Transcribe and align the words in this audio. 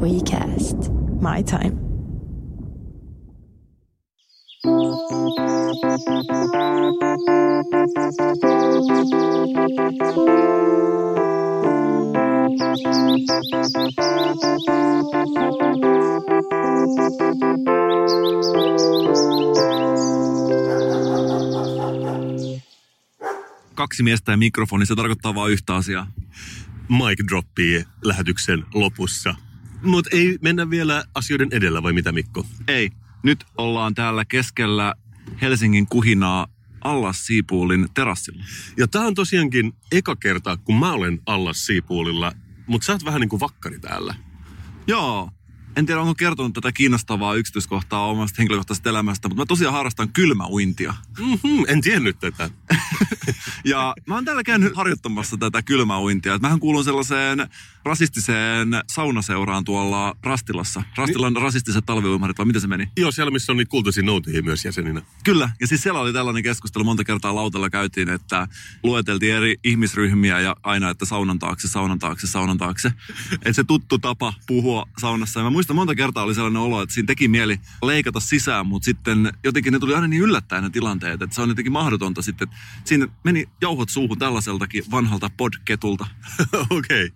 WeCast. 0.00 0.78
My 1.20 1.42
time. 1.44 1.90
Kaksi 23.74 24.02
miestä 24.02 24.32
ja 24.32 24.36
mikrofoni, 24.36 24.86
se 24.86 24.94
tarkoittaa 24.94 25.34
vain 25.34 25.52
yhtä 25.52 25.74
asiaa. 25.74 26.06
mic 26.88 27.28
droppii 27.28 27.84
lähetyksen 28.04 28.64
lopussa. 28.74 29.34
Mutta 29.82 30.10
ei 30.12 30.38
mennä 30.42 30.70
vielä 30.70 31.04
asioiden 31.14 31.48
edellä, 31.52 31.82
vai 31.82 31.92
mitä 31.92 32.12
Mikko? 32.12 32.46
Ei, 32.68 32.90
nyt 33.22 33.44
ollaan 33.58 33.94
täällä 33.94 34.24
keskellä 34.24 34.94
Helsingin 35.40 35.86
kuhinaa 35.86 36.46
Allas 36.84 37.26
Siipuulin 37.26 37.88
terassilla. 37.94 38.44
Ja 38.76 38.88
tää 38.88 39.02
on 39.02 39.14
tosiaankin 39.14 39.72
eka 39.92 40.16
kerta, 40.16 40.56
kun 40.56 40.78
mä 40.78 40.92
olen 40.92 41.20
Allas 41.26 41.66
Siipuulilla, 41.66 42.32
mutta 42.66 42.86
sä 42.86 42.92
oot 42.92 43.04
vähän 43.04 43.20
niin 43.20 43.28
kuin 43.28 43.40
vakkari 43.40 43.78
täällä. 43.78 44.14
Joo, 44.86 45.30
en 45.76 45.86
tiedä 45.86 46.00
onko 46.00 46.14
kertonut 46.14 46.52
tätä 46.52 46.72
kiinnostavaa 46.72 47.34
yksityiskohtaa 47.34 48.06
omasta 48.06 48.36
henkilökohtaisesta 48.38 48.88
elämästä, 48.88 49.28
mutta 49.28 49.42
mä 49.42 49.46
tosiaan 49.46 49.74
harrastan 49.74 50.08
kylmäuintia. 50.08 50.94
Mm-hmm, 51.18 51.64
en 51.68 51.80
tiennyt 51.80 52.18
tätä. 52.18 52.50
Ja 53.64 53.94
mä 54.06 54.14
oon 54.14 54.24
täällä 54.24 54.42
käynyt 54.42 54.76
harjoittamassa 54.76 55.36
tätä 55.36 55.62
kylmäuintia. 55.62 56.38
Mähän 56.38 56.60
kuulun 56.60 56.84
sellaiseen 56.84 57.48
rasistiseen 57.84 58.68
saunaseuraan 58.86 59.64
tuolla 59.64 60.16
Rastilassa. 60.22 60.82
Rastilan 60.96 61.36
rasistiset 61.36 61.86
talviuimarit, 61.86 62.38
vai 62.38 62.46
miten 62.46 62.60
se 62.60 62.66
meni? 62.66 62.88
Joo, 62.96 63.10
siellä 63.10 63.30
missä 63.30 63.52
on 63.52 63.56
niitä 63.56 63.70
kultaisia 63.70 64.02
noutajia 64.02 64.42
myös 64.42 64.64
jäseninä. 64.64 65.02
Kyllä, 65.24 65.50
ja 65.60 65.66
siis 65.66 65.82
siellä 65.82 66.00
oli 66.00 66.12
tällainen 66.12 66.42
keskustelu, 66.42 66.84
monta 66.84 67.04
kertaa 67.04 67.34
lautalla 67.34 67.70
käytiin, 67.70 68.08
että 68.08 68.48
lueteltiin 68.82 69.34
eri 69.34 69.54
ihmisryhmiä 69.64 70.40
ja 70.40 70.56
aina, 70.62 70.90
että 70.90 71.04
saunan 71.04 71.38
taakse, 71.38 71.68
saunan 71.68 71.98
taakse, 71.98 72.26
saunan 72.26 72.58
taakse. 72.58 72.92
Että 73.32 73.52
se 73.52 73.64
tuttu 73.64 73.98
tapa 73.98 74.34
puhua 74.46 74.88
saunassa. 74.98 75.40
Ja 75.40 75.44
mä 75.44 75.50
muistan 75.60 75.76
monta 75.76 75.94
kertaa 75.94 76.24
oli 76.24 76.34
sellainen 76.34 76.62
olo, 76.62 76.82
että 76.82 76.94
siinä 76.94 77.06
teki 77.06 77.28
mieli 77.28 77.60
leikata 77.82 78.20
sisään, 78.20 78.66
mutta 78.66 78.84
sitten 78.84 79.32
jotenkin 79.44 79.72
ne 79.72 79.78
tuli 79.78 79.94
aina 79.94 80.06
niin 80.08 80.22
yllättäen 80.22 80.64
ne 80.64 80.70
tilanteet, 80.70 81.22
että 81.22 81.34
se 81.34 81.42
on 81.42 81.48
jotenkin 81.48 81.72
mahdotonta 81.72 82.22
sitten. 82.22 82.48
että 82.48 82.60
Siinä 82.84 83.08
meni 83.24 83.48
jauhot 83.60 83.88
suuhun 83.88 84.18
tällaiseltakin 84.18 84.84
vanhalta 84.90 85.30
podketulta. 85.36 86.06
Okei. 86.52 87.04
Okay. 87.04 87.10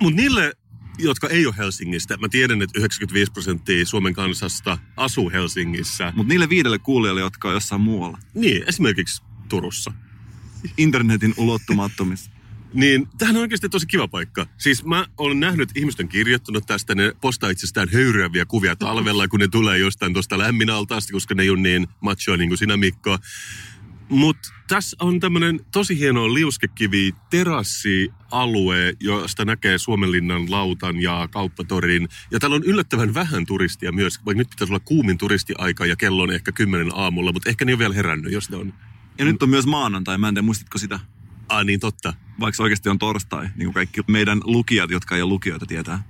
Mutta 0.00 0.16
niille, 0.16 0.52
jotka 0.98 1.28
ei 1.28 1.46
ole 1.46 1.54
Helsingistä, 1.58 2.16
mä 2.16 2.28
tiedän, 2.28 2.62
että 2.62 2.78
95 2.78 3.32
prosenttia 3.32 3.86
Suomen 3.86 4.14
kansasta 4.14 4.78
asuu 4.96 5.30
Helsingissä. 5.30 6.12
Mutta 6.16 6.28
niille 6.28 6.48
viidelle 6.48 6.78
kuulijalle, 6.78 7.20
jotka 7.20 7.48
on 7.48 7.54
jossain 7.54 7.80
muualla. 7.80 8.18
Niin, 8.34 8.64
esimerkiksi 8.66 9.22
Turussa. 9.48 9.92
Internetin 10.76 11.34
ulottumattomissa. 11.36 12.30
Niin, 12.74 13.08
tämähän 13.18 13.36
on 13.36 13.42
oikeasti 13.42 13.68
tosi 13.68 13.86
kiva 13.86 14.08
paikka. 14.08 14.46
Siis 14.58 14.84
mä 14.84 15.06
olen 15.18 15.40
nähnyt, 15.40 15.70
on 16.00 16.08
kirjoittanut 16.08 16.66
tästä, 16.66 16.94
ne 16.94 17.12
postaa 17.20 17.50
itsestään 17.50 17.88
höyryäviä 17.92 18.46
kuvia 18.46 18.76
talvella, 18.76 19.28
kun 19.28 19.40
ne 19.40 19.48
tulee 19.48 19.78
jostain 19.78 20.12
tuosta 20.12 20.38
lämmin 20.38 20.70
altaasta, 20.70 21.12
koska 21.12 21.34
ne 21.34 21.42
ei 21.42 21.50
ole 21.50 21.60
niin 21.60 21.88
machoa 22.00 22.36
niin 22.36 22.48
kuin 22.48 22.58
sinä 22.58 22.76
Mikko. 22.76 23.18
Mutta 24.08 24.48
tässä 24.68 24.96
on 25.00 25.20
tämmöinen 25.20 25.60
tosi 25.72 25.98
hieno 25.98 26.34
liuskekivi 26.34 27.14
terassialue, 27.30 28.94
josta 29.00 29.44
näkee 29.44 29.78
Suomenlinnan 29.78 30.50
lautan 30.50 31.02
ja 31.02 31.28
kauppatorin. 31.30 32.08
Ja 32.30 32.38
täällä 32.38 32.56
on 32.56 32.64
yllättävän 32.64 33.14
vähän 33.14 33.46
turistia 33.46 33.92
myös, 33.92 34.24
vaikka 34.26 34.38
nyt 34.38 34.50
pitäisi 34.50 34.72
olla 34.72 34.82
kuumin 34.84 35.18
turistiaika 35.18 35.86
ja 35.86 35.96
kello 35.96 36.22
on 36.22 36.32
ehkä 36.32 36.52
kymmenen 36.52 36.90
aamulla, 36.94 37.32
mutta 37.32 37.50
ehkä 37.50 37.64
ne 37.64 37.72
on 37.72 37.78
vielä 37.78 37.94
herännyt, 37.94 38.32
jos 38.32 38.50
ne 38.50 38.56
on. 38.56 38.74
Ja 39.18 39.24
nyt 39.24 39.42
on 39.42 39.50
myös 39.50 39.66
maanantai, 39.66 40.18
mä 40.18 40.28
en 40.28 40.34
tiedä, 40.34 40.44
muistitko 40.44 40.78
sitä? 40.78 41.00
Ah 41.48 41.64
niin, 41.64 41.80
totta. 41.80 42.14
Vaikka 42.40 42.62
oikeasti 42.62 42.88
on 42.88 42.98
torstai, 42.98 43.44
niin 43.44 43.66
kuin 43.66 43.74
kaikki 43.74 44.00
meidän 44.06 44.40
lukijat, 44.44 44.90
jotka 44.90 45.16
ei 45.16 45.22
ole 45.22 45.28
lukijoita, 45.28 45.66
tietää. 45.66 46.02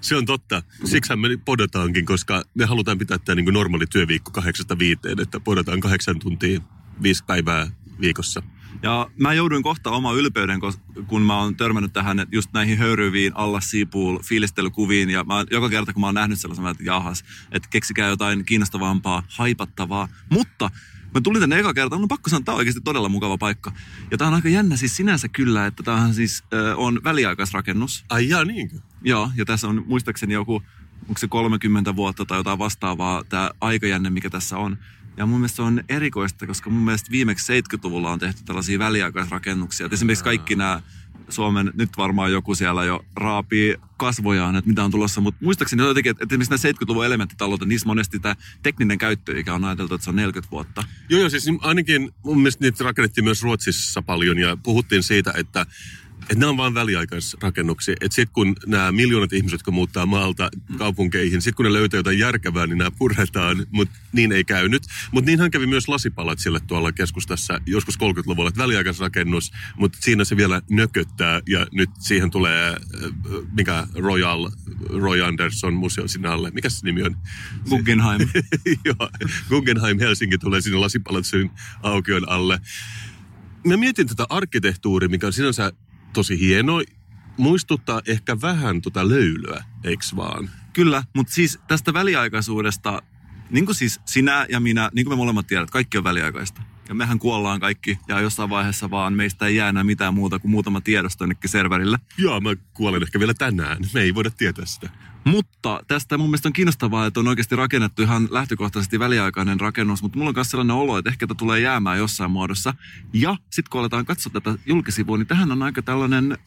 Se 0.00 0.16
on 0.16 0.26
totta. 0.26 0.62
Siksi 0.84 1.16
me 1.16 1.28
podataankin, 1.44 2.06
koska 2.06 2.42
me 2.54 2.64
halutaan 2.64 2.98
pitää 2.98 3.18
tämä 3.18 3.34
niin 3.34 3.54
normaali 3.54 3.86
työviikko 3.86 4.30
kahdeksasta 4.30 4.78
viiteen, 4.78 5.20
että 5.20 5.40
podataan 5.40 5.80
kahdeksan 5.80 6.18
tuntia, 6.18 6.60
viisi 7.02 7.24
päivää 7.24 7.70
viikossa. 8.00 8.42
Ja 8.82 9.10
mä 9.20 9.34
jouduin 9.34 9.62
kohta 9.62 9.90
oma 9.90 10.12
ylpeyden, 10.12 10.60
kun 11.06 11.22
mä 11.22 11.38
oon 11.38 11.56
törmännyt 11.56 11.92
tähän 11.92 12.26
just 12.32 12.50
näihin 12.52 12.78
höyryviin 12.78 13.36
alla 13.36 13.60
siipuul 13.60 14.18
fiilistelykuviin. 14.22 15.10
Ja 15.10 15.24
mä, 15.24 15.44
joka 15.50 15.68
kerta, 15.68 15.92
kun 15.92 16.00
mä 16.00 16.06
oon 16.06 16.14
nähnyt 16.14 16.40
sellaisen, 16.40 16.66
että 16.66 16.84
jahas, 16.84 17.24
että 17.52 17.68
keksikää 17.70 18.08
jotain 18.08 18.44
kiinnostavampaa, 18.44 19.22
haipattavaa. 19.28 20.08
Mutta 20.30 20.70
mä 21.14 21.20
tulin 21.20 21.40
tänne 21.40 21.58
eka 21.58 21.74
kerta, 21.74 21.96
on 21.96 22.08
pakko 22.08 22.30
sanoa, 22.30 22.38
että 22.38 22.44
tämä 22.44 22.54
on 22.54 22.58
oikeasti 22.58 22.80
todella 22.80 23.08
mukava 23.08 23.38
paikka. 23.38 23.72
Ja 24.10 24.18
tää 24.18 24.28
on 24.28 24.34
aika 24.34 24.48
jännä 24.48 24.76
siis 24.76 24.96
sinänsä 24.96 25.28
kyllä, 25.28 25.66
että 25.66 25.82
tämähän 25.82 26.14
siis 26.14 26.44
äh, 26.54 26.78
on 26.78 27.00
väliaikaisrakennus. 27.04 28.04
Ai 28.08 28.28
jaa, 28.28 28.44
niinkö? 28.44 28.76
Joo, 29.02 29.30
ja 29.36 29.44
tässä 29.44 29.68
on 29.68 29.84
muistaakseni 29.86 30.34
joku, 30.34 30.62
onko 31.08 31.18
se 31.18 31.28
30 31.28 31.96
vuotta 31.96 32.24
tai 32.24 32.38
jotain 32.38 32.58
vastaavaa, 32.58 33.24
tämä 33.24 33.50
aikajänne, 33.60 34.10
mikä 34.10 34.30
tässä 34.30 34.58
on. 34.58 34.78
Ja 35.16 35.26
mun 35.26 35.40
mielestä 35.40 35.56
se 35.56 35.62
on 35.62 35.84
erikoista, 35.88 36.46
koska 36.46 36.70
mun 36.70 36.82
mielestä 36.82 37.10
viimeksi 37.10 37.60
70-luvulla 37.60 38.10
on 38.10 38.18
tehty 38.18 38.42
tällaisia 38.44 38.78
väliaikaisrakennuksia. 38.78 39.86
Et 39.86 39.92
esimerkiksi 39.92 40.24
kaikki 40.24 40.56
nämä 40.56 40.82
Suomen, 41.28 41.72
nyt 41.74 41.90
varmaan 41.96 42.32
joku 42.32 42.54
siellä 42.54 42.84
jo 42.84 43.04
raapii 43.16 43.76
kasvojaan, 43.96 44.56
että 44.56 44.68
mitä 44.68 44.84
on 44.84 44.90
tulossa, 44.90 45.20
mutta 45.20 45.44
muistaakseni 45.44 45.82
jotenkin, 45.82 46.10
että 46.10 46.24
esimerkiksi 46.30 46.68
nämä 46.68 46.72
70-luvun 46.72 47.06
elementtitalot, 47.06 47.60
niin 47.60 47.68
niissä 47.68 47.86
monesti 47.86 48.18
tämä 48.18 48.36
tekninen 48.62 48.98
käyttöikä 48.98 49.54
on 49.54 49.64
ajateltu, 49.64 49.94
että 49.94 50.04
se 50.04 50.10
on 50.10 50.16
40 50.16 50.50
vuotta. 50.50 50.84
Joo, 51.08 51.20
joo, 51.20 51.28
siis 51.28 51.46
ainakin 51.60 52.10
mun 52.24 52.38
mielestä 52.38 52.64
niitä 52.64 52.84
rakennettiin 52.84 53.24
myös 53.24 53.42
Ruotsissa 53.42 54.02
paljon 54.02 54.38
ja 54.38 54.56
puhuttiin 54.56 55.02
siitä, 55.02 55.32
että 55.36 55.66
että 56.30 56.40
nämä 56.40 56.50
on 56.50 56.56
vain 56.56 56.74
väliaikaisrakennuksia. 56.74 57.94
Että 58.00 58.14
sitten 58.14 58.34
kun 58.34 58.56
nämä 58.66 58.92
miljoonat 58.92 59.32
ihmiset, 59.32 59.52
jotka 59.52 59.70
muuttaa 59.70 60.06
maalta 60.06 60.50
kaupunkeihin, 60.78 61.42
sitten 61.42 61.56
kun 61.56 61.64
ne 61.64 61.72
löytää 61.72 61.98
jotain 61.98 62.18
järkevää, 62.18 62.66
niin 62.66 62.78
nämä 62.78 62.90
puretaan, 62.90 63.66
mutta 63.70 63.98
niin 64.12 64.32
ei 64.32 64.44
käynyt. 64.44 64.82
Mutta 65.12 65.26
niinhän 65.26 65.50
kävi 65.50 65.66
myös 65.66 65.88
lasipalatsille 65.88 66.60
tuolla 66.66 66.92
keskustassa 66.92 67.60
joskus 67.66 67.98
30-luvulla, 67.98 68.48
että 68.48 68.62
väliaikaisrakennus, 68.62 69.52
mutta 69.76 69.98
siinä 70.00 70.24
se 70.24 70.36
vielä 70.36 70.62
nököttää 70.70 71.40
ja 71.48 71.66
nyt 71.72 71.90
siihen 71.98 72.30
tulee, 72.30 72.68
äh, 72.68 72.78
mikä 73.56 73.86
Royal, 73.94 74.50
Roy 74.88 75.22
Anderson 75.22 75.74
museo 75.74 76.08
sinne 76.08 76.28
alle. 76.28 76.50
Mikä 76.50 76.68
se 76.68 76.86
nimi 76.86 77.02
on? 77.02 77.16
Guggenheim. 77.68 78.28
Joo, 78.84 79.10
Guggenheim 79.48 79.98
Helsinki 79.98 80.38
tulee 80.38 80.60
sinne 80.60 80.78
lasipalatsin 80.78 81.50
aukion 81.82 82.28
alle. 82.28 82.60
Mä 83.66 83.76
mietin 83.76 84.06
tätä 84.06 84.26
arkkitehtuuria, 84.28 85.08
mikä 85.08 85.26
on 85.26 85.32
sinänsä 85.32 85.72
tosi 86.16 86.40
hieno. 86.40 86.82
Muistuttaa 87.36 88.00
ehkä 88.06 88.40
vähän 88.40 88.82
tota 88.82 89.08
löylyä, 89.08 89.64
eiks 89.84 90.16
vaan? 90.16 90.50
Kyllä, 90.72 91.02
mutta 91.14 91.32
siis 91.32 91.58
tästä 91.68 91.92
väliaikaisuudesta, 91.92 93.02
niin 93.50 93.66
kuin 93.66 93.76
siis 93.76 94.00
sinä 94.04 94.46
ja 94.48 94.60
minä, 94.60 94.90
niin 94.94 95.06
kuin 95.06 95.12
me 95.12 95.16
molemmat 95.16 95.46
tiedät, 95.46 95.70
kaikki 95.70 95.98
on 95.98 96.04
väliaikaista. 96.04 96.62
Ja 96.88 96.94
mehän 96.94 97.18
kuollaan 97.18 97.60
kaikki 97.60 97.98
ja 98.08 98.20
jossain 98.20 98.50
vaiheessa 98.50 98.90
vaan 98.90 99.12
meistä 99.12 99.46
ei 99.46 99.56
jää 99.56 99.68
enää 99.68 99.84
mitään 99.84 100.14
muuta 100.14 100.38
kuin 100.38 100.50
muutama 100.50 100.80
tiedosto 100.80 101.24
jonnekin 101.24 101.50
serverille. 101.50 101.98
Joo, 102.18 102.40
mä 102.40 102.50
kuolen 102.74 103.02
ehkä 103.02 103.18
vielä 103.18 103.34
tänään. 103.34 103.78
Me 103.94 104.00
ei 104.00 104.14
voida 104.14 104.30
tietää 104.30 104.66
sitä. 104.66 104.90
Mutta 105.26 105.80
tästä 105.88 106.18
mun 106.18 106.26
mielestä 106.26 106.48
on 106.48 106.52
kiinnostavaa, 106.52 107.06
että 107.06 107.20
on 107.20 107.28
oikeasti 107.28 107.56
rakennettu 107.56 108.02
ihan 108.02 108.28
lähtökohtaisesti 108.30 108.98
väliaikainen 108.98 109.60
rakennus, 109.60 110.02
mutta 110.02 110.18
mulla 110.18 110.28
on 110.28 110.34
myös 110.34 110.50
sellainen 110.50 110.76
olo, 110.76 110.98
että 110.98 111.10
ehkä 111.10 111.26
tämä 111.26 111.38
tulee 111.38 111.60
jäämään 111.60 111.98
jossain 111.98 112.30
muodossa. 112.30 112.74
Ja 113.12 113.36
sitten 113.50 113.70
kun 113.70 113.80
aletaan 113.80 114.06
katsoa 114.06 114.32
tätä 114.32 114.54
julkisivua, 114.66 115.18
niin 115.18 115.26
tähän 115.26 115.52
on 115.52 115.62
aika 115.62 115.82
tällainen, 115.82 116.38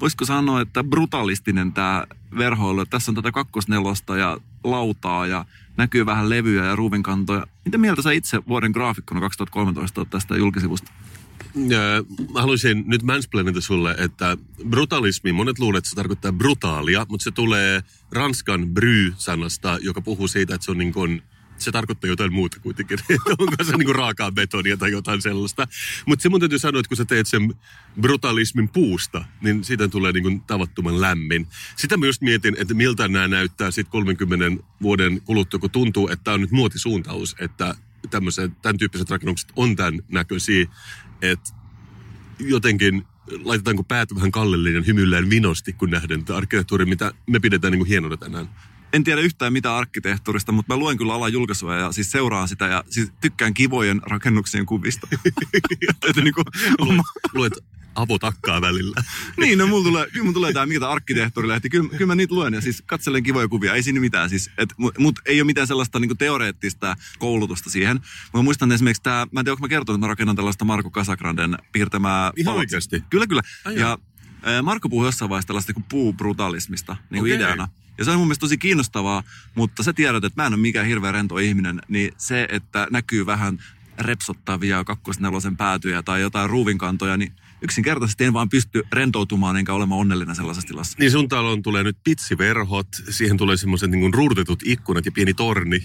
voisiko 0.00 0.24
sanoa, 0.24 0.60
että 0.60 0.84
brutalistinen 0.84 1.72
tämä 1.72 2.06
verhoilu. 2.38 2.86
Tässä 2.86 3.10
on 3.10 3.14
tätä 3.14 3.32
kakkosnelosta 3.32 4.16
ja 4.16 4.38
lautaa 4.64 5.26
ja 5.26 5.44
näkyy 5.76 6.06
vähän 6.06 6.30
levyjä 6.30 6.64
ja 6.64 6.76
ruuvinkantoja. 6.76 7.46
Mitä 7.64 7.78
mieltä 7.78 8.02
sä 8.02 8.12
itse 8.12 8.42
vuoden 8.48 8.70
graafikkona 8.70 9.20
2013 9.20 10.00
oot 10.00 10.10
tästä 10.10 10.36
julkisivusta? 10.36 10.92
Mä 11.54 12.40
haluaisin 12.40 12.84
nyt 12.86 13.02
mansplainita 13.02 13.60
sulle, 13.60 13.94
että 13.98 14.36
brutalismi, 14.68 15.32
monet 15.32 15.58
luulet, 15.58 15.78
että 15.78 15.90
se 15.90 15.96
tarkoittaa 15.96 16.32
brutaalia, 16.32 17.06
mutta 17.08 17.24
se 17.24 17.30
tulee 17.30 17.82
ranskan 18.12 18.68
bry-sanasta, 18.68 19.78
joka 19.82 20.00
puhuu 20.00 20.28
siitä, 20.28 20.54
että 20.54 20.64
se 20.64 20.70
on 20.70 20.78
niin 20.78 20.92
kuin 20.92 21.22
se 21.58 21.72
tarkoittaa 21.72 22.10
jotain 22.10 22.32
muuta 22.32 22.60
kuitenkin. 22.60 22.98
Onko 23.38 23.64
se 23.64 23.76
niinku 23.76 23.92
raakaa 23.92 24.32
betonia 24.32 24.76
tai 24.76 24.92
jotain 24.92 25.22
sellaista. 25.22 25.68
Mutta 26.06 26.22
se 26.22 26.28
mun 26.28 26.40
täytyy 26.40 26.58
sanoa, 26.58 26.80
että 26.80 26.88
kun 26.88 26.96
sä 26.96 27.04
teet 27.04 27.26
sen 27.26 27.54
brutalismin 28.00 28.68
puusta, 28.68 29.24
niin 29.40 29.64
siitä 29.64 29.88
tulee 29.88 30.12
niinku 30.12 30.44
tavattoman 30.46 31.00
lämmin. 31.00 31.46
Sitä 31.76 31.96
myös 31.96 32.20
mietin, 32.20 32.56
että 32.58 32.74
miltä 32.74 33.08
nämä 33.08 33.28
näyttää 33.28 33.70
sitten 33.70 33.92
30 33.92 34.64
vuoden 34.82 35.20
kuluttua, 35.20 35.60
kun 35.60 35.70
tuntuu, 35.70 36.08
että 36.08 36.24
tämä 36.24 36.34
on 36.34 36.40
nyt 36.40 36.50
muotisuuntaus, 36.50 37.36
että 37.38 37.74
tämmöiset, 38.10 38.62
tämän 38.62 38.78
tyyppiset 38.78 39.10
rakennukset 39.10 39.52
on 39.56 39.76
tämän 39.76 40.00
näköisiä, 40.08 40.66
että 41.22 41.52
jotenkin 42.38 43.06
laitetaanko 43.44 43.82
päät 43.82 44.14
vähän 44.14 44.32
kallelleen 44.32 44.74
ja 44.74 44.82
hymyillään 44.82 45.30
vinosti, 45.30 45.72
kun 45.72 45.90
nähdään 45.90 46.24
tätä 46.24 46.36
arkkitehtuuria, 46.36 46.86
mitä 46.86 47.12
me 47.26 47.40
pidetään 47.40 47.70
niin 47.72 47.78
kuin 47.78 47.88
hienona 47.88 48.16
tänään. 48.16 48.48
En 48.92 49.04
tiedä 49.04 49.20
yhtään 49.20 49.52
mitä 49.52 49.76
arkkitehtuurista, 49.76 50.52
mutta 50.52 50.74
mä 50.74 50.78
luen 50.78 50.98
kyllä 50.98 51.14
alan 51.14 51.32
julkaisua 51.32 51.76
ja 51.76 51.92
siis 51.92 52.10
seuraan 52.10 52.48
sitä 52.48 52.66
ja 52.66 52.84
siis 52.90 53.12
tykkään 53.20 53.54
kivojen 53.54 54.00
rakennuksien 54.06 54.66
kuvista. 54.66 55.08
että 56.08 56.20
niin 56.20 56.34
kuin, 56.34 56.44
Luet, 56.78 57.00
luet 57.34 57.52
avotakkaa 57.94 58.60
välillä. 58.60 59.02
niin, 59.40 59.58
no 59.58 59.66
mulla 59.66 59.84
tulee, 59.84 60.06
kyllä 60.10 60.24
mulla 60.24 60.34
tulee 60.34 60.52
tää 60.52 60.66
mikä 60.66 60.88
arkkitehtuurilehti. 60.88 61.70
Kyllä, 61.70 61.88
kyllä 61.88 62.06
mä 62.06 62.14
niitä 62.14 62.34
luen 62.34 62.54
ja 62.54 62.60
siis 62.60 62.82
katselen 62.86 63.22
kivoja 63.22 63.48
kuvia. 63.48 63.74
Ei 63.74 63.82
siinä 63.82 64.00
mitään 64.00 64.30
siis. 64.30 64.50
Et, 64.58 64.74
mut, 64.98 65.18
ei 65.26 65.40
ole 65.40 65.46
mitään 65.46 65.66
sellaista 65.66 65.98
niinku 65.98 66.14
teoreettista 66.14 66.96
koulutusta 67.18 67.70
siihen. 67.70 68.00
Mä 68.34 68.42
muistan 68.42 68.72
esimerkiksi 68.72 69.02
tää, 69.02 69.26
mä 69.32 69.40
en 69.40 69.44
tiedä, 69.44 69.52
onko 69.52 69.64
mä 69.64 69.68
kertonut, 69.68 69.98
että 69.98 70.06
mä 70.06 70.08
rakennan 70.08 70.36
tällaista 70.36 70.64
Marko 70.64 70.90
Kasagranden 70.90 71.58
piirtämää... 71.72 72.32
Ihan 72.36 72.56
oikeasti? 72.56 73.04
Kyllä, 73.10 73.26
kyllä. 73.26 73.42
Ai 73.64 73.78
ja 73.78 73.98
ää, 74.42 74.62
Marko 74.62 74.88
puhui 74.88 75.06
jossain 75.06 75.28
vaiheessa 75.28 75.46
tällaista 75.46 75.72
kuin 75.72 75.84
puubrutalismista 75.88 76.96
niin 77.10 77.22
kuin 77.22 77.32
Okei. 77.32 77.36
ideana. 77.36 77.68
Ja 77.98 78.04
se 78.04 78.10
on 78.10 78.18
mun 78.18 78.26
mielestä 78.26 78.40
tosi 78.40 78.58
kiinnostavaa, 78.58 79.22
mutta 79.54 79.82
sä 79.82 79.92
tiedät, 79.92 80.24
että 80.24 80.42
mä 80.42 80.46
en 80.46 80.52
ole 80.52 80.60
mikään 80.60 80.86
hirveän 80.86 81.14
rento 81.14 81.38
ihminen, 81.38 81.82
niin 81.88 82.12
se, 82.16 82.48
että 82.50 82.86
näkyy 82.90 83.26
vähän 83.26 83.58
repsottavia 83.98 84.84
kakkosnelosen 84.84 85.56
päätyjä 85.56 86.02
tai 86.02 86.20
jotain 86.20 86.50
ruuvinkantoja, 86.50 87.16
niin 87.16 87.32
yksinkertaisesti 87.62 88.24
en 88.24 88.32
vaan 88.32 88.48
pysty 88.48 88.82
rentoutumaan 88.92 89.56
enkä 89.56 89.74
olemaan 89.74 90.00
onnellinen 90.00 90.36
sellaisessa 90.36 90.68
tilassa. 90.68 90.96
Niin 90.98 91.10
sun 91.10 91.28
taloon 91.28 91.62
tulee 91.62 91.82
nyt 91.82 91.96
pitsiverhot, 92.04 92.86
siihen 93.10 93.36
tulee 93.36 93.56
semmoiset 93.56 93.90
niin 93.90 94.14
ruudutetut 94.14 94.62
ikkunat 94.64 95.06
ja 95.06 95.12
pieni 95.12 95.34
torni, 95.34 95.82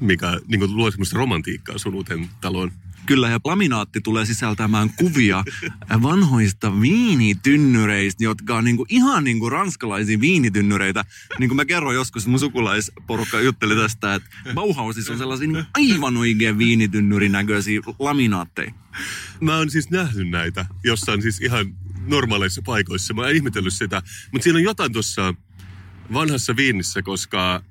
mikä 0.00 0.40
niin 0.46 0.58
kuin 0.58 0.76
luo 0.76 0.90
semmoista 0.90 1.18
romantiikkaa 1.18 1.78
sun 1.78 1.94
uuteen 1.94 2.28
taloon. 2.40 2.72
Kyllä, 3.06 3.28
ja 3.28 3.40
laminaatti 3.44 4.00
tulee 4.00 4.26
sisältämään 4.26 4.90
kuvia 4.96 5.44
vanhoista 6.02 6.80
viinitynnyreistä, 6.80 8.24
jotka 8.24 8.56
on 8.56 8.64
niinku 8.64 8.86
ihan 8.88 9.24
niinku 9.24 9.50
ranskalaisia 9.50 10.20
viinitynnyreitä. 10.20 11.04
Niin 11.38 11.48
kuin 11.48 11.56
mä 11.56 11.64
kerroin 11.64 11.94
joskus, 11.94 12.26
mun 12.26 12.38
sukulaisporukka 12.38 13.40
jutteli 13.40 13.76
tästä, 13.76 14.14
että 14.14 14.30
Bauhausissa 14.54 15.12
on 15.12 15.18
sellaisia 15.18 15.48
niinku 15.48 15.70
aivan 15.74 16.16
oikein 16.16 16.58
viinitynnyrin 16.58 17.32
näköisiä 17.32 17.80
laminaatteja. 17.98 18.72
Mä 19.40 19.56
oon 19.56 19.70
siis 19.70 19.90
nähnyt 19.90 20.30
näitä 20.30 20.66
jossain 20.84 21.22
siis 21.22 21.40
ihan 21.40 21.74
normaaleissa 22.06 22.62
paikoissa. 22.62 23.14
Mä 23.14 23.22
oon 23.22 23.30
ihmetellyt 23.30 23.74
sitä. 23.74 24.02
Mutta 24.32 24.44
siinä 24.44 24.56
on 24.56 24.62
jotain 24.62 24.92
tuossa 24.92 25.34
vanhassa 26.12 26.56
Viinissä, 26.56 27.02
koska 27.02 27.62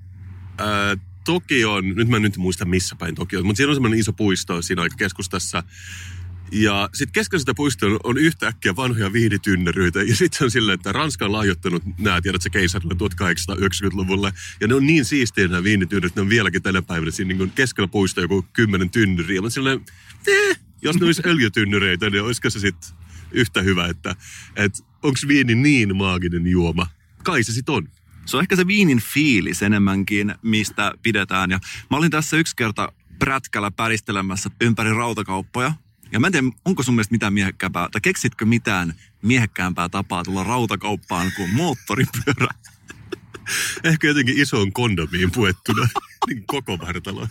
ää, 0.58 0.98
Tokion, 1.24 1.90
nyt 1.96 2.08
mä 2.08 2.16
en 2.16 2.22
nyt 2.22 2.38
muista 2.38 2.66
missä 2.66 2.96
päin 2.96 3.16
Tokio, 3.16 3.44
mutta 3.44 3.58
siinä 3.58 3.70
on 3.70 3.76
semmoinen 3.76 4.00
iso 4.00 4.14
puisto 4.14 4.62
siinä 4.62 4.82
aika 4.82 4.96
keskustassa. 4.96 5.64
Ja 6.52 6.90
sitten 6.94 7.14
keskellä 7.14 7.40
sitä 7.40 7.54
puistoa 7.54 8.00
on, 8.04 8.18
yhtäkkiä 8.18 8.76
vanhoja 8.76 9.14
viinitynnyryitä. 9.14 10.02
Ja 10.02 10.16
sitten 10.16 10.46
on 10.46 10.52
silleen, 10.52 10.74
että 10.74 10.92
Ranska 10.92 11.26
on 11.26 11.32
lahjoittanut 11.32 11.84
nämä, 12.00 12.22
tiedätkö, 12.22 12.50
keisarille 12.50 12.94
1890-luvulle. 12.94 14.34
Ja 14.62 14.68
ne 14.68 14.76
on 14.76 14.86
niin 14.86 15.06
siistejä 15.06 15.48
nämä 15.48 15.64
viinitynnyrit, 15.64 16.12
että 16.12 16.20
ne 16.20 16.24
on 16.24 16.30
vieläkin 16.30 16.64
tänä 16.64 16.82
päivänä 16.82 17.12
siinä 17.12 17.28
niin 17.28 17.38
kuin 17.38 17.52
keskellä 17.52 17.88
puistoa 17.88 18.24
joku 18.24 18.46
kymmenen 18.54 18.90
tynnyriä. 18.90 19.42
Mä 19.42 19.50
silleen, 19.50 19.82
eh, 20.28 20.60
jos 20.82 21.00
ne 21.00 21.06
olisi 21.06 21.22
öljytynnyreitä, 21.32 22.10
niin 22.10 22.24
olisiko 22.24 22.50
se 22.50 22.60
sitten 22.60 22.90
yhtä 23.32 23.62
hyvä, 23.62 23.88
että, 23.88 24.16
että 24.56 24.84
onko 25.04 25.20
viini 25.28 25.56
niin 25.56 25.96
maaginen 25.96 26.48
juoma? 26.48 26.88
Kai 27.24 27.44
se 27.44 27.54
sitten 27.54 27.76
on. 27.76 27.88
Se 28.26 28.38
on 28.38 28.42
ehkä 28.42 28.56
se 28.56 28.68
viinin 28.68 29.00
fiilis 29.00 29.64
enemmänkin, 29.64 30.36
mistä 30.42 30.92
pidetään. 31.04 31.52
Ja 31.52 31.60
mä 31.90 31.98
olin 31.98 32.12
tässä 32.12 32.38
yksi 32.38 32.56
kerta 32.56 32.92
prätkällä 33.20 33.72
päristelemässä 33.72 34.50
ympäri 34.62 34.94
rautakauppoja. 34.94 35.74
Ja 36.12 36.20
mä 36.20 36.28
en 36.28 36.34
tiedä, 36.34 36.48
onko 36.66 36.84
sun 36.84 36.96
mielestä 36.96 37.14
mitään 37.14 37.34
miehekkäämpää, 37.34 37.90
tai 37.92 38.02
keksitkö 38.02 38.46
mitään 38.46 38.94
miehekkäämpää 39.22 39.90
tapaa 39.90 40.24
tulla 40.24 40.44
rautakauppaan 40.44 41.32
kuin 41.36 41.54
moottoripyörä? 41.54 42.48
Ehkä 43.84 44.08
jotenkin 44.08 44.42
isoon 44.42 44.74
kondomiin 44.74 45.32
puettuna 45.32 45.88
niin 46.28 46.44
koko 46.48 46.80
vartalo. 46.80 47.28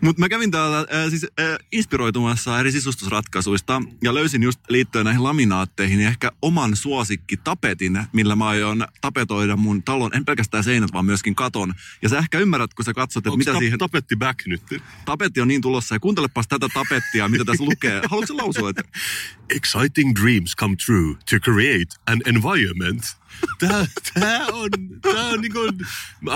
Mutta 0.00 0.20
mä 0.20 0.28
kävin 0.28 0.50
täällä 0.50 0.78
äh, 0.78 1.10
siis, 1.10 1.26
äh, 1.40 1.58
inspiroitumassa 1.72 2.60
eri 2.60 2.72
sisustusratkaisuista 2.72 3.82
ja 4.02 4.14
löysin 4.14 4.42
just 4.42 4.60
liittyen 4.68 5.04
näihin 5.04 5.24
laminaatteihin 5.24 6.00
ehkä 6.00 6.32
oman 6.42 6.76
suosikkitapetin, 6.76 7.98
millä 8.12 8.36
mä 8.36 8.48
aion 8.48 8.86
tapetoida 9.00 9.56
mun 9.56 9.82
talon, 9.82 10.16
en 10.16 10.24
pelkästään 10.24 10.64
seinät, 10.64 10.92
vaan 10.92 11.04
myöskin 11.04 11.34
katon. 11.34 11.74
Ja 12.02 12.08
sä 12.08 12.18
ehkä 12.18 12.38
ymmärrät, 12.38 12.74
kun 12.74 12.84
sä 12.84 12.94
katsot, 12.94 13.26
että 13.26 13.36
mitä 13.36 13.52
tap- 13.52 13.58
siihen... 13.58 13.78
tapetti 13.78 14.16
back 14.16 14.46
nyt? 14.46 14.62
Tapetti 15.04 15.40
on 15.40 15.48
niin 15.48 15.62
tulossa 15.62 15.94
ja 15.94 16.00
kuuntelepas 16.00 16.48
tätä 16.48 16.68
tapettia, 16.74 17.28
mitä 17.28 17.44
tässä 17.44 17.64
lukee. 17.64 18.02
Haluatko 18.10 18.36
lausua, 18.36 18.70
että 18.70 18.82
Exciting 19.56 20.14
dreams 20.20 20.56
come 20.56 20.76
true 20.86 21.14
to 21.30 21.40
create 21.40 21.94
an 22.06 22.20
environment. 22.26 23.21
Tää, 23.58 23.86
tää 24.14 24.46
on, 24.46 24.70
tää 25.02 25.26
on 25.26 25.40
niin 25.40 25.52
kuin, 25.52 25.70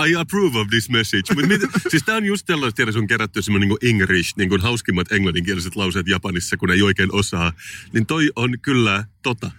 I 0.07 0.15
approve 0.15 0.59
of 0.59 0.67
this 0.69 0.89
message. 0.89 1.35
Mut 1.35 1.47
mit, 1.47 1.61
siis 1.89 2.03
tää 2.03 2.15
on 2.15 2.25
just 2.25 2.45
tällaista, 2.45 2.75
tiedä, 2.75 2.91
sun 2.91 3.07
kerätty 3.07 3.41
semmoinen 3.41 3.69
niin 3.69 4.01
English, 4.01 4.33
niin 4.37 4.49
kuin 4.49 4.61
hauskimmat 4.61 5.11
englanninkieliset 5.11 5.75
lauseet 5.75 6.07
Japanissa, 6.07 6.57
kun 6.57 6.71
ei 6.71 6.81
oikein 6.81 7.13
osaa. 7.13 7.53
Niin 7.93 8.05
toi 8.05 8.31
on 8.35 8.59
kyllä 8.61 9.05
tota. 9.23 9.51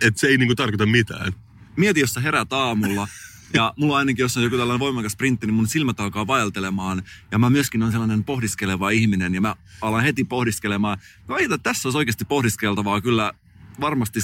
Että 0.00 0.20
se 0.20 0.26
ei 0.26 0.38
niin 0.38 0.48
kuin 0.48 0.56
tarkoita 0.56 0.86
mitään. 0.86 1.32
mieti, 1.76 2.00
jos 2.00 2.14
sä 2.14 2.20
herät 2.20 2.52
aamulla 2.52 3.08
ja 3.54 3.74
mulla 3.76 3.96
ainakin, 3.96 4.22
jos 4.22 4.36
on 4.36 4.42
joku 4.42 4.56
tällainen 4.56 4.80
voimakas 4.80 5.12
sprintti, 5.12 5.46
niin 5.46 5.54
mun 5.54 5.66
silmät 5.66 6.00
alkaa 6.00 6.26
vaeltelemaan. 6.26 7.02
Ja 7.30 7.38
mä 7.38 7.50
myöskin 7.50 7.82
on 7.82 7.92
sellainen 7.92 8.24
pohdiskeleva 8.24 8.90
ihminen 8.90 9.34
ja 9.34 9.40
mä 9.40 9.56
alan 9.80 10.02
heti 10.02 10.24
pohdiskelemaan. 10.24 10.98
Väitän, 11.28 11.54
että 11.54 11.70
tässä 11.70 11.88
olisi 11.88 11.98
oikeasti 11.98 12.24
pohdiskeltavaa 12.24 13.00
kyllä 13.00 13.32
varmasti 13.80 14.20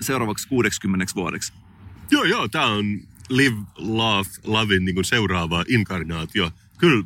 seuraavaksi 0.00 0.48
60 0.48 1.14
vuodeksi. 1.14 1.52
Joo, 2.10 2.24
joo, 2.24 2.48
tää 2.48 2.66
on 2.66 3.00
Live, 3.28 3.56
Love, 3.76 4.30
Lovin 4.44 4.84
niin 4.84 4.94
kuin 4.94 5.04
seuraava 5.04 5.64
inkarnaatio. 5.68 6.50
Kyllä, 6.78 7.04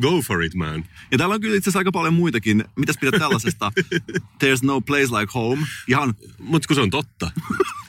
go 0.00 0.22
for 0.22 0.42
it, 0.42 0.54
man. 0.54 0.84
Ja 1.10 1.18
täällä 1.18 1.34
on 1.34 1.40
kyllä 1.40 1.56
itse 1.56 1.70
asiassa 1.70 1.78
aika 1.78 1.92
paljon 1.92 2.14
muitakin. 2.14 2.64
Mitäs 2.76 2.96
pidät 3.00 3.18
tällaisesta? 3.18 3.72
There's 4.44 4.62
no 4.62 4.80
place 4.80 5.20
like 5.20 5.32
home. 5.34 5.66
Ihan 5.88 6.14
Mutta 6.38 6.66
kun 6.66 6.74
se 6.74 6.80
on 6.80 6.90
totta. 6.90 7.30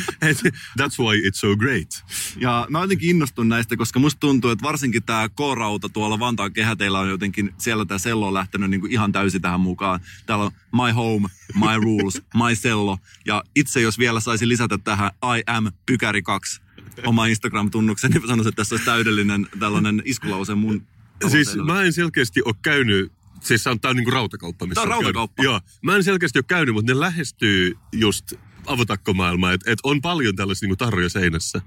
That's 0.80 0.98
why 1.00 1.28
it's 1.28 1.34
so 1.34 1.56
great. 1.56 2.04
Ja 2.40 2.66
mä 2.70 2.80
jotenkin 2.80 3.10
innostun 3.10 3.48
näistä, 3.48 3.76
koska 3.76 4.00
musta 4.00 4.20
tuntuu, 4.20 4.50
että 4.50 4.62
varsinkin 4.62 5.02
tämä 5.02 5.28
K-rauta 5.28 5.88
tuolla 5.88 6.18
Vantaan 6.18 6.52
kehäteillä 6.52 6.98
on 6.98 7.08
jotenkin, 7.08 7.54
siellä 7.58 7.84
tämä 7.84 7.98
sello 7.98 8.26
on 8.28 8.34
lähtenyt 8.34 8.70
niin 8.70 8.80
kuin 8.80 8.92
ihan 8.92 9.12
täysin 9.12 9.42
tähän 9.42 9.60
mukaan. 9.60 10.00
Täällä 10.26 10.44
on 10.44 10.52
my 10.72 10.92
home, 10.92 11.28
my 11.54 11.84
rules, 11.84 12.22
my 12.34 12.54
sello. 12.54 12.98
Ja 13.26 13.42
itse 13.56 13.80
jos 13.80 13.98
vielä 13.98 14.20
saisi 14.20 14.48
lisätä 14.48 14.78
tähän 14.78 15.10
I 15.38 15.42
am 15.46 15.72
pykäri 15.86 16.22
2 16.22 16.62
oma 17.06 17.26
Instagram-tunnuksen, 17.26 18.10
niin 18.10 18.28
sanoisin, 18.28 18.48
että 18.48 18.60
tässä 18.60 18.74
olisi 18.74 18.84
täydellinen 18.84 19.48
tällainen 19.58 20.02
iskulause 20.04 20.54
mun 20.54 20.86
Siis 21.30 21.56
mä 21.56 21.82
en 21.82 21.92
selkeästi 21.92 22.42
ole 22.44 22.54
käynyt, 22.62 23.12
siis 23.40 23.64
tää 23.64 23.90
on 23.90 23.96
niinku 23.96 24.10
rautakauppa. 24.10 24.66
Missä 24.66 24.74
Tää 24.74 24.82
on 24.82 24.88
rautakauppa. 24.88 25.42
Joo, 25.42 25.60
mä 25.82 25.96
en 25.96 26.04
selkeästi 26.04 26.38
ole 26.38 26.44
käynyt, 26.48 26.74
mutta 26.74 26.92
ne 26.92 27.00
lähestyy 27.00 27.78
just 27.92 28.32
avotakkomaailmaa, 28.66 29.52
että 29.52 29.72
et 29.72 29.78
on 29.82 30.00
paljon 30.00 30.36
tällaisia 30.36 30.66
niinku 30.66 30.76
tarjoja 30.84 31.08
seinässä. 31.08 31.60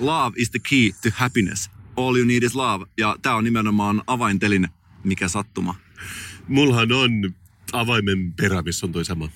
Love 0.00 0.34
is 0.36 0.50
the 0.50 0.58
key 0.58 0.92
to 1.02 1.08
happiness. 1.14 1.70
All 1.96 2.16
you 2.16 2.26
need 2.26 2.42
is 2.42 2.54
love. 2.54 2.86
Ja 2.98 3.16
tämä 3.22 3.34
on 3.34 3.44
nimenomaan 3.44 4.02
avaintelin, 4.06 4.68
mikä 5.04 5.28
sattuma. 5.28 5.74
Mullahan 6.48 6.92
on 6.92 7.34
avaimen 7.72 8.32
perä, 8.32 8.62
missä 8.62 8.86
on 8.86 8.92
toi 8.92 9.04
sama. 9.04 9.28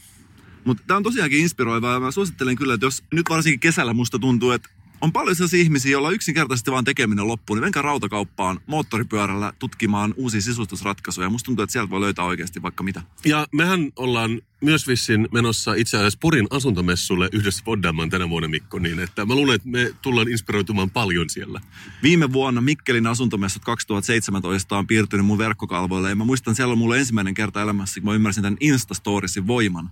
Mutta 0.65 0.83
tämä 0.87 0.97
on 0.97 1.03
tosiaankin 1.03 1.41
inspiroivaa 1.41 1.93
ja 1.93 2.01
mä 2.01 2.11
suosittelen 2.11 2.57
kyllä, 2.57 2.75
että 2.75 2.87
jos 2.87 3.05
nyt 3.13 3.27
varsinkin 3.29 3.61
kesällä 3.61 3.95
musta 3.95 4.19
tuntuu, 4.19 4.51
että 4.51 4.69
on 5.01 5.13
paljon 5.13 5.37
sellaisia 5.37 5.61
ihmisiä, 5.61 5.93
joilla 5.93 6.11
yksinkertaisesti 6.11 6.71
vaan 6.71 6.85
tekeminen 6.85 7.29
loppuu, 7.29 7.57
niin 7.57 7.65
menkää 7.65 7.83
rautakauppaan 7.83 8.61
moottoripyörällä 8.67 9.53
tutkimaan 9.59 10.15
uusia 10.17 10.41
sisustusratkaisuja. 10.41 11.31
Musta 11.31 11.47
tuntuu, 11.47 11.63
että 11.63 11.73
sieltä 11.73 11.91
voi 11.91 12.01
löytää 12.01 12.25
oikeasti 12.25 12.63
vaikka 12.63 12.83
mitä. 12.83 13.03
Ja 13.25 13.47
mehän 13.53 13.93
ollaan 13.97 14.41
myös 14.61 14.89
vissin 14.89 15.29
menossa 15.33 15.75
itse 15.75 15.97
asiassa 15.97 16.19
Porin 16.23 16.47
asuntomessulle 16.51 17.29
yhdessä 17.33 17.63
Voddamaan 17.67 18.11
tänä 18.11 18.29
vuonna, 18.29 18.49
Mikko, 18.49 18.79
niin 18.79 19.01
että 19.01 19.27
mä 19.27 19.35
luulen, 19.35 19.55
että 19.55 19.69
me 19.69 19.95
tullaan 20.03 20.29
inspiroitumaan 20.29 20.91
paljon 20.91 21.31
siellä. 21.31 21.61
Viime 22.03 22.33
vuonna 22.33 22.61
Mikkelin 22.61 23.07
asuntomessut 23.07 23.65
2017 23.65 24.79
on 24.79 24.87
piirtynyt 24.87 25.27
mun 25.27 25.39
verkkokalvoille 25.39 26.09
ja 26.09 26.17
mä 26.17 26.25
muistan, 26.25 26.55
siellä 26.55 26.73
on 26.73 26.79
mulle 26.79 26.99
ensimmäinen 26.99 27.35
kerta 27.35 27.63
elämässä, 27.63 28.01
kun 28.01 28.11
mä 28.11 28.15
ymmärsin 28.15 28.43
tämän 28.43 28.57
Instastoriesin 28.61 29.47
voiman. 29.47 29.91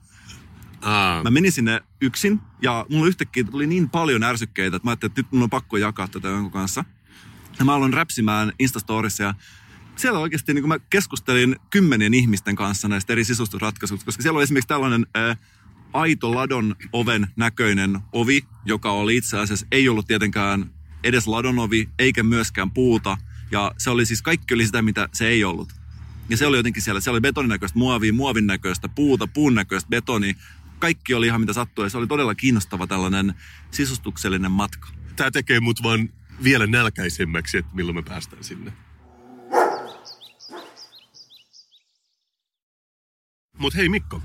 Aa, 0.82 1.22
Mä 1.22 1.30
menin 1.30 1.52
sinne 1.52 1.80
yksin 2.00 2.40
ja 2.62 2.86
mulla 2.90 3.06
yhtäkkiä 3.06 3.44
tuli 3.44 3.66
niin 3.66 3.90
paljon 3.90 4.22
ärsykkeitä, 4.22 4.76
että 4.76 4.86
mä 4.86 4.90
ajattelin, 4.90 5.10
että 5.10 5.20
nyt 5.20 5.32
mun 5.32 5.42
on 5.42 5.50
pakko 5.50 5.76
jakaa 5.76 6.08
tätä 6.08 6.28
jonkun 6.28 6.52
kanssa. 6.52 6.84
Ja 7.58 7.64
mä 7.64 7.74
aloin 7.74 7.92
räpsimään 7.92 8.52
Instastorissa 8.58 9.22
ja 9.22 9.34
siellä 9.96 10.18
oikeasti 10.18 10.54
niin 10.54 10.62
kun 10.62 10.68
mä 10.68 10.78
keskustelin 10.78 11.56
kymmenien 11.70 12.14
ihmisten 12.14 12.56
kanssa 12.56 12.88
näistä 12.88 13.12
eri 13.12 13.24
sisustusratkaisuista, 13.24 14.04
koska 14.04 14.22
siellä 14.22 14.36
oli 14.36 14.44
esimerkiksi 14.44 14.68
tällainen 14.68 15.06
ää, 15.14 15.36
aito 15.92 16.34
ladon 16.34 16.76
oven 16.92 17.26
näköinen 17.36 17.98
ovi, 18.12 18.44
joka 18.64 18.90
oli 18.92 19.16
itse 19.16 19.38
asiassa, 19.38 19.66
ei 19.72 19.88
ollut 19.88 20.06
tietenkään 20.06 20.70
edes 21.04 21.26
ladon 21.26 21.58
ovi, 21.58 21.88
eikä 21.98 22.22
myöskään 22.22 22.70
puuta. 22.70 23.16
Ja 23.50 23.72
se 23.78 23.90
oli 23.90 24.06
siis, 24.06 24.22
kaikki 24.22 24.54
oli 24.54 24.66
sitä, 24.66 24.82
mitä 24.82 25.08
se 25.12 25.28
ei 25.28 25.44
ollut. 25.44 25.68
Ja 26.28 26.36
se 26.36 26.46
oli 26.46 26.56
jotenkin 26.56 26.82
siellä, 26.82 27.00
siellä 27.00 27.14
oli 27.14 27.20
betonin 27.20 27.48
näköistä 27.48 27.78
muovia, 27.78 28.12
muovin 28.12 28.46
näköistä 28.46 28.88
puuta, 28.88 29.26
puun 29.26 29.54
näköistä 29.54 29.88
betoni. 29.88 30.36
Kaikki 30.78 31.14
oli 31.14 31.26
ihan 31.26 31.40
mitä 31.40 31.52
sattui 31.52 31.86
ja 31.86 31.90
se 31.90 31.98
oli 31.98 32.06
todella 32.06 32.34
kiinnostava 32.34 32.86
tällainen 32.86 33.34
sisustuksellinen 33.70 34.52
matka. 34.52 34.88
Tämä 35.16 35.30
tekee 35.30 35.60
mut 35.60 35.82
vaan 35.82 36.08
vielä 36.44 36.66
nälkäisemmäksi, 36.66 37.58
että 37.58 37.74
milloin 37.74 37.96
me 37.96 38.02
päästään 38.02 38.44
sinne. 38.44 38.72
Mut 43.58 43.74
hei 43.74 43.88
Mikko, 43.88 44.22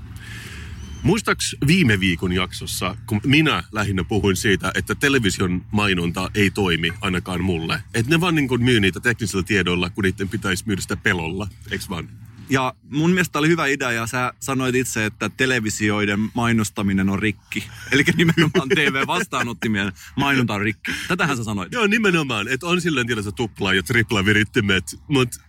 muistaaks 1.02 1.56
viime 1.66 2.00
viikon 2.00 2.32
jaksossa, 2.32 2.96
kun 3.06 3.20
minä 3.26 3.64
lähinnä 3.72 4.04
puhuin 4.04 4.36
siitä, 4.36 4.72
että 4.74 4.94
television 4.94 5.64
mainonta 5.70 6.30
ei 6.34 6.50
toimi 6.50 6.92
ainakaan 7.00 7.44
mulle. 7.44 7.82
Että 7.94 8.10
ne 8.10 8.20
vaan 8.20 8.34
niin 8.34 8.64
myy 8.64 8.80
niitä 8.80 9.00
teknisillä 9.00 9.42
tiedoilla, 9.42 9.90
kun 9.90 10.04
niiden 10.04 10.28
pitäisi 10.28 10.64
myydä 10.66 10.82
sitä 10.82 10.96
pelolla, 10.96 11.48
eiks 11.70 11.90
vaan? 11.90 12.23
Ja 12.50 12.74
mun 12.90 13.10
mielestä 13.10 13.38
oli 13.38 13.48
hyvä 13.48 13.66
idea 13.66 13.92
ja 13.92 14.06
sä 14.06 14.32
sanoit 14.40 14.74
itse, 14.74 15.06
että 15.06 15.28
televisioiden 15.28 16.20
mainostaminen 16.34 17.08
on 17.08 17.18
rikki. 17.18 17.64
Eli 17.92 18.04
nimenomaan 18.16 18.68
TV-vastaanottimien 18.68 19.92
mainonta 20.16 20.54
on 20.54 20.60
rikki. 20.60 20.92
Tätähän 21.08 21.36
sä 21.36 21.44
sanoit. 21.44 21.72
Joo, 21.72 21.86
nimenomaan. 21.86 22.48
Että 22.48 22.66
on 22.66 22.80
silleen 22.80 23.06
tietysti 23.06 23.32
tupla 23.32 23.74
ja 23.74 23.82
tripla 23.82 24.24
virittimet, 24.24 24.84
mutta 25.08 25.40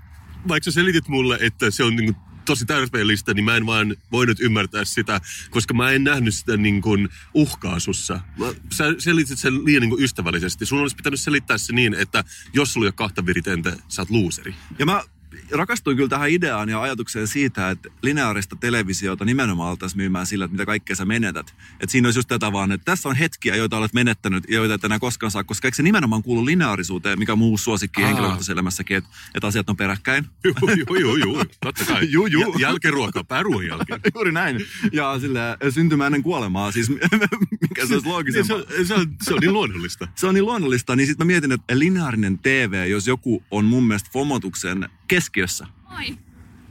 vaikka 0.48 0.66
sä 0.66 0.72
selitit 0.72 1.08
mulle, 1.08 1.38
että 1.42 1.72
se 1.72 1.84
on 1.84 1.96
niinku 1.96 2.16
tosi 2.46 2.66
täyspeilistä, 2.66 3.34
niin 3.34 3.46
mä 3.46 3.56
en 3.56 3.66
vaan 3.66 3.96
voinut 4.12 4.40
ymmärtää 4.40 4.86
sitä, 4.86 5.22
koska 5.50 5.74
mä 5.74 5.92
en 5.92 6.04
nähnyt 6.04 6.36
sitä 6.36 6.58
niin 6.58 6.82
kuin 6.82 7.10
uhkaa 7.34 7.80
sussa. 7.80 8.20
Mä, 8.38 8.46
sä 8.74 8.86
selitit 8.98 9.40
sen 9.40 9.66
liian 9.66 9.82
niin 9.82 9.90
kuin 9.90 10.04
ystävällisesti. 10.04 10.66
Sun 10.66 10.80
olisi 10.80 10.96
pitänyt 10.96 11.20
selittää 11.20 11.58
se 11.58 11.74
niin, 11.74 11.94
että 11.94 12.24
jos 12.54 12.74
sulla 12.74 12.86
ei 12.86 12.88
ole 12.88 12.94
kahta 12.94 13.26
viritentä, 13.26 13.78
sä 13.88 14.02
oot 14.02 14.10
luuseri. 14.10 14.56
Ja 14.80 14.86
mä 14.86 15.04
rakastuin 15.52 15.98
kyllä 15.98 16.10
tähän 16.10 16.30
ideaan 16.30 16.70
ja 16.70 16.82
ajatukseen 16.82 17.28
siitä, 17.28 17.70
että 17.70 17.90
lineaarista 18.02 18.56
televisiota 18.56 19.26
nimenomaan 19.26 19.70
oltaisiin 19.72 19.98
myymään 19.98 20.26
sillä, 20.26 20.46
että 20.46 20.54
mitä 20.54 20.66
kaikkea 20.66 20.96
sä 20.96 21.06
menetät. 21.06 21.56
Että 21.80 21.92
siinä 21.92 22.08
olisi 22.08 22.18
just 22.20 22.28
tätä 22.30 22.52
vaan, 22.52 22.72
että 22.72 22.86
tässä 22.86 23.10
on 23.10 23.16
hetkiä, 23.16 23.56
joita 23.56 23.78
olet 23.78 23.94
menettänyt 23.94 24.44
ja 24.50 24.56
joita 24.56 24.74
et 24.74 24.84
enää 24.84 25.00
koskaan 25.00 25.32
saa, 25.32 25.44
koska 25.44 25.68
eikö 25.68 25.76
se 25.76 25.84
nimenomaan 25.84 26.24
kuulu 26.24 26.46
lineaarisuuteen, 26.46 27.20
mikä 27.20 27.36
muu 27.36 27.58
suosikki 27.58 28.02
Aa. 28.02 28.08
henkilökohtaisessa 28.08 28.54
elämässäkin, 28.54 28.98
että, 28.98 29.10
että 29.36 29.48
asiat 29.48 29.70
on 29.70 29.78
peräkkäin. 29.78 30.26
Juu, 30.88 30.96
juu, 31.00 31.16
juu. 31.16 31.44
Totta 31.64 31.86
kai. 31.86 32.08
Juu, 32.16 32.26
juu. 32.28 32.42
Ja, 32.54 32.68
jälkiruoka, 32.70 33.24
pääruoan 33.24 33.68
jälkeen. 33.68 34.02
Juuri 34.16 34.32
näin. 34.32 34.66
Ja 34.92 35.20
sille 35.20 35.40
syntymä 35.70 36.06
ennen 36.06 36.24
kuolemaa, 36.24 36.72
siis 36.72 36.90
mikä 36.90 37.86
se 37.88 37.94
olisi 37.94 37.96
Niin, 38.06 38.14
loogisempaa. 38.14 38.48
se, 38.48 38.54
on, 38.80 38.86
se, 38.88 38.94
on, 38.94 39.08
se 39.24 39.34
on 39.34 39.40
niin 39.40 39.54
luonnollista. 39.54 40.08
se 40.16 40.28
on 40.28 40.34
niin 40.34 40.46
luonnollista, 40.46 40.96
niin 40.96 41.08
sitten 41.08 41.28
mä 41.28 41.32
mietin, 41.32 41.52
että 41.52 41.80
lineaarinen 41.80 42.40
TV, 42.40 42.86
jos 42.90 43.08
joku 43.08 43.44
on 43.52 43.66
mun 43.66 43.88
mielestä 43.88 44.10
fomotuksen 44.14 44.90
keskiössä. 45.08 45.68
Moi. 45.90 46.18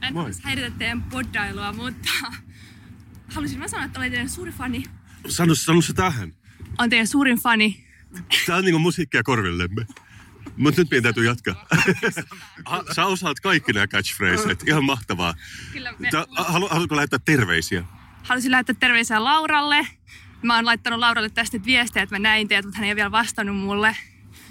En 0.02 0.14
Moi. 0.14 0.30
häiritä 0.42 0.70
teidän 0.78 1.02
poddailua, 1.02 1.72
mutta 1.72 2.08
halusin 3.34 3.58
vaan 3.58 3.68
sanoa, 3.68 3.84
että 3.86 3.98
olen 3.98 4.10
teidän 4.10 4.28
suuri 4.28 4.52
fani. 4.52 4.82
Sano, 5.28 5.54
sano 5.54 5.80
se 5.80 5.92
tähän. 5.92 6.32
On 6.78 6.90
teidän 6.90 7.06
suurin 7.06 7.38
fani. 7.38 7.84
Tää 8.46 8.56
on 8.56 8.64
niinku 8.64 8.78
musiikkia 8.78 9.22
korvillemme. 9.22 9.86
Mutta 10.56 10.80
nyt 10.80 10.90
meidän 10.90 11.02
täytyy 11.02 11.24
jatkaa. 11.24 11.66
Ha, 12.64 12.84
sä 12.96 13.06
osaat 13.06 13.40
kaikki 13.40 13.72
nämä 13.72 13.86
catchphraset. 13.86 14.68
Ihan 14.68 14.84
mahtavaa. 14.84 15.34
Kyllä 15.72 15.94
me, 15.98 16.10
Tää, 16.10 16.24
halu, 16.36 16.68
haluatko 16.68 16.96
lähettää 16.96 17.18
terveisiä? 17.24 17.84
halusin 18.22 18.50
lähettää 18.50 18.74
terveisiä 18.80 19.24
Lauralle. 19.24 19.86
Mä 20.42 20.56
oon 20.56 20.64
laittanut 20.66 20.98
Lauralle 20.98 21.30
tästä 21.30 21.64
viestejä, 21.64 22.02
että 22.02 22.14
mä 22.14 22.18
näin 22.18 22.48
teet, 22.48 22.64
mutta 22.64 22.78
hän 22.78 22.84
ei 22.84 22.90
ole 22.90 22.96
vielä 22.96 23.10
vastannut 23.10 23.56
mulle. 23.56 23.96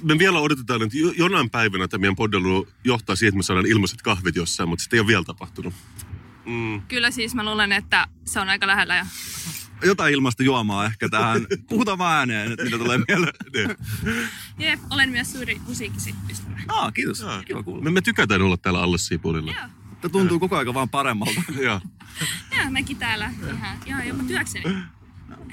Me 0.03 0.19
vielä 0.19 0.39
odotetaan, 0.39 0.81
että 0.81 0.97
jo- 0.97 1.13
jonain 1.17 1.49
päivänä 1.49 1.87
tämä 1.87 2.01
meidän 2.01 2.15
poddelu 2.15 2.67
johtaa 2.83 3.15
siihen, 3.15 3.29
että 3.29 3.37
me 3.37 3.43
saadaan 3.43 3.65
ilmaiset 3.65 4.01
kahvit 4.01 4.35
jossain, 4.35 4.69
mutta 4.69 4.83
sitä 4.83 4.95
ei 4.95 4.99
ole 4.99 5.07
vielä 5.07 5.23
tapahtunut. 5.23 5.73
Mm. 6.45 6.81
Kyllä 6.81 7.11
siis 7.11 7.35
mä 7.35 7.45
luulen, 7.45 7.71
että 7.71 8.07
se 8.25 8.39
on 8.39 8.49
aika 8.49 8.67
lähellä. 8.67 8.95
Ja... 8.95 9.05
Jotain 9.83 10.13
ilmasta 10.13 10.43
juomaa 10.43 10.85
ehkä 10.85 11.09
tähän. 11.09 11.47
Puhutaan 11.69 11.97
vaan 11.97 12.17
ääneen, 12.17 12.51
että 12.51 12.65
mitä 12.65 12.77
tulee 12.77 12.99
mieleen. 13.07 13.33
Niin. 13.53 13.69
Jep, 14.59 14.79
olen 14.89 15.09
myös 15.09 15.31
suuri 15.33 15.61
musiikkisi 15.67 16.15
ystävä. 16.31 16.59
Aa, 16.67 16.91
kiitos. 16.91 17.25
Kiva 17.45 17.63
kuulla. 17.63 17.83
Me, 17.83 17.91
me 17.91 18.01
tykätään 18.01 18.41
olla 18.41 18.57
täällä 18.57 18.81
alle 18.81 18.97
sipulilla. 18.97 19.51
Joo. 19.51 19.69
Tämä 20.01 20.11
tuntuu 20.11 20.39
koko 20.39 20.57
aika 20.57 20.73
vaan 20.73 20.89
paremmalta. 20.89 21.41
Joo, 21.61 21.81
Ja 22.57 22.69
mäkin 22.71 22.97
täällä 22.97 23.33
ihan, 23.53 23.77
ihan 23.85 24.07
jopa 24.07 24.23
työkseni 24.23 24.77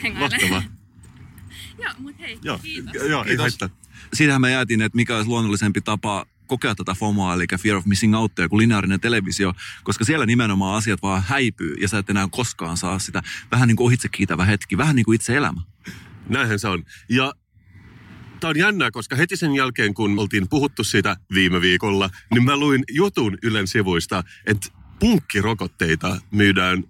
hengailen. 0.02 0.40
mahtavaa. 0.40 0.62
Joo, 1.82 1.92
mut 1.98 2.18
hei, 2.18 2.38
Joo, 2.42 2.58
kiitos. 2.58 2.94
joo 3.08 3.22
ei 3.22 3.28
Kiitos. 3.28 3.42
haittaa. 3.42 3.68
Siitähän 4.12 4.40
me 4.40 4.50
jäätiin, 4.50 4.82
että 4.82 4.96
mikä 4.96 5.16
olisi 5.16 5.28
luonnollisempi 5.28 5.80
tapa 5.80 6.26
kokea 6.46 6.74
tätä 6.74 6.94
FOMOa, 6.94 7.34
eli 7.34 7.46
fear 7.60 7.76
of 7.76 7.86
missing 7.86 8.16
out, 8.16 8.32
kuin 8.50 8.58
lineaarinen 8.58 9.00
televisio, 9.00 9.52
koska 9.84 10.04
siellä 10.04 10.26
nimenomaan 10.26 10.76
asiat 10.76 11.02
vaan 11.02 11.22
häipyy 11.26 11.74
ja 11.74 11.88
sä 11.88 11.98
et 11.98 12.10
enää 12.10 12.28
koskaan 12.30 12.76
saa 12.76 12.98
sitä 12.98 13.22
vähän 13.50 13.68
niin 13.68 13.76
kuin 13.76 13.86
ohitse 13.86 14.08
kiitävä 14.08 14.44
hetki, 14.44 14.78
vähän 14.78 14.96
niin 14.96 15.04
kuin 15.04 15.14
itse 15.14 15.36
elämä. 15.36 15.60
Näinhän 16.28 16.58
se 16.58 16.68
on. 16.68 16.84
Ja 17.08 17.32
tämä 18.40 18.48
on 18.48 18.58
jännää, 18.58 18.90
koska 18.90 19.16
heti 19.16 19.36
sen 19.36 19.54
jälkeen, 19.54 19.94
kun 19.94 20.18
oltiin 20.18 20.48
puhuttu 20.48 20.84
siitä 20.84 21.16
viime 21.34 21.60
viikolla, 21.60 22.10
niin 22.30 22.44
mä 22.44 22.56
luin 22.56 22.84
jutun 22.90 23.38
Ylen 23.42 23.66
sivuista, 23.66 24.24
että 24.46 24.68
punkkirokotteita 24.98 26.20
myydään 26.30 26.84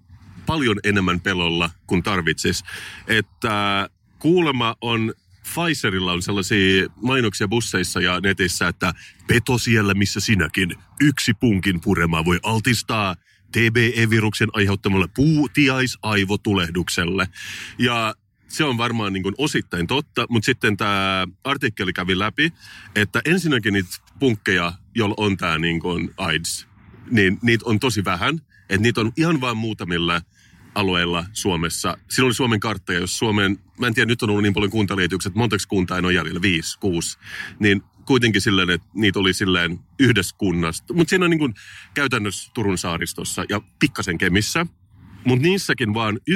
paljon 0.45 0.79
enemmän 0.83 1.19
pelolla 1.19 1.69
kuin 1.87 2.03
tarvitsis. 2.03 2.63
Että 3.07 3.89
kuulema 4.19 4.75
on 4.81 5.13
Pfizerilla 5.53 6.11
on 6.11 6.21
sellaisia 6.21 6.87
mainoksia 7.01 7.47
busseissa 7.47 8.01
ja 8.01 8.19
netissä, 8.19 8.67
että 8.67 8.93
peto 9.27 9.57
siellä 9.57 9.93
missä 9.93 10.19
sinäkin. 10.19 10.75
Yksi 11.01 11.33
punkin 11.33 11.81
purema 11.81 12.25
voi 12.25 12.39
altistaa 12.43 13.15
TBE-viruksen 13.51 14.49
aiheuttamalle 14.53 15.07
puutiaisaivotulehdukselle. 15.15 17.27
Ja 17.77 18.15
se 18.47 18.63
on 18.63 18.77
varmaan 18.77 19.13
niin 19.13 19.23
osittain 19.37 19.87
totta, 19.87 20.25
mutta 20.29 20.45
sitten 20.45 20.77
tämä 20.77 21.27
artikkeli 21.43 21.93
kävi 21.93 22.19
läpi, 22.19 22.53
että 22.95 23.21
ensinnäkin 23.25 23.73
niitä 23.73 23.89
punkkeja, 24.19 24.73
joilla 24.95 25.15
on 25.17 25.37
tämä 25.37 25.57
niin 25.57 25.81
AIDS, 26.17 26.67
niin 27.11 27.39
niitä 27.41 27.65
on 27.67 27.79
tosi 27.79 28.05
vähän. 28.05 28.41
Että 28.69 28.81
niitä 28.81 29.01
on 29.01 29.11
ihan 29.17 29.41
vain 29.41 29.57
muutamilla 29.57 30.21
alueilla 30.75 31.25
Suomessa. 31.33 31.97
Silloin 32.09 32.27
oli 32.27 32.33
Suomen 32.33 32.59
kartta, 32.59 32.93
ja 32.93 32.99
jos 32.99 33.17
Suomen, 33.17 33.59
mä 33.79 33.87
en 33.87 33.93
tiedä, 33.93 34.07
nyt 34.07 34.23
on 34.23 34.29
ollut 34.29 34.43
niin 34.43 34.53
paljon 34.53 34.71
kuntaliitykset, 34.71 35.29
että 35.29 35.39
montaksi 35.39 35.67
kuntaa 35.67 35.97
en 35.97 36.05
ole 36.05 36.13
jäljellä, 36.13 36.41
viisi, 36.41 36.79
kuusi, 36.79 37.17
niin 37.59 37.83
kuitenkin 38.05 38.41
silleen, 38.41 38.69
että 38.69 38.87
niitä 38.93 39.19
oli 39.19 39.33
silleen 39.33 39.79
yhdessä 39.99 40.35
kunnasta. 40.37 40.93
Mutta 40.93 41.09
siinä 41.09 41.25
on 41.25 41.31
niin 41.31 41.39
kuin 41.39 41.53
käytännössä 41.93 42.51
Turun 42.53 42.77
saaristossa 42.77 43.45
ja 43.49 43.61
pikkasen 43.79 44.17
Kemissä. 44.17 44.65
Mutta 45.25 45.43
niissäkin 45.43 45.93
vaan 45.93 46.19
1-2 46.31 46.33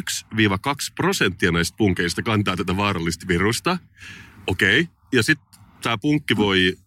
prosenttia 0.96 1.52
näistä 1.52 1.78
punkeista 1.78 2.24
kantaa 2.24 2.58
tätä 2.58 2.78
vaarallista 2.78 3.28
virusta. 3.28 3.78
Okei. 4.48 4.82
Okay. 4.82 4.94
Ja 5.12 5.24
sitten 5.24 5.60
tämä 5.82 5.98
punkki 5.98 6.36
voi 6.36 6.78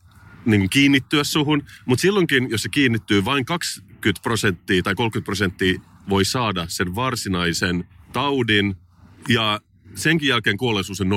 niin 0.44 0.70
kiinnittyä 0.70 1.24
suhun, 1.24 1.62
mutta 1.86 2.02
silloinkin, 2.02 2.50
jos 2.50 2.62
se 2.62 2.68
kiinnittyy, 2.68 3.24
vain 3.24 3.44
20 3.44 4.22
prosenttia 4.22 4.82
tai 4.82 4.94
30 4.94 5.24
prosenttia 5.24 5.80
voi 6.08 6.24
saada 6.24 6.66
sen 6.68 6.94
varsinaisen 6.94 7.84
taudin 8.12 8.76
ja 9.28 9.60
senkin 9.94 10.28
jälkeen 10.28 10.56
kuolleisuus 10.56 11.00
on 11.00 11.10
0,5 11.10 11.14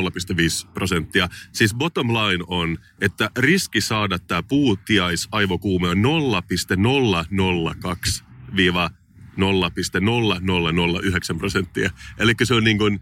prosenttia. 0.73 1.29
Siis 1.53 1.73
bottom 1.73 2.07
line 2.07 2.43
on, 2.47 2.77
että 3.01 3.29
riski 3.37 3.81
saada 3.81 4.19
tämä 4.19 4.43
puutiaisaivokuume 4.43 5.89
on 5.89 6.01
0,002 6.01 8.23
0,0009 8.51 11.37
prosenttia. 11.37 11.91
Eli 12.17 12.33
se 12.43 12.53
on 12.53 12.63
niin 12.63 12.77
kuin, 12.77 12.99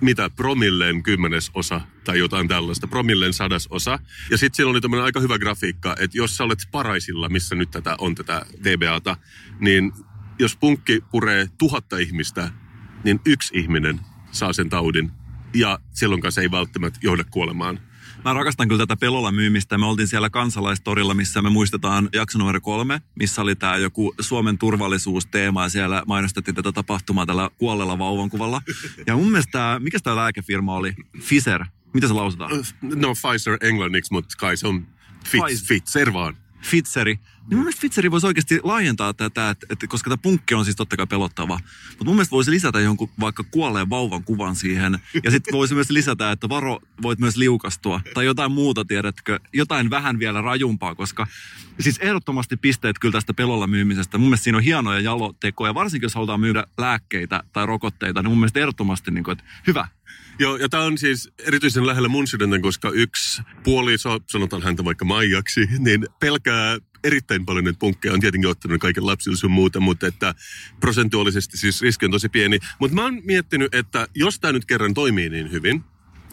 mitä, 0.00 0.30
promilleen 0.30 1.02
kymmenesosa 1.02 1.80
tai 2.04 2.18
jotain 2.18 2.48
tällaista, 2.48 2.86
promilleen 2.86 3.32
sadasosa. 3.32 3.98
Ja 4.30 4.38
sitten 4.38 4.56
siellä 4.56 4.70
oli 4.70 4.80
tämmöinen 4.80 5.04
aika 5.04 5.20
hyvä 5.20 5.38
grafiikka, 5.38 5.96
että 5.98 6.18
jos 6.18 6.36
sä 6.36 6.44
olet 6.44 6.58
paraisilla, 6.70 7.28
missä 7.28 7.54
nyt 7.54 7.70
tätä 7.70 7.96
on 7.98 8.14
tätä 8.14 8.46
TBAta, 8.62 9.16
niin 9.60 9.92
jos 10.38 10.56
punkki 10.56 11.00
puree 11.10 11.46
tuhatta 11.58 11.98
ihmistä, 11.98 12.50
niin 13.04 13.20
yksi 13.26 13.58
ihminen 13.58 14.00
saa 14.30 14.52
sen 14.52 14.70
taudin. 14.70 15.10
Ja 15.54 15.78
silloin 15.94 16.22
se 16.28 16.40
ei 16.40 16.50
välttämättä 16.50 16.98
johda 17.02 17.24
kuolemaan. 17.24 17.80
Mä 18.24 18.34
rakastan 18.34 18.68
kyllä 18.68 18.86
tätä 18.86 18.96
pelolla 18.96 19.32
myymistä. 19.32 19.78
Me 19.78 19.86
oltiin 19.86 20.08
siellä 20.08 20.30
kansalaistorilla, 20.30 21.14
missä 21.14 21.42
me 21.42 21.50
muistetaan 21.50 22.08
jakso 22.12 22.38
numero 22.38 22.60
kolme, 22.60 23.02
missä 23.14 23.42
oli 23.42 23.56
tämä 23.56 23.76
joku 23.76 24.14
Suomen 24.20 24.58
turvallisuusteema 24.58 25.62
ja 25.62 25.68
siellä 25.68 26.02
mainostettiin 26.06 26.54
tätä 26.54 26.72
tapahtumaa 26.72 27.26
tällä 27.26 27.50
kuolleella 27.58 27.98
vauvan 27.98 28.30
kuvalla. 28.30 28.62
Ja 29.06 29.16
mun 29.16 29.30
mielestä, 29.30 29.52
tää, 29.52 29.78
mikä 29.78 29.98
tämä 30.00 30.16
lääkefirma 30.16 30.74
oli? 30.74 30.94
Pfizer. 31.18 31.64
Mitä 31.94 32.08
se 32.08 32.12
lausutaan? 32.12 32.50
No 32.82 33.12
Pfizer 33.14 33.58
englanniksi, 33.60 34.12
mutta 34.12 34.34
kai 34.38 34.56
se 34.56 34.66
on 34.66 34.86
Pfizer 35.66 36.12
vaan. 36.12 36.36
Fitzeri. 36.62 37.18
Niin 37.48 37.58
mun 37.58 37.64
mielestä 37.64 37.80
Fitzeri 37.80 38.10
voisi 38.10 38.26
oikeasti 38.26 38.60
laajentaa 38.62 39.14
tätä, 39.14 39.50
että, 39.50 39.66
että 39.70 39.86
koska 39.86 40.10
tämä 40.10 40.22
punkki 40.22 40.54
on 40.54 40.64
siis 40.64 40.76
totta 40.76 40.96
kai 40.96 41.06
pelottava. 41.06 41.60
Mutta 41.88 42.04
mun 42.04 42.14
mielestä 42.14 42.30
voisi 42.32 42.50
lisätä 42.50 42.80
jonkun 42.80 43.10
vaikka 43.20 43.44
kuolleen 43.50 43.90
vauvan 43.90 44.24
kuvan 44.24 44.56
siihen. 44.56 44.98
Ja 45.24 45.30
sitten 45.30 45.52
voisi 45.52 45.74
myös 45.74 45.90
lisätä, 45.90 46.32
että 46.32 46.48
varo, 46.48 46.78
voit 47.02 47.18
myös 47.18 47.36
liukastua. 47.36 48.00
Tai 48.14 48.24
jotain 48.24 48.52
muuta, 48.52 48.84
tiedätkö, 48.84 49.40
jotain 49.52 49.90
vähän 49.90 50.18
vielä 50.18 50.42
rajumpaa, 50.42 50.94
koska 50.94 51.26
siis 51.80 51.98
ehdottomasti 51.98 52.56
pisteet 52.56 52.98
kyllä 52.98 53.12
tästä 53.12 53.34
pelolla 53.34 53.66
myymisestä. 53.66 54.18
Mun 54.18 54.28
mielestä 54.28 54.44
siinä 54.44 54.58
on 54.58 54.64
hienoja 54.64 55.00
jalotekoja, 55.00 55.74
varsinkin 55.74 56.04
jos 56.04 56.14
halutaan 56.14 56.40
myydä 56.40 56.64
lääkkeitä 56.78 57.42
tai 57.52 57.66
rokotteita, 57.66 58.22
niin 58.22 58.30
mun 58.30 58.38
mielestä 58.38 58.60
ehdottomasti, 58.60 59.10
niin 59.10 59.24
kuin, 59.24 59.32
että 59.32 59.44
hyvä, 59.66 59.88
Joo, 60.38 60.56
ja 60.56 60.68
tämä 60.68 60.82
on 60.82 60.98
siis 60.98 61.30
erityisen 61.38 61.86
lähellä 61.86 62.08
mun 62.08 62.26
sydäntä, 62.26 62.58
koska 62.58 62.90
yksi 62.90 63.42
puoliso, 63.64 64.18
sanotaan 64.26 64.62
häntä 64.62 64.84
vaikka 64.84 65.04
Maijaksi, 65.04 65.68
niin 65.78 66.06
pelkää 66.20 66.78
erittäin 67.04 67.46
paljon 67.46 67.64
näitä 67.64 67.78
punkkeja. 67.78 68.14
On 68.14 68.20
tietenkin 68.20 68.50
ottanut 68.50 68.80
kaiken 68.80 69.06
lapsille 69.06 69.38
ja 69.42 69.48
muuta, 69.48 69.80
mutta 69.80 70.06
että 70.06 70.34
prosentuaalisesti 70.80 71.56
siis 71.56 71.82
riski 71.82 72.04
on 72.04 72.10
tosi 72.10 72.28
pieni. 72.28 72.58
Mutta 72.78 72.94
mä 72.94 73.02
oon 73.02 73.20
miettinyt, 73.24 73.74
että 73.74 74.06
jos 74.14 74.40
tämä 74.40 74.52
nyt 74.52 74.64
kerran 74.64 74.94
toimii 74.94 75.30
niin 75.30 75.52
hyvin, 75.52 75.84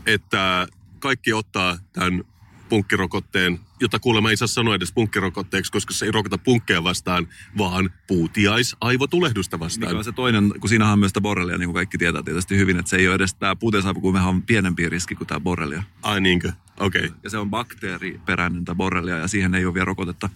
että 0.05 0.67
kaikki 0.99 1.33
ottaa 1.33 1.77
tämän 1.93 2.23
punkkirokotteen, 2.69 3.59
jota 3.79 3.99
kuulemma 3.99 4.29
ei 4.29 4.37
saa 4.37 4.47
sanoa 4.47 4.75
edes 4.75 4.93
punkkirokotteeksi, 4.93 5.71
koska 5.71 5.93
se 5.93 6.05
ei 6.05 6.11
rokota 6.11 6.37
punkkeja 6.37 6.83
vastaan, 6.83 7.27
vaan 7.57 7.89
puutiais-aivotulehdusta 8.07 9.59
vastaan. 9.59 9.89
Mikä 9.89 9.97
on 9.97 10.03
se 10.03 10.11
toinen, 10.11 10.53
kun 10.59 10.69
siinähän 10.69 10.93
on 10.93 10.99
myös 10.99 11.09
sitä 11.09 11.21
borrelia, 11.21 11.57
niin 11.57 11.67
kuin 11.67 11.73
kaikki 11.73 11.97
tietää 11.97 12.23
tietysti 12.23 12.57
hyvin, 12.57 12.79
että 12.79 12.89
se 12.89 12.97
ei 12.97 13.07
ole 13.07 13.15
edes 13.15 13.35
tämä 13.35 13.55
puuteisavu, 13.55 14.01
kun 14.01 14.15
on 14.15 14.41
pienempi 14.41 14.89
riski 14.89 15.15
kuin 15.15 15.27
tämä 15.27 15.39
borrelia. 15.39 15.83
Ai 16.01 16.21
niinkö? 16.21 16.51
Okei. 16.79 17.05
Okay. 17.05 17.17
Ja 17.23 17.29
se 17.29 17.37
on 17.37 17.49
bakteeriperäinen 17.49 18.65
tämä 18.65 18.75
borrelia 18.75 19.17
ja 19.17 19.27
siihen 19.27 19.55
ei 19.55 19.65
ole 19.65 19.73
vielä 19.73 19.85
rokotetta. 19.85 20.29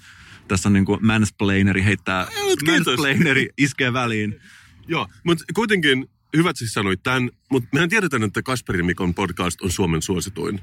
Tässä 0.47 0.69
on 0.69 0.73
niin 0.73 0.85
kuin 0.85 1.05
mansplaineri 1.05 1.83
heittää, 1.83 2.27
mansplaineri 2.65 3.49
iskee 3.57 3.93
väliin. 3.93 4.39
Joo, 4.87 5.07
mutta 5.23 5.43
kuitenkin 5.53 6.09
hyvät 6.37 6.57
siis 6.57 6.73
sanoit 6.73 7.03
tämän, 7.03 7.29
mutta 7.51 7.69
mehän 7.73 7.89
tiedetään, 7.89 8.23
että 8.23 8.41
Kasperin 8.41 8.85
Mikon 8.85 9.13
podcast 9.13 9.61
on 9.61 9.71
Suomen 9.71 10.01
suosituin 10.01 10.61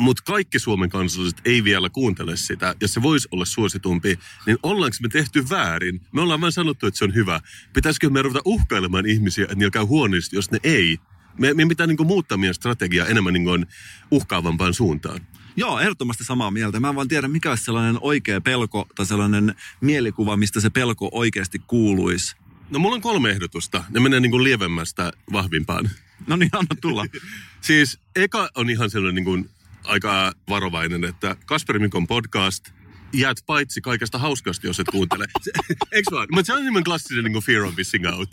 mutta 0.00 0.22
kaikki 0.26 0.58
Suomen 0.58 0.90
kansalaiset 0.90 1.40
ei 1.44 1.64
vielä 1.64 1.90
kuuntele 1.90 2.36
sitä, 2.36 2.74
ja 2.80 2.88
se 2.88 3.02
voisi 3.02 3.28
olla 3.30 3.44
suositumpi, 3.44 4.18
niin 4.46 4.58
ollaanko 4.62 4.96
me 5.02 5.08
tehty 5.08 5.50
väärin? 5.50 6.00
Me 6.12 6.20
ollaan 6.20 6.40
vain 6.40 6.52
sanottu, 6.52 6.86
että 6.86 6.98
se 6.98 7.04
on 7.04 7.14
hyvä. 7.14 7.40
Pitäisikö 7.72 8.10
me 8.10 8.22
ruveta 8.22 8.42
uhkailemaan 8.44 9.06
ihmisiä, 9.06 9.44
että 9.44 9.54
niillä 9.54 9.70
käy 9.70 9.84
huonosti, 9.84 10.36
jos 10.36 10.50
ne 10.50 10.58
ei? 10.64 10.98
Me, 11.38 11.54
me 11.54 11.66
pitää 11.66 11.86
niin 11.86 12.06
muuttaa 12.06 12.38
meidän 12.38 12.54
strategiaa 12.54 13.06
enemmän 13.06 13.32
niin 13.32 13.66
uhkaavampaan 14.10 14.74
suuntaan. 14.74 15.20
Joo, 15.56 15.80
ehdottomasti 15.80 16.24
samaa 16.24 16.50
mieltä. 16.50 16.80
Mä 16.80 16.88
en 16.88 16.94
vaan 16.94 17.08
tiedä, 17.08 17.28
mikä 17.28 17.50
olisi 17.50 17.64
sellainen 17.64 17.98
oikea 18.00 18.40
pelko 18.40 18.88
tai 18.94 19.06
sellainen 19.06 19.54
mielikuva, 19.80 20.36
mistä 20.36 20.60
se 20.60 20.70
pelko 20.70 21.08
oikeasti 21.12 21.58
kuuluisi. 21.66 22.36
No 22.70 22.78
mulla 22.78 22.94
on 22.94 23.02
kolme 23.02 23.30
ehdotusta. 23.30 23.84
Ne 23.90 24.00
menee 24.00 24.20
niin 24.20 24.30
kuin 24.30 24.44
lievemmästä 24.44 25.12
vahvimpaan. 25.32 25.90
No 26.26 26.36
niin, 26.36 26.50
anna 26.52 26.76
tulla. 26.80 27.06
siis 27.60 27.98
eka 28.16 28.50
on 28.54 28.70
ihan 28.70 28.90
sellainen 28.90 29.14
niin 29.14 29.24
kuin 29.24 29.50
aika 29.84 30.32
varovainen, 30.48 31.04
että 31.04 31.36
Kasper 31.46 31.78
Mikon 31.78 32.06
podcast 32.06 32.70
jäät 33.12 33.36
paitsi 33.46 33.80
kaikesta 33.80 34.18
hauskasta, 34.18 34.66
jos 34.66 34.80
et 34.80 34.86
kuuntele. 34.90 35.26
Eikö 35.92 36.10
vaan? 36.10 36.28
Mutta 36.30 36.46
se 36.46 36.52
on 36.52 36.58
nimenomaan 36.58 36.84
klassinen 36.84 37.24
niin 37.24 37.42
fear 37.42 37.62
of 37.62 37.76
missing 37.76 38.06
out. 38.06 38.28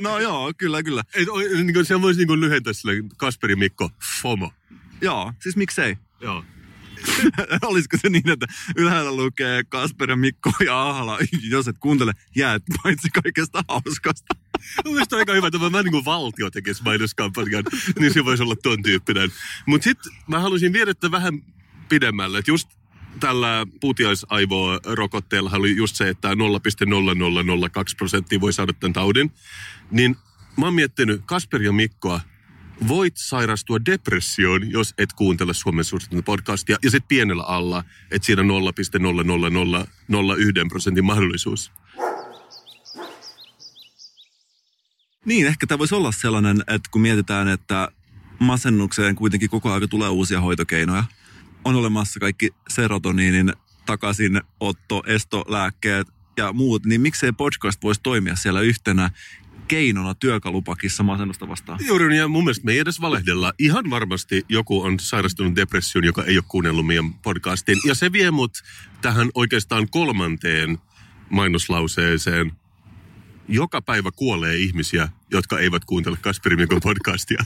no 0.00 0.18
joo, 0.18 0.52
kyllä, 0.56 0.82
kyllä. 0.82 1.02
Et, 1.14 1.28
niin 1.54 1.74
kuin, 1.74 1.84
se 1.84 2.02
voisi 2.02 2.24
niin 2.24 2.40
lyhentää 2.40 2.72
sille 2.72 2.94
Kasperi 3.16 3.56
Mikko 3.56 3.90
FOMO. 4.22 4.52
Joo, 5.00 5.32
siis 5.42 5.56
miksei? 5.56 5.96
Joo. 6.20 6.44
Olisiko 7.62 7.96
se 8.00 8.08
niin, 8.08 8.30
että 8.30 8.46
ylhäällä 8.76 9.12
lukee 9.12 9.64
Kasper 9.64 10.10
ja 10.10 10.16
Mikko 10.16 10.52
ja 10.64 10.88
Ahala, 10.88 11.18
jos 11.50 11.68
et 11.68 11.78
kuuntele, 11.80 12.12
jäät 12.36 12.62
paitsi 12.82 13.08
kaikesta 13.22 13.64
hauskasta. 13.68 14.34
Mielestäni 14.84 15.20
aika 15.20 15.32
hyvä, 15.32 15.46
että 15.46 15.70
mä 15.70 15.82
niin 15.82 15.92
kuin 15.92 16.04
valtio 16.04 16.50
tekisi 16.50 16.82
mainoskampanjan, 16.82 17.64
niin 17.98 18.14
se 18.14 18.24
voisi 18.24 18.42
olla 18.42 18.56
ton 18.56 18.82
tyyppinen. 18.82 19.32
Mutta 19.66 19.84
sitten 19.84 20.12
mä 20.26 20.40
haluaisin 20.40 20.72
viedä 20.72 20.92
vähän 21.10 21.42
pidemmälle, 21.88 22.38
että 22.38 22.50
just 22.50 22.68
tällä 23.20 23.66
puutiaisaivorokotteella 23.80 25.50
oli 25.54 25.76
just 25.76 25.96
se, 25.96 26.08
että 26.08 26.28
0,0002 26.34 26.34
prosenttia 27.96 28.40
voi 28.40 28.52
saada 28.52 28.72
tämän 28.72 28.92
taudin. 28.92 29.32
Niin 29.90 30.16
mä 30.56 30.64
oon 30.64 30.74
miettinyt 30.74 31.22
Kasper 31.26 31.62
ja 31.62 31.72
Mikkoa 31.72 32.20
voit 32.88 33.16
sairastua 33.16 33.78
depressioon, 33.86 34.70
jos 34.70 34.94
et 34.98 35.12
kuuntele 35.12 35.54
Suomen 35.54 35.84
suosittua 35.84 36.22
podcastia. 36.22 36.76
Ja 36.82 36.90
sitten 36.90 37.08
pienellä 37.08 37.42
alla, 37.42 37.84
että 38.10 38.26
siinä 38.26 38.42
0,00001 38.42 38.48
prosentin 40.68 41.04
mahdollisuus. 41.04 41.72
Niin, 45.24 45.46
ehkä 45.46 45.66
tämä 45.66 45.78
voisi 45.78 45.94
olla 45.94 46.12
sellainen, 46.12 46.60
että 46.60 46.88
kun 46.90 47.00
mietitään, 47.00 47.48
että 47.48 47.88
masennukseen 48.38 49.14
kuitenkin 49.14 49.50
koko 49.50 49.72
ajan 49.72 49.88
tulee 49.88 50.08
uusia 50.08 50.40
hoitokeinoja. 50.40 51.04
On 51.64 51.74
olemassa 51.74 52.20
kaikki 52.20 52.50
serotoniinin 52.68 53.52
takaisinotto, 53.86 55.02
estolääkkeet 55.06 56.06
ja 56.36 56.52
muut, 56.52 56.86
niin 56.86 57.00
miksei 57.00 57.32
podcast 57.32 57.82
voisi 57.82 58.00
toimia 58.02 58.36
siellä 58.36 58.60
yhtenä 58.60 59.10
keinona 59.72 60.14
työkalupakissa 60.14 61.02
masennusta 61.02 61.48
vastaan. 61.48 61.78
Juuri 61.86 62.08
niin, 62.08 62.18
ja 62.18 62.28
mun 62.28 62.44
mielestä 62.44 62.64
me 62.64 62.72
ei 62.72 62.78
edes 62.78 63.00
valehdella. 63.00 63.52
Ihan 63.58 63.90
varmasti 63.90 64.44
joku 64.48 64.82
on 64.82 65.00
sairastunut 65.00 65.56
depressioon, 65.56 66.04
joka 66.04 66.24
ei 66.24 66.36
ole 66.36 66.44
kuunnellut 66.48 66.86
meidän 66.86 67.14
podcastin. 67.14 67.78
Ja 67.84 67.94
se 67.94 68.12
vie 68.12 68.30
mut 68.30 68.62
tähän 69.02 69.30
oikeastaan 69.34 69.88
kolmanteen 69.90 70.78
mainoslauseeseen. 71.30 72.52
Joka 73.48 73.82
päivä 73.82 74.10
kuolee 74.16 74.56
ihmisiä, 74.56 75.08
jotka 75.30 75.58
eivät 75.58 75.84
kuuntele 75.84 76.16
Kasperi 76.16 76.56
Mikon 76.56 76.80
podcastia. 76.80 77.44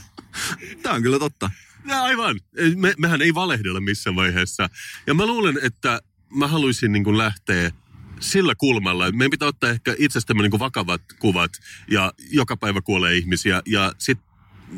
Tämä 0.81 0.95
on 0.95 1.01
kyllä 1.01 1.19
totta. 1.19 1.49
Ja 1.85 2.03
aivan. 2.03 2.39
Me, 2.75 2.93
mehän 2.97 3.21
ei 3.21 3.33
valehdella 3.33 3.79
missään 3.79 4.15
vaiheessa. 4.15 4.69
Ja 5.07 5.13
mä 5.13 5.25
luulen, 5.25 5.59
että 5.63 6.01
mä 6.35 6.47
haluaisin 6.47 6.91
niin 6.91 7.17
lähteä 7.17 7.71
sillä 8.19 8.55
kulmalla. 8.55 9.11
Meidän 9.11 9.31
pitää 9.31 9.47
ottaa 9.47 9.69
ehkä 9.69 9.95
itsestämme 9.97 10.43
niin 10.43 10.59
vakavat 10.59 11.01
kuvat 11.19 11.51
ja 11.91 12.13
joka 12.31 12.57
päivä 12.57 12.81
kuolee 12.81 13.15
ihmisiä 13.15 13.61
ja 13.65 13.93
sitten 13.97 14.27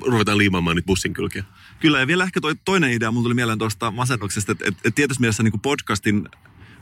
ruvetaan 0.02 0.38
liimaamaan 0.38 0.75
niitä 0.75 0.88
bussin 0.88 1.13
kylkiä. 1.13 1.43
Kyllä 1.80 1.99
ja 1.99 2.08
vielä 2.08 2.23
ehkä 2.23 2.41
toi, 2.41 2.56
toinen 2.65 2.91
idea, 2.91 3.12
mun 3.12 3.23
tuli 3.23 3.34
mieleen 3.34 3.60
tuosta 3.60 3.91
masennuksesta, 3.91 4.52
että, 4.52 4.65
että, 4.67 4.82
että 4.86 4.95
tietysti 4.95 5.21
mielessä 5.21 5.43
niin 5.43 5.60
podcastin 5.60 6.30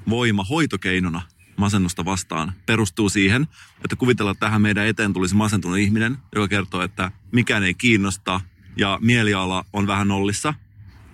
voima 0.10 0.44
hoitokeinona 0.44 1.22
masennusta 1.58 2.06
vastaan 2.06 2.54
perustuu 2.66 3.10
siihen, 3.10 3.48
että 3.84 3.96
kuvitellaan, 3.96 4.32
että 4.32 4.46
tähän 4.46 4.62
meidän 4.62 4.88
eteen 4.88 5.14
tulisi 5.14 5.36
masentunut 5.36 5.78
ihminen, 5.78 6.18
joka 6.36 6.48
kertoo, 6.48 6.82
että 6.82 7.12
mikään 7.32 7.64
ei 7.64 7.74
kiinnosta 7.74 8.42
ja 8.78 9.00
mieliala 9.02 9.66
on 9.74 9.88
vähän 9.88 10.08
nollissa. 10.08 10.54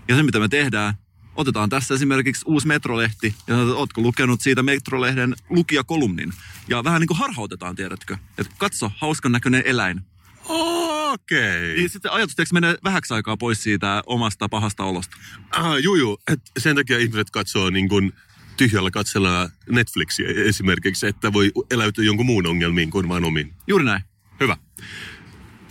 Ja 0.08 0.16
se, 0.16 0.24
mitä 0.24 0.40
me 0.40 0.48
tehdään, 0.48 0.94
Otetaan 1.36 1.70
tässä 1.70 1.94
esimerkiksi 1.94 2.44
uusi 2.46 2.68
metrolehti, 2.68 3.36
ja 3.48 3.58
ootko 3.58 4.02
lukenut 4.02 4.42
siitä 4.42 4.64
metrolehden 4.64 5.36
lukijakolumnin. 5.50 6.34
Ja 6.68 6.84
vähän 6.84 7.00
niin 7.02 7.08
kuin 7.08 7.18
harhautetaan, 7.18 7.76
tiedätkö? 7.76 8.18
Että 8.38 8.54
katso, 8.58 8.92
hauskan 8.98 9.32
näköinen 9.32 9.64
eläin. 9.66 10.02
Okei. 10.46 11.66
Okay. 11.66 11.76
Niin 11.76 11.90
sitten 11.90 12.12
ajatus 12.12 12.54
menee 12.54 12.78
vähäksi 12.84 13.14
aikaa 13.14 13.38
pois 13.38 13.64
siitä 13.64 14.04
omasta 14.06 14.50
pahasta 14.50 14.84
olosta. 14.84 15.18
Ah, 15.52 15.78
juu, 15.78 15.96
juu. 15.96 16.18
Et 16.32 16.40
sen 16.60 16.76
takia 16.76 16.98
ihmiset 16.98 17.30
katsoo 17.30 17.70
niin 17.70 17.90
kuin 17.90 18.14
tyhjällä 18.58 18.92
katsella 18.92 19.50
Netflixiä 19.70 20.28
esimerkiksi, 20.46 21.08
että 21.08 21.34
voi 21.34 21.52
eläytyä 21.72 22.04
jonkun 22.04 22.26
muun 22.26 22.48
ongelmiin 22.48 22.90
kuin 22.90 23.10
vain 23.10 23.24
omiin. 23.24 23.54
Juuri 23.68 23.86
näin. 23.86 24.04
Hyvä. 24.40 24.58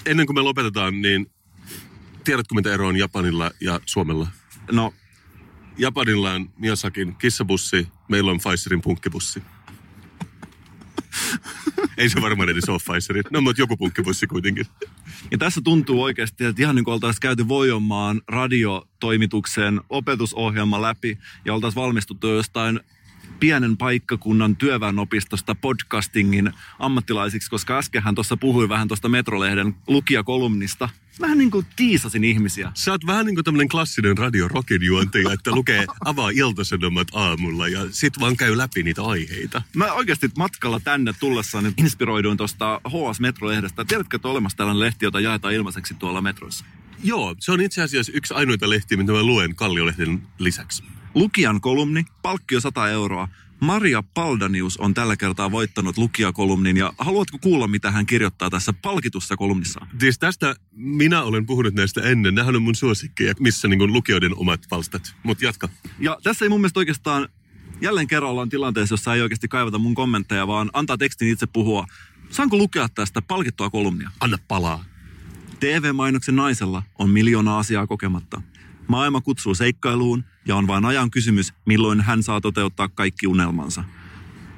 Ennen 0.07 0.27
kuin 0.27 0.37
me 0.37 0.41
lopetetaan, 0.41 1.03
niin 1.03 1.31
tiedätkö 2.25 2.55
mitä 2.55 2.75
ero 2.75 2.89
on 2.89 2.97
Japanilla 2.97 3.51
ja 3.61 3.81
Suomella? 3.87 4.29
No, 4.73 4.95
Japanilla 5.79 6.33
on 6.33 6.51
Miyasakin 6.59 7.17
kissabussi, 7.17 7.89
meillä 8.09 8.31
on 8.31 8.39
Pfizerin 8.39 8.83
punkkibussi. 8.83 9.43
Ei 11.97 12.09
se 12.09 12.21
varmaan 12.21 12.49
edes 12.49 12.69
ole 12.69 12.79
Pfizerin. 12.79 13.25
No, 13.31 13.41
mutta 13.41 13.63
joku 13.63 13.77
punkkibussi 13.77 14.27
kuitenkin. 14.27 14.67
Ja 15.31 15.39
tässä 15.39 15.61
tuntuu 15.65 16.03
oikeasti, 16.03 16.45
että 16.45 16.63
ihan 16.63 16.77
niin 16.77 16.85
kuin 16.85 16.93
oltaisiin 16.93 17.21
käyty 17.21 17.49
Voijomaan 17.49 18.21
radiotoimituksen 18.29 19.81
opetusohjelma 19.89 20.83
läpi 20.83 21.19
ja 21.45 21.55
oltaisiin 21.55 21.83
valmistuttu 21.83 22.29
jostain 22.29 22.81
pienen 23.41 23.77
paikkakunnan 23.77 24.57
työväenopistosta 24.57 25.55
podcastingin 25.55 26.53
ammattilaisiksi, 26.79 27.51
koska 27.51 27.79
äskenhän 27.79 28.15
tuossa 28.15 28.37
puhui 28.37 28.69
vähän 28.69 28.89
tuosta 28.89 29.09
Metrolehden 29.09 29.75
lukijakolumnista. 29.87 30.89
Vähän 31.21 31.39
niin 31.39 31.51
kuin 31.51 31.67
tiisasin 31.77 32.25
ihmisiä. 32.25 32.73
Sä 32.75 32.91
oot 32.91 33.07
vähän 33.07 33.27
niin 33.27 33.35
kuin 33.35 33.45
tämmöinen 33.45 33.69
klassinen 33.69 34.19
radio 34.19 34.49
juontaja, 34.81 35.33
että 35.33 35.51
lukee 35.51 35.87
avaa 36.05 36.31
iltasanomat 36.31 37.09
aamulla 37.13 37.69
ja 37.69 37.81
sit 37.91 38.21
vaan 38.21 38.37
käy 38.37 38.57
läpi 38.57 38.83
niitä 38.83 39.03
aiheita. 39.03 39.63
Mä 39.77 39.93
oikeasti 39.93 40.31
matkalla 40.37 40.81
tänne 40.81 41.13
tullessani 41.21 41.73
inspiroiduin 41.77 42.37
tuosta 42.37 42.81
HS 42.89 43.21
Metrolehdestä. 43.21 43.85
Tiedätkö, 43.85 44.17
että 44.17 44.29
on 44.29 44.33
olemassa 44.33 44.57
tällainen 44.57 44.81
lehti, 44.81 45.05
jota 45.05 45.21
jaetaan 45.21 45.55
ilmaiseksi 45.55 45.95
tuolla 45.95 46.23
metroissa? 46.23 46.65
Joo, 47.05 47.35
se 47.41 47.53
on 47.53 47.61
itse 47.61 47.83
asiassa 47.83 48.13
yksi 48.15 48.35
ainoita 48.35 48.71
lehtiä, 48.71 48.99
mitä 48.99 49.13
mä 49.13 49.23
luen 49.23 49.57
Kalliolehden 49.57 50.23
lisäksi. 50.39 50.83
Lukijan 51.15 51.61
kolumni, 51.61 52.05
palkkio 52.23 52.61
100 52.61 52.89
euroa. 52.89 53.29
Maria 53.63 54.03
Paldanius 54.15 54.77
on 54.77 54.95
tällä 54.95 55.17
kertaa 55.17 55.51
voittanut 55.51 55.99
lukijakolumnin 55.99 56.77
ja 56.77 56.93
haluatko 56.99 57.39
kuulla, 57.39 57.69
mitä 57.69 57.91
hän 57.91 58.07
kirjoittaa 58.07 58.51
tässä 58.51 58.73
palkitussa 58.73 59.37
kolumnissaan? 59.37 59.89
Siis 60.01 60.19
tästä 60.19 60.55
minä 60.73 61.23
olen 61.23 61.47
puhunut 61.47 61.75
näistä 61.75 62.01
ennen. 62.01 62.35
Nämähän 62.35 62.57
on 62.57 62.63
mun 62.63 62.75
suosikkeja, 62.75 63.35
missä 63.41 63.69
niin 63.69 63.93
lukijoiden 63.93 64.37
omat 64.37 64.61
palstat. 64.69 65.15
Mutta 65.23 65.45
jatka. 65.45 65.69
Ja 65.99 66.19
tässä 66.23 66.45
ei 66.45 66.49
mun 66.49 66.61
mielestä 66.61 66.81
oikeastaan 66.81 67.29
jälleen 67.81 68.07
kerran 68.07 68.31
ollaan 68.31 68.49
tilanteessa, 68.49 68.93
jossa 68.93 69.15
ei 69.15 69.23
oikeasti 69.23 69.49
kaivata 69.49 69.79
mun 69.79 69.95
kommentteja, 69.95 70.47
vaan 70.47 70.71
antaa 70.73 70.99
tekstin 70.99 71.29
itse 71.29 71.47
puhua. 71.47 71.87
Saanko 72.31 72.57
lukea 72.57 72.89
tästä 72.89 73.23
palkittua 73.23 73.71
kolumnia? 73.71 74.11
Anna 74.21 74.39
palaa. 74.49 74.85
TV-mainoksen 75.61 76.37
naisella 76.37 76.83
on 76.99 77.11
miljoona 77.11 77.59
asiaa 77.59 77.87
kokematta. 77.87 78.43
Maailma 78.89 79.21
kutsuu 79.21 79.55
seikkailuun 79.55 80.25
ja 80.47 80.57
on 80.57 80.67
vain 80.67 80.85
ajan 80.85 81.11
kysymys, 81.11 81.55
milloin 81.67 82.01
hän 82.01 82.23
saa 82.23 82.41
toteuttaa 82.41 82.89
kaikki 82.89 83.27
unelmansa. 83.27 83.85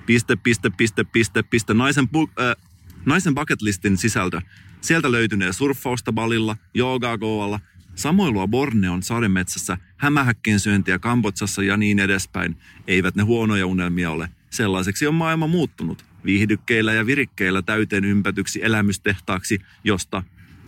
Piste, 0.07 0.37
piste, 0.37 0.71
piste, 0.71 1.05
piste, 1.05 1.43
piste. 1.43 1.75
Naisen, 1.75 2.05
bu- 2.05 2.43
äh, 2.43 2.65
naisen 3.07 3.35
bucket 3.35 3.63
listin 3.63 3.97
sisältö. 3.97 4.41
Sieltä 4.81 5.13
löytynee 5.13 5.53
surffausta 5.53 6.13
balilla, 6.13 6.57
joogaa 6.75 7.19
goalla, 7.19 7.61
samoilua 7.95 8.49
Borneon 8.49 9.03
sademetsässä, 9.03 9.79
hämähäkkien 9.97 10.61
syöntiä 10.61 10.99
Kambotsassa 10.99 11.63
ja 11.63 11.77
niin 11.77 11.99
edespäin. 11.99 12.57
Eivät 12.87 13.15
ne 13.15 13.23
huonoja 13.23 13.67
unelmia 13.67 14.11
ole. 14.11 14.29
Sellaiseksi 14.51 15.07
on 15.07 15.15
maailma 15.15 15.47
muuttunut. 15.47 16.05
Viihdykkeillä 16.25 16.93
ja 16.93 17.07
virikkeillä 17.07 17.63
täyteen 17.63 18.05
ympätyksi 18.05 18.65
elämystehtaaksi, 18.65 19.59
josta 19.85 20.23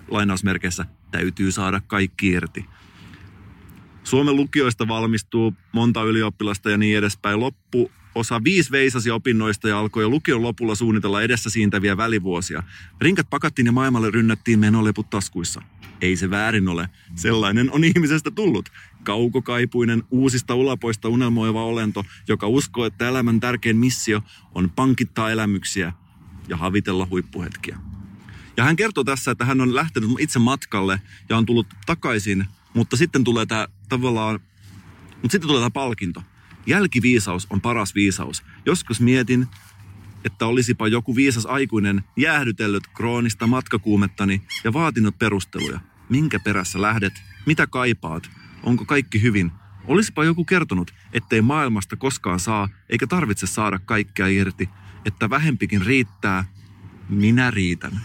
lainausmerkeissä 0.09 0.85
täytyy 1.11 1.53
saada 1.53 1.81
kaikki 1.87 2.29
irti. 2.29 2.65
Suomen 4.07 4.37
lukioista 4.37 4.89
valmistuu 4.89 5.55
monta 5.73 6.03
ylioppilasta 6.03 6.71
ja 6.71 6.79
niin 6.79 6.99
edespäin. 6.99 7.41
Loppu 7.41 7.91
osa 8.15 8.45
viisi 8.45 8.71
veisasi 8.71 9.11
opinnoista 9.11 9.69
ja 9.69 9.79
alkoi 9.79 10.03
jo 10.03 10.09
lukion 10.09 10.43
lopulla 10.43 10.75
suunnitella 10.75 11.23
edessä 11.23 11.51
siintäviä 11.51 11.97
välivuosia. 11.97 12.63
Rinkat 13.01 13.31
pakattiin 13.31 13.67
ja 13.67 13.73
maailmalle 13.73 14.11
rynnättiin 14.11 14.59
menoleput 14.59 15.11
taskuissa. 15.11 15.63
Ei 16.01 16.17
se 16.17 16.31
väärin 16.31 16.69
ole. 16.69 16.89
Sellainen 17.15 17.73
on 17.73 17.85
ihmisestä 17.85 18.31
tullut. 18.31 18.69
Kaukokaipuinen, 19.03 20.03
uusista 20.11 20.55
ulapoista 20.55 21.09
unelmoiva 21.09 21.65
olento, 21.65 22.05
joka 22.29 22.47
uskoo, 22.47 22.85
että 22.85 23.09
elämän 23.09 23.41
tärkein 23.41 23.77
missio 23.77 24.23
on 24.55 24.71
pankittaa 24.71 25.31
elämyksiä 25.31 25.93
ja 26.49 26.57
havitella 26.57 27.07
huippuhetkiä. 27.11 27.79
Ja 28.57 28.65
hän 28.65 28.77
kertoo 28.77 29.05
tässä, 29.05 29.31
että 29.31 29.45
hän 29.45 29.61
on 29.61 29.75
lähtenyt 29.75 30.11
itse 30.19 30.39
matkalle 30.39 31.01
ja 31.29 31.37
on 31.37 31.47
tullut 31.47 31.67
takaisin, 31.87 32.47
mutta 32.77 32.97
sitten 32.97 33.25
tulee 33.25 33.47
tämä 33.47 33.69
tavallaan, 33.89 34.41
mutta 35.23 35.33
sitten 35.33 35.49
tulee 35.49 35.61
tämä 35.61 35.71
palkinto. 35.71 36.23
Jälkiviisaus 36.67 37.47
on 37.51 37.61
paras 37.61 37.95
viisaus. 37.95 38.43
Joskus 38.67 39.01
mietin, 39.01 39.47
että 40.25 40.47
olisipa 40.47 40.89
joku 40.89 41.17
viisas 41.17 41.47
aikuinen 41.47 42.05
jäähdytellyt 42.17 42.87
kroonista 42.87 43.47
matkakuumettani 43.47 44.43
ja 44.65 44.73
vaatinut 44.73 45.19
perusteluja. 45.19 45.81
Minkä 46.09 46.39
perässä 46.39 46.83
lähdet? 46.83 47.13
Mitä 47.47 47.67
kaipaat? 47.67 48.31
Onko 48.63 48.85
kaikki 48.85 49.23
hyvin? 49.23 49.53
Olisipa 49.85 50.25
joku 50.25 50.45
kertonut, 50.45 50.95
ettei 51.13 51.43
maailmasta 51.43 51.97
koskaan 51.97 52.41
saa 52.41 52.69
eikä 52.89 53.07
tarvitse 53.07 53.47
saada 53.47 53.79
kaikkea 53.79 54.27
irti, 54.27 54.69
että 55.05 55.31
vähempikin 55.31 55.83
riittää. 55.83 56.45
Minä 57.09 57.51
riitän. 57.51 58.01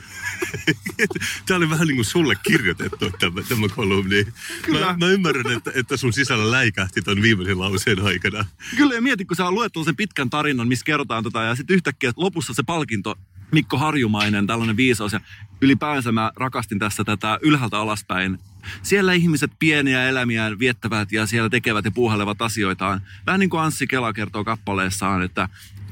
Tämä 1.46 1.58
oli 1.58 1.70
vähän 1.70 1.88
niin 1.88 1.96
kuin 1.96 2.06
sulle 2.06 2.36
kirjoitettu 2.44 3.12
tämä, 3.20 3.42
tämä 3.50 3.68
kolumni. 3.76 4.28
Kyllä. 4.62 4.86
Mä, 4.86 4.98
mä 4.98 5.08
ymmärrän, 5.08 5.58
että, 5.58 5.72
että 5.76 5.98
sun 5.98 6.14
sisällä 6.14 6.52
läikähti 6.52 7.02
ton 7.02 7.22
viimeisen 7.22 7.60
lauseen 7.60 8.06
aikana. 8.06 8.46
Kyllä 8.78 8.96
ja 8.96 9.02
mieti, 9.02 9.26
kun 9.26 9.38
sä 9.38 9.52
luet 9.52 9.72
sen 9.86 9.96
pitkän 9.96 10.30
tarinan, 10.30 10.68
missä 10.68 10.86
kerrotaan 10.86 11.24
tota, 11.24 11.44
ja 11.44 11.56
sitten 11.56 11.74
yhtäkkiä 11.76 12.12
lopussa 12.16 12.54
se 12.54 12.64
palkinto, 12.64 13.16
Mikko 13.52 13.78
Harjumainen, 13.78 14.48
tällainen 14.48 14.78
viisaus. 14.78 15.14
Ja 15.14 15.20
ylipäänsä 15.62 16.12
mä 16.12 16.32
rakastin 16.36 16.80
tässä 16.80 17.04
tätä 17.04 17.40
ylhäältä 17.42 17.78
alaspäin. 17.78 18.40
Siellä 18.84 19.14
ihmiset 19.14 19.52
pieniä 19.60 20.10
elämiään 20.10 20.60
viettävät 20.60 21.12
ja 21.12 21.26
siellä 21.26 21.50
tekevät 21.50 21.86
ja 21.86 21.92
puuhailevat 21.92 22.42
asioitaan. 22.42 23.02
Vähän 23.26 23.40
niin 23.40 23.50
kuin 23.50 23.62
Anssi 23.62 23.88
Kela 23.88 24.14
kertoo 24.14 24.44
kappaleessaan, 24.44 25.22
että 25.22 25.50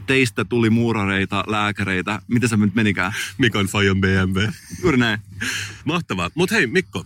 teistä 0.10 0.46
tuli 0.46 0.70
muurareita, 0.70 1.44
lääkäreitä. 1.48 2.22
Miten 2.28 2.50
se 2.50 2.58
nyt 2.58 2.76
menikään? 2.76 3.14
Mikan 3.38 3.66
Fajan 3.66 4.02
BMW. 4.02 4.48
Juuri 4.82 4.98
näin. 4.98 5.20
Mahtavaa. 5.86 6.30
Mutta 6.36 6.56
hei 6.56 6.68
Mikko, 6.68 7.06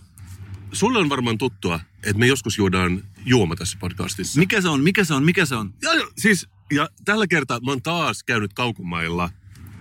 sulle 0.72 0.98
on 0.98 1.08
varmaan 1.08 1.38
tuttua, 1.38 1.80
että 2.02 2.18
me 2.18 2.26
joskus 2.26 2.58
juodaan 2.58 3.02
juoma 3.24 3.56
tässä 3.56 3.78
podcastissa. 3.80 4.40
Mikä 4.40 4.60
se 4.60 4.68
on? 4.68 4.80
Mikä 4.80 5.04
se 5.04 5.14
on? 5.14 5.24
Mikä 5.24 5.46
se 5.46 5.54
on? 5.54 5.74
Ja, 5.82 5.90
siis, 6.16 6.48
ja 6.72 6.88
tällä 7.04 7.26
kertaa 7.26 7.60
mä 7.60 7.70
oon 7.70 7.82
taas 7.82 8.22
käynyt 8.22 8.52
kaukomailla 8.52 9.30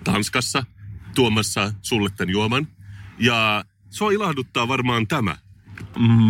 Tanskassa 0.03 0.65
tuomassa 1.15 1.73
sulle 1.81 2.09
tämän 2.17 2.31
juoman. 2.31 2.67
Ja 3.19 3.65
sua 3.89 4.11
ilahduttaa 4.11 4.67
varmaan 4.67 5.07
tämä. 5.07 5.37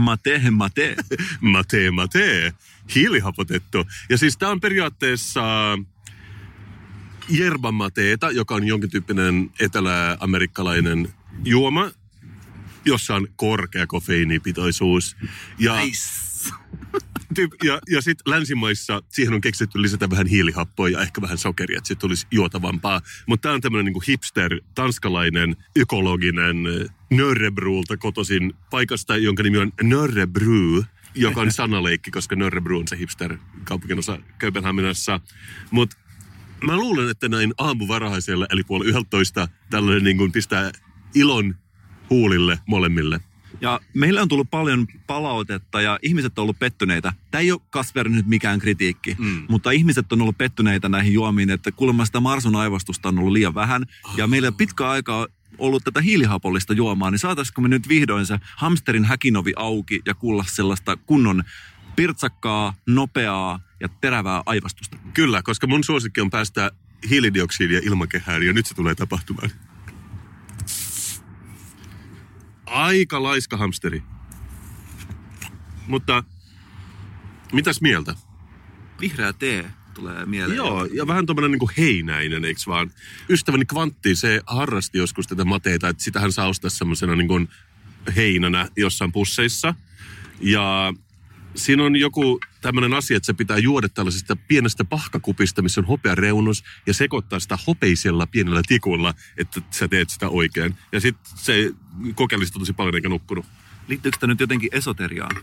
Mate, 0.04 0.42
mate. 0.52 0.96
Mate, 1.42 1.92
mate. 1.92 2.54
Hiilihapotettu. 2.96 3.86
Ja 4.10 4.18
siis 4.18 4.38
tää 4.38 4.50
on 4.50 4.62
periaatteessa 4.62 5.44
yerba 7.38 7.72
mateeta, 7.72 8.32
joka 8.32 8.56
on 8.56 8.68
jonkin 8.68 8.90
tyyppinen 8.90 9.52
etelä-amerikkalainen 9.60 11.14
juoma, 11.46 11.92
jossa 12.86 13.16
on 13.16 13.28
korkea 13.36 13.88
kofeiinipitoisuus. 13.88 15.16
Ja, 15.60 15.76
Tyyp- 17.40 17.66
ja, 17.66 17.80
ja 17.90 18.02
sitten 18.02 18.32
länsimaissa 18.34 19.02
siihen 19.10 19.34
on 19.34 19.42
keksitty 19.42 19.82
lisätä 19.82 20.10
vähän 20.10 20.28
hiilihappoa 20.28 20.90
ja 20.90 21.02
ehkä 21.02 21.22
vähän 21.22 21.38
sokeria, 21.38 21.78
että 21.78 21.88
se 21.88 21.96
tulisi 21.96 22.28
juotavampaa. 22.32 23.02
Mutta 23.28 23.42
tämä 23.42 23.56
on 23.56 23.62
tämmöinen 23.62 23.86
niinku 23.86 24.04
hipster, 24.08 24.62
tanskalainen, 24.76 25.56
ökologinen 25.80 26.58
Nörrebrulta 27.10 27.98
kotoisin 27.98 28.54
paikasta, 28.70 29.18
jonka 29.18 29.44
nimi 29.44 29.58
on 29.58 29.72
Nörrebru, 29.84 30.84
joka 31.16 31.42
on 31.42 31.52
sanaleikki, 31.62 32.12
koska 32.12 32.36
Nörrebru 32.36 32.80
on 32.80 32.88
se 32.88 32.98
hipster 32.98 33.38
kaupunkinosa 33.64 34.20
Kööpenhaminassa. 34.38 35.20
Mutta 35.72 35.98
mä 36.66 36.78
luulen, 36.78 37.10
että 37.10 37.30
näin 37.30 37.54
aamuvarhaisella, 37.58 38.46
eli 38.50 38.64
puoli 38.64 38.86
yhdeltoista, 38.86 39.48
tällainen 39.70 40.04
niin 40.04 40.18
kuin 40.18 40.32
pistää 40.32 40.72
ilon 41.16 41.56
huulille 42.10 42.60
molemmille. 42.66 43.20
Ja 43.62 43.80
meillä 43.94 44.22
on 44.22 44.28
tullut 44.28 44.52
paljon 44.52 44.88
palautetta 45.08 45.82
ja 45.82 46.00
ihmiset 46.02 46.40
on 46.40 46.44
ollut 46.44 46.60
pettyneitä. 46.60 47.14
Tämä 47.32 47.40
ei 47.40 47.52
ole 47.52 47.62
Kasper 47.70 48.10
nyt 48.10 48.28
mikään 48.28 48.60
kritiikki, 48.60 49.16
mm. 49.20 49.44
mutta 49.50 49.72
ihmiset 49.72 50.12
on 50.12 50.22
ollut 50.22 50.38
pettyneitä 50.38 50.90
näihin 50.90 51.14
juomiin, 51.14 51.50
että 51.50 51.72
kuulemma 51.72 52.06
sitä 52.06 52.20
Marsun 52.20 52.56
aivastusta 52.56 53.10
on 53.10 53.20
ollut 53.20 53.34
liian 53.34 53.56
vähän. 53.56 53.86
Ja 54.18 54.28
meillä 54.28 54.52
pitkä 54.52 54.90
aikaa 54.90 55.28
ollut 55.58 55.84
tätä 55.84 56.02
hiilihapollista 56.02 56.74
juomaa, 56.74 57.12
niin 57.12 57.20
saataisiko 57.20 57.62
me 57.62 57.68
nyt 57.68 57.88
vihdoin 57.88 58.26
se 58.26 58.40
hamsterin 58.58 59.06
häkinovi 59.06 59.54
auki 59.56 60.02
ja 60.06 60.14
kuulla 60.14 60.46
sellaista 60.48 60.98
kunnon 60.98 61.44
pirtsakkaa, 61.96 62.74
nopeaa 62.88 63.60
ja 63.84 63.90
terävää 64.02 64.44
aivastusta. 64.46 64.98
Kyllä, 65.14 65.42
koska 65.42 65.68
mun 65.68 65.84
suosikki 65.84 66.22
on 66.22 66.30
päästä 66.30 66.72
hiilidioksidia 67.10 67.82
ilmakehään 67.84 68.44
ja 68.44 68.54
nyt 68.54 68.66
se 68.66 68.76
tulee 68.76 68.96
tapahtumaan. 68.96 69.50
Aika 72.66 73.24
laiska 73.24 73.58
hamsteri. 73.58 74.04
Mutta 75.88 76.24
mitäs 77.52 77.82
mieltä? 77.82 78.16
Vihreä 79.02 79.34
tee 79.34 79.66
tulee 79.94 80.26
mieleen. 80.26 80.58
Joo, 80.58 80.86
ja 80.86 81.08
vähän 81.08 81.26
tommonen 81.26 81.52
niinku 81.52 81.70
heinäinen, 81.78 82.46
eikö 82.46 82.62
vaan? 82.68 82.92
Ystäväni 83.30 83.66
Kvantti, 83.66 84.16
se 84.16 84.42
harrasti 84.48 84.98
joskus 84.98 85.28
tätä 85.28 85.46
mateita, 85.46 85.90
että 85.90 86.04
sitähän 86.04 86.32
saa 86.32 86.48
ostaa 86.48 86.70
semmosena 86.70 87.16
niinku 87.16 87.42
heinänä 88.16 88.70
jossain 88.78 89.12
pusseissa. 89.12 89.76
Ja 90.42 90.94
siinä 91.56 91.84
on 91.84 91.96
joku 91.96 92.40
tämmöinen 92.64 92.94
asia, 92.94 93.18
että 93.18 93.26
se 93.28 93.34
pitää 93.34 93.58
juoda 93.58 93.90
tällaisesta 93.90 94.36
pienestä 94.36 94.86
pahkakupista, 94.86 95.62
missä 95.62 95.82
on 95.82 95.88
hopea 95.88 96.16
reunus, 96.16 96.64
ja 96.88 96.94
sekoittaa 96.94 97.40
sitä 97.40 97.58
hopeisella 97.68 98.28
pienellä 98.28 98.62
tikulla, 98.68 99.14
että 99.38 99.62
sä 99.72 99.88
teet 99.88 100.10
sitä 100.10 100.30
oikein. 100.30 100.76
Ja 100.92 101.02
sitten 101.02 101.32
se 101.36 101.72
kokeili 102.16 102.46
sitä 102.46 102.60
tosi 102.60 102.74
paljon 102.74 102.96
eikä 102.96 103.10
nukkunut. 103.10 103.46
Liittyykö 103.88 104.18
tämä 104.20 104.34
nyt 104.34 104.40
jotenkin 104.40 104.70
esoteriaan? 104.72 105.36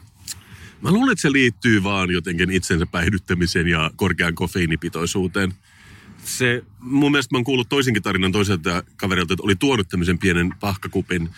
Mä 0.82 0.90
luulen, 0.90 1.12
että 1.12 1.22
se 1.22 1.32
liittyy 1.32 1.82
vaan 1.82 2.10
jotenkin 2.10 2.50
itsensä 2.50 2.86
päihdyttämiseen 2.86 3.68
ja 3.68 3.90
korkean 3.96 4.34
kofeiinipitoisuuteen. 4.34 5.54
Se, 6.24 6.64
mun 6.80 7.12
mielestä 7.12 7.34
mä 7.34 7.38
oon 7.38 7.44
kuullut 7.44 7.68
toisenkin 7.68 8.02
tarinan 8.02 8.32
toiselta 8.32 8.82
kaverilta, 8.96 9.34
että 9.34 9.44
oli 9.44 9.56
tuonut 9.56 9.88
tämmöisen 9.88 10.18
pienen 10.18 10.54
pahkakupin 10.60 11.30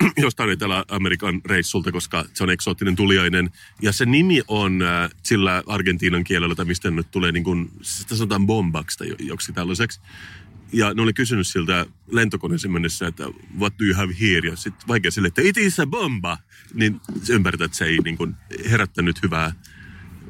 jostain 0.16 0.50
Etelä-Amerikan 0.50 1.40
reissulta, 1.44 1.92
koska 1.92 2.24
se 2.34 2.44
on 2.44 2.50
eksoottinen 2.50 2.96
tuliainen. 2.96 3.50
Ja 3.82 3.92
se 3.92 4.06
nimi 4.06 4.42
on 4.48 4.82
äh, 4.82 5.10
sillä 5.22 5.62
argentiinan 5.66 6.24
kielellä, 6.24 6.54
tai 6.54 6.64
mistä 6.64 6.90
nyt 6.90 7.10
tulee 7.10 7.32
niin 7.32 7.44
kuin, 7.44 7.70
sitä 7.82 8.16
sanotaan 8.16 8.46
bombaksi 8.46 8.98
tai 8.98 9.08
joksi 9.18 9.52
tällaiseksi. 9.52 10.00
Ja 10.72 10.94
ne 10.94 11.02
oli 11.02 11.12
kysynyt 11.12 11.46
siltä 11.46 11.86
lentokoneeseen 12.10 12.72
mennessä, 12.72 13.06
että 13.06 13.24
what 13.58 13.74
do 13.78 13.84
you 13.84 13.96
have 13.96 14.14
here? 14.20 14.48
Ja 14.48 14.56
sitten 14.56 14.88
vaikea 14.88 15.10
sille, 15.10 15.28
että 15.28 15.42
it 15.44 15.56
is 15.56 15.80
a 15.80 15.86
bomba. 15.86 16.38
Niin 16.74 17.00
se 17.22 17.32
ymmärtää, 17.32 17.64
että 17.64 17.76
se 17.76 17.84
ei 17.84 17.98
niin 18.04 18.16
kuin 18.16 18.34
herättänyt 18.70 19.22
hyvää 19.22 19.52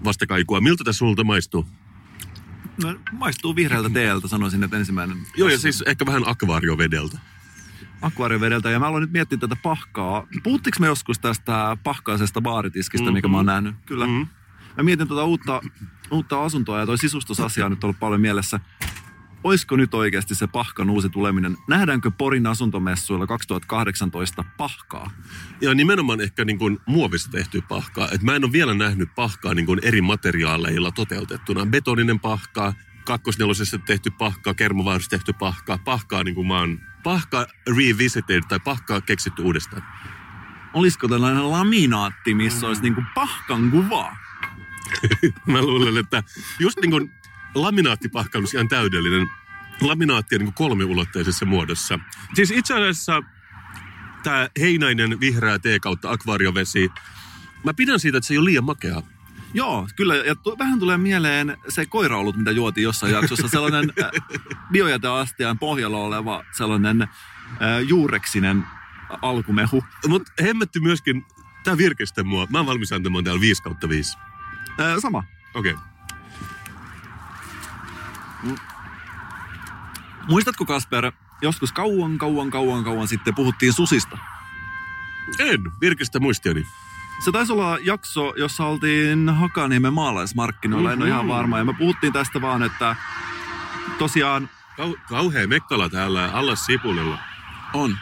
vastakaikua. 0.05 0.61
Miltä 0.61 0.85
tässä 0.85 0.99
sulta 0.99 1.25
maistuu? 1.25 1.67
No, 2.83 3.01
maistuu 3.13 3.57
vihreältä 3.57 3.91
teeltä, 3.91 4.29
sanoisin, 4.29 4.65
että 4.65 4.77
ensimmäinen 4.77 5.19
Joo, 5.37 5.49
ja 5.49 5.59
siis 5.59 5.83
ehkä 5.87 6.07
vähän 6.07 6.23
akvaariovedeltä. 6.27 7.19
Akvaariovedeltä. 8.03 8.71
Ja 8.71 8.79
mä 8.79 8.87
aloin 8.87 9.01
nyt 9.01 9.13
miettiä 9.13 9.39
tätä 9.39 9.57
pahkaa. 9.63 10.27
Puhuttiinko 10.43 10.77
me 10.81 10.87
joskus 10.87 11.19
tästä 11.19 11.77
pahkaisesta 11.85 12.41
baaritiskistä, 12.41 13.05
mm-hmm. 13.05 13.15
mikä 13.15 13.29
mä 13.29 13.37
oon 13.37 13.47
nähnyt? 13.47 13.75
Kyllä. 13.87 14.07
Mhm. 14.07 14.15
Mm-hmm. 14.15 14.29
Mä 14.77 14.83
mietin 14.83 15.09
tuota 15.09 15.25
uutta, 15.25 15.61
uutta 16.11 16.45
asuntoa 16.45 16.79
ja 16.79 16.87
toi 16.87 16.99
sisustusasia 16.99 17.67
on 17.67 17.73
nyt 17.73 17.85
ollut 17.85 18.01
paljon 18.01 18.21
mielessä. 18.21 18.61
Oisko 19.45 19.77
nyt 19.77 19.95
oikeasti 19.95 20.35
se 20.35 20.47
pahkan 20.47 20.91
uusi 20.91 21.09
tuleminen? 21.09 21.57
Nähdäänkö 21.69 22.11
Porin 22.11 22.47
asuntomessuilla 22.47 23.27
2018 23.27 24.45
pahkaa? 24.57 25.11
Ja 25.61 25.75
nimenomaan 25.75 26.21
ehkä 26.21 26.45
niin 26.45 26.59
kuin 26.59 26.79
muovista 26.87 27.31
tehty 27.31 27.63
pahkaa. 27.69 28.09
Et 28.13 28.23
mä 28.23 28.37
en 28.37 28.45
ole 28.45 28.53
vielä 28.53 28.75
nähnyt 28.75 29.09
pahkaa 29.15 29.55
niin 29.55 29.67
kuin 29.67 29.81
eri 29.83 30.01
materiaaleilla 30.01 30.93
toteutettuna. 30.93 31.67
Betoninen 31.67 32.21
pahka, 32.21 32.73
kakkosnelosessa 33.05 33.79
tehty 33.79 34.11
pahka, 34.11 34.55
kermovaarissa 34.55 35.11
tehty 35.11 35.33
pahka. 35.33 35.79
Pahkaa 35.85 36.25
niin 36.25 36.35
kuin 36.35 36.47
mä 36.47 36.59
oon, 36.59 36.81
pahka 37.03 37.47
revisited 37.77 38.43
tai 38.49 38.61
pahkaa 38.61 39.01
keksitty 39.01 39.43
uudestaan. 39.43 39.83
Olisiko 40.73 41.09
tällainen 41.09 41.51
laminaatti, 41.51 42.35
missä 42.35 42.67
olisi 42.67 42.83
niinku 42.83 43.03
pahkan 43.15 43.71
kuva? 43.71 44.17
Mä 45.47 45.63
luulen, 45.63 45.97
että 45.97 46.23
just 46.59 46.79
niin 46.81 46.91
kuin 46.91 47.11
laminaattipahka 47.55 48.39
olisi 48.39 48.57
ihan 48.57 48.69
täydellinen. 48.69 49.27
Laminaatti 49.81 50.35
on 50.35 50.39
niin 50.39 50.53
kuin 50.53 50.69
kolmiulotteisessa 50.69 51.47
muodossa. 51.47 51.99
Siis 52.35 52.51
itse 52.51 52.75
asiassa 52.75 53.23
tämä 54.23 54.49
heinäinen 54.61 55.21
vihreä 55.21 55.59
tee 55.59 55.79
kautta 55.79 56.11
akvaariovesi, 56.11 56.91
mä 57.65 57.75
pidän 57.75 58.01
siitä, 58.01 58.19
että 58.19 58.29
se 58.29 58.35
ei 58.35 58.39
ole 58.39 58.45
liian 58.45 58.65
makeaa. 58.65 59.03
Joo, 59.55 59.89
kyllä. 59.97 60.17
Ja 60.17 60.35
tu- 60.35 60.59
vähän 60.59 60.79
tulee 60.79 60.99
mieleen 60.99 61.57
se 61.69 61.87
koiraolut, 61.87 62.37
mitä 62.37 62.51
juotiin 62.51 62.83
jossain 62.83 63.13
jaksossa. 63.13 63.49
Sellainen 63.59 63.93
äh, 64.03 64.11
biojäteastian 64.73 65.59
pohjalla 65.59 65.99
oleva 65.99 66.45
sellainen 66.53 67.03
äh, 67.03 67.09
juureksinen 67.89 68.65
alkumehu. 69.23 69.85
Mutta 70.09 70.33
hemmetti 70.43 70.81
myöskin, 70.81 71.27
tämä 71.65 71.77
virkistää 71.77 72.25
mua. 72.25 72.47
Mä 72.51 72.59
oon 72.59 72.67
valmis 72.67 72.93
antamaan 72.93 73.25
täällä 73.25 73.41
5 73.41 73.63
kautta 73.63 73.89
5. 73.89 74.19
Äh, 74.81 74.99
sama. 75.03 75.25
Okei. 75.55 75.73
Okay. 75.73 75.89
Muistatko 80.29 80.65
Kasper, 80.65 81.13
joskus 81.43 81.73
kauan, 81.73 82.19
kauan, 82.19 82.51
kauan, 82.51 82.85
kauan 82.85 83.09
sitten 83.09 83.35
puhuttiin 83.35 83.73
susista? 83.73 84.19
En, 85.39 85.61
virkistä 85.81 86.21
muistiani. 86.21 86.67
Se 87.25 87.33
taisi 87.33 87.53
olla 87.53 87.79
jakso, 87.83 88.35
jossa 88.37 88.65
oltiin 88.65 89.29
Hakaniemen 89.29 89.93
maalaismarkkinoilla, 89.95 90.93
en 90.93 91.03
ole 91.03 91.09
ihan 91.09 91.29
varma. 91.29 91.59
Ja 91.59 91.65
me 91.65 91.75
puhuttiin 91.79 92.13
tästä 92.13 92.41
vaan, 92.41 92.63
että 92.63 92.97
tosiaan 93.99 94.49
Kau- 94.81 94.99
kauhea 95.09 95.47
mekkala 95.47 95.89
täällä 95.89 96.31
alla 96.33 96.57
Sipulilla. 96.57 97.19
on. 97.75 97.99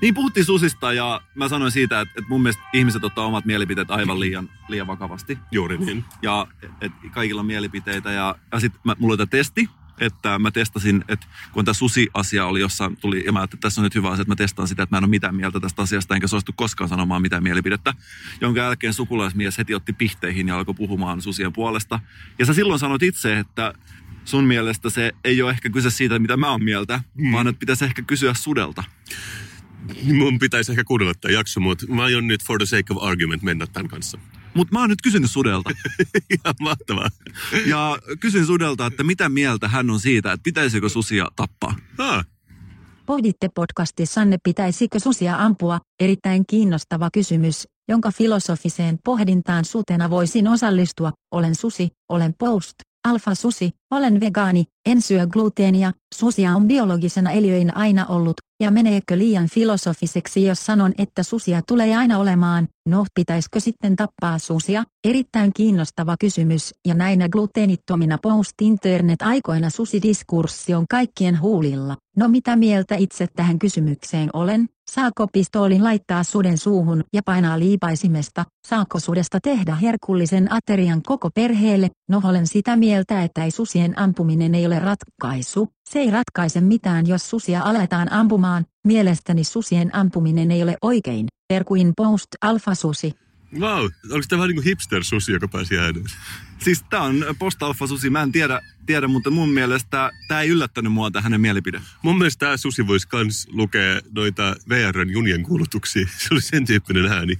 Niin 0.00 0.14
puhuttiin 0.14 0.46
susista 0.46 0.92
ja 0.92 1.20
mä 1.34 1.48
sanoin 1.48 1.72
siitä, 1.72 2.00
että, 2.00 2.12
että 2.18 2.28
mun 2.28 2.42
mielestä 2.42 2.62
ihmiset 2.72 3.04
ottaa 3.04 3.24
omat 3.26 3.44
mielipiteet 3.44 3.90
aivan 3.90 4.20
liian, 4.20 4.48
liian 4.68 4.86
vakavasti. 4.86 5.38
Juuri 5.50 5.78
niin. 5.78 6.04
Ja 6.22 6.46
että 6.80 6.98
kaikilla 7.10 7.40
on 7.40 7.46
mielipiteitä. 7.46 8.12
Ja, 8.12 8.34
ja 8.52 8.60
sitten 8.60 8.80
mulla 8.98 9.12
oli 9.12 9.16
tämä 9.16 9.26
testi, 9.26 9.70
että 10.02 10.38
mä 10.38 10.50
testasin, 10.50 11.04
että 11.08 11.26
kun 11.52 11.64
tämä 11.64 11.74
susi-asia 11.74 12.46
oli 12.46 12.60
jossain, 12.60 12.96
tuli, 12.96 13.22
ja 13.26 13.32
mä 13.32 13.42
että 13.42 13.56
tässä 13.60 13.80
on 13.80 13.82
nyt 13.82 13.94
hyvä 13.94 14.10
asia, 14.10 14.22
että 14.22 14.30
mä 14.30 14.36
testaan 14.36 14.68
sitä, 14.68 14.82
että 14.82 14.94
mä 14.94 14.98
en 14.98 15.04
ole 15.04 15.10
mitään 15.10 15.34
mieltä 15.34 15.60
tästä 15.60 15.82
asiasta, 15.82 16.14
enkä 16.14 16.26
suostu 16.26 16.52
koskaan 16.56 16.88
sanomaan 16.88 17.22
mitään 17.22 17.42
mielipidettä. 17.42 17.94
Jonka 18.40 18.60
jälkeen 18.60 18.94
sukulaismies 18.94 19.58
heti 19.58 19.74
otti 19.74 19.92
pihteihin 19.92 20.48
ja 20.48 20.56
alkoi 20.56 20.74
puhumaan 20.74 21.22
susien 21.22 21.52
puolesta. 21.52 22.00
Ja 22.38 22.46
sä 22.46 22.54
silloin 22.54 22.80
sanoit 22.80 23.02
itse, 23.02 23.38
että 23.38 23.74
sun 24.24 24.44
mielestä 24.44 24.90
se 24.90 25.12
ei 25.24 25.42
ole 25.42 25.50
ehkä 25.50 25.70
kyse 25.70 25.90
siitä, 25.90 26.18
mitä 26.18 26.36
mä 26.36 26.50
oon 26.50 26.64
mieltä, 26.64 27.00
mm. 27.14 27.32
vaan 27.32 27.48
että 27.48 27.60
pitäisi 27.60 27.84
ehkä 27.84 28.02
kysyä 28.02 28.34
sudelta. 28.34 28.84
Mun 30.02 30.38
pitäisi 30.38 30.72
ehkä 30.72 30.84
kuunnella 30.84 31.14
tämä 31.14 31.32
jakso, 31.32 31.60
mutta 31.60 31.86
mä 31.86 32.02
aion 32.02 32.26
nyt 32.26 32.44
for 32.44 32.58
the 32.58 32.66
sake 32.66 32.94
of 32.94 33.02
argument 33.02 33.42
mennä 33.42 33.66
tämän 33.66 33.88
kanssa. 33.88 34.18
Mutta 34.54 34.72
mä 34.72 34.80
oon 34.80 34.90
nyt 34.90 35.02
kysynyt 35.02 35.30
sudelta. 35.30 35.70
Ihan 36.34 36.54
mahtavaa. 36.60 37.08
Ja 37.66 37.98
kysyn 38.20 38.46
sudelta, 38.46 38.86
että 38.86 39.04
mitä 39.04 39.28
mieltä 39.28 39.68
hän 39.68 39.90
on 39.90 40.00
siitä, 40.00 40.32
että 40.32 40.44
pitäisikö 40.44 40.88
susia 40.88 41.28
tappaa. 41.36 41.74
Ah, 41.98 42.26
Pohditte 43.06 43.48
podcastissanne 43.54 44.38
pitäisikö 44.44 45.00
susia 45.00 45.36
ampua, 45.36 45.80
erittäin 46.00 46.44
kiinnostava 46.46 47.08
kysymys, 47.12 47.68
jonka 47.88 48.10
filosofiseen 48.10 48.98
pohdintaan 49.04 49.64
sutena 49.64 50.10
voisin 50.10 50.48
osallistua, 50.48 51.12
olen 51.34 51.54
susi, 51.54 51.88
olen 52.08 52.34
post, 52.38 52.74
alfa 53.08 53.34
susi, 53.34 53.70
olen 53.90 54.20
vegaani, 54.20 54.64
en 54.86 55.02
syö 55.02 55.26
gluteenia, 55.26 55.92
susia 56.14 56.52
on 56.56 56.68
biologisena 56.68 57.30
eliöinä 57.30 57.72
aina 57.74 58.06
ollut, 58.06 58.34
ja 58.62 58.70
meneekö 58.70 59.18
liian 59.18 59.48
filosofiseksi 59.48 60.44
jos 60.44 60.66
sanon 60.66 60.92
että 60.98 61.22
susia 61.22 61.62
tulee 61.68 61.96
aina 61.96 62.18
olemaan, 62.18 62.68
no 62.86 63.04
pitäisikö 63.14 63.60
sitten 63.60 63.96
tappaa 63.96 64.38
susia, 64.38 64.84
erittäin 65.04 65.52
kiinnostava 65.52 66.16
kysymys, 66.20 66.74
ja 66.86 66.94
näinä 66.94 67.28
gluteenittomina 67.28 68.18
post-internet-aikoina 68.22 69.70
susidiskurssi 69.70 70.74
on 70.74 70.84
kaikkien 70.90 71.40
huulilla. 71.40 71.96
No 72.16 72.28
mitä 72.28 72.56
mieltä 72.56 72.94
itse 72.94 73.26
tähän 73.36 73.58
kysymykseen 73.58 74.30
olen? 74.32 74.68
Saako 74.94 75.26
pistoolin 75.32 75.84
laittaa 75.84 76.24
suden 76.24 76.58
suuhun 76.58 77.04
ja 77.12 77.22
painaa 77.24 77.58
liipaisimesta? 77.58 78.44
Saako 78.66 79.00
sudesta 79.00 79.38
tehdä 79.42 79.74
herkullisen 79.74 80.52
aterian 80.52 81.02
koko 81.02 81.30
perheelle? 81.34 81.90
No 82.08 82.20
olen 82.24 82.46
sitä 82.46 82.76
mieltä, 82.76 83.22
että 83.22 83.44
ei 83.44 83.50
susien 83.50 83.98
ampuminen 83.98 84.54
ei 84.54 84.66
ole 84.66 84.78
ratkaisu. 84.78 85.68
Se 85.90 85.98
ei 85.98 86.10
ratkaise 86.10 86.60
mitään, 86.60 87.06
jos 87.06 87.30
susia 87.30 87.62
aletaan 87.62 88.12
ampumaan. 88.12 88.64
Mielestäni 88.86 89.44
susien 89.44 89.94
ampuminen 89.94 90.50
ei 90.50 90.62
ole 90.62 90.76
oikein. 90.82 91.26
Terkuin 91.48 91.92
post 91.96 92.28
alfa 92.42 92.74
susi. 92.74 93.12
Wow. 93.58 93.80
Oliko 94.10 94.26
tämä 94.28 94.38
vähän 94.38 94.48
niin 94.48 94.54
kuin 94.54 94.64
hipster-susi, 94.64 95.32
joka 95.32 95.48
pääsi 95.48 95.78
ääneen? 95.78 96.06
Siis 96.58 96.84
tää 96.90 97.02
on 97.02 97.24
post-alfa 97.38 97.86
susi, 97.86 98.10
mä 98.10 98.22
en 98.22 98.32
tiedä, 98.32 98.60
tiedä 98.86 99.08
mutta 99.08 99.30
mun 99.30 99.50
mielestä 99.50 100.10
tää 100.28 100.40
ei 100.40 100.48
yllättänyt 100.48 100.92
mua 100.92 101.10
tähän 101.10 101.22
hänen 101.22 101.40
mielipide. 101.40 101.80
Mun 102.02 102.18
mielestä 102.18 102.46
tämä 102.46 102.56
susi 102.56 102.86
voisi 102.86 103.08
kans 103.08 103.48
lukea 103.50 104.00
noita 104.14 104.56
VRn 104.68 105.10
junien 105.10 105.42
kuulutuksia. 105.42 106.06
Se 106.18 106.28
oli 106.30 106.40
sen 106.40 106.66
tyyppinen 106.66 107.12
ääni. 107.12 107.38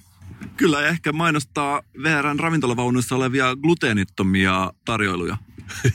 Kyllä 0.56 0.86
ehkä 0.86 1.12
mainostaa 1.12 1.82
VRn 2.02 2.38
ravintolavaunuissa 2.38 3.16
olevia 3.16 3.56
gluteenittomia 3.56 4.72
tarjoiluja. 4.84 5.36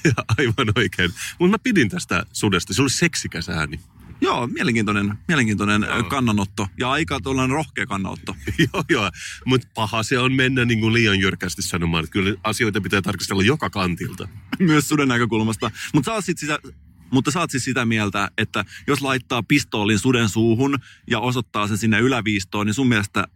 Ja 0.04 0.12
Aivan 0.38 0.68
oikein. 0.76 1.12
Mutta 1.40 1.52
mä 1.52 1.60
pidin 1.64 1.90
tästä 1.90 2.26
sudesta. 2.34 2.74
Se 2.74 2.82
oli 2.82 2.90
seksikäs 2.90 3.50
ääni. 3.50 3.80
Joo, 4.22 4.48
mielenkiintoinen, 4.48 5.14
mielenkiintoinen 5.28 5.88
Joo. 5.90 6.04
Kannanotto. 6.04 6.68
Ja 6.80 6.92
aika 6.92 7.20
tuollainen 7.20 7.56
rohkea 7.56 7.86
kannanotto. 7.86 8.36
joo, 8.74 8.84
joo. 8.90 9.12
Mutta 9.46 9.68
paha 9.76 10.04
se 10.04 10.20
on 10.20 10.34
mennä 10.34 10.66
niin 10.66 10.80
kuin 10.80 10.94
liian 10.94 11.20
jyrkästi 11.20 11.62
sanomaan. 11.62 12.04
Että 12.04 12.14
kyllä 12.14 12.40
asioita 12.44 12.82
pitää 12.82 13.02
tarkastella 13.02 13.44
joka 13.44 13.70
kantilta. 13.70 14.28
Myös 14.60 14.90
suden 14.90 15.08
näkökulmasta. 15.08 15.72
Mutta 15.94 16.16
sä 16.16 16.26
sit 16.26 16.38
sitä, 16.38 16.60
mutta 17.12 17.32
sä 17.32 17.40
oot 17.40 17.52
siis 17.52 17.64
sitä 17.64 17.86
mieltä, 17.86 18.32
että 18.38 18.66
jos 18.88 19.02
laittaa 19.02 19.44
pistoolin 19.44 20.00
suden 20.00 20.30
suuhun 20.30 20.78
ja 21.10 21.20
osoittaa 21.20 21.68
sen 21.68 21.78
sinne 21.78 22.00
yläviistoon, 22.00 22.66
niin 22.66 22.74
sun 22.74 22.88
mielestä 22.88 23.28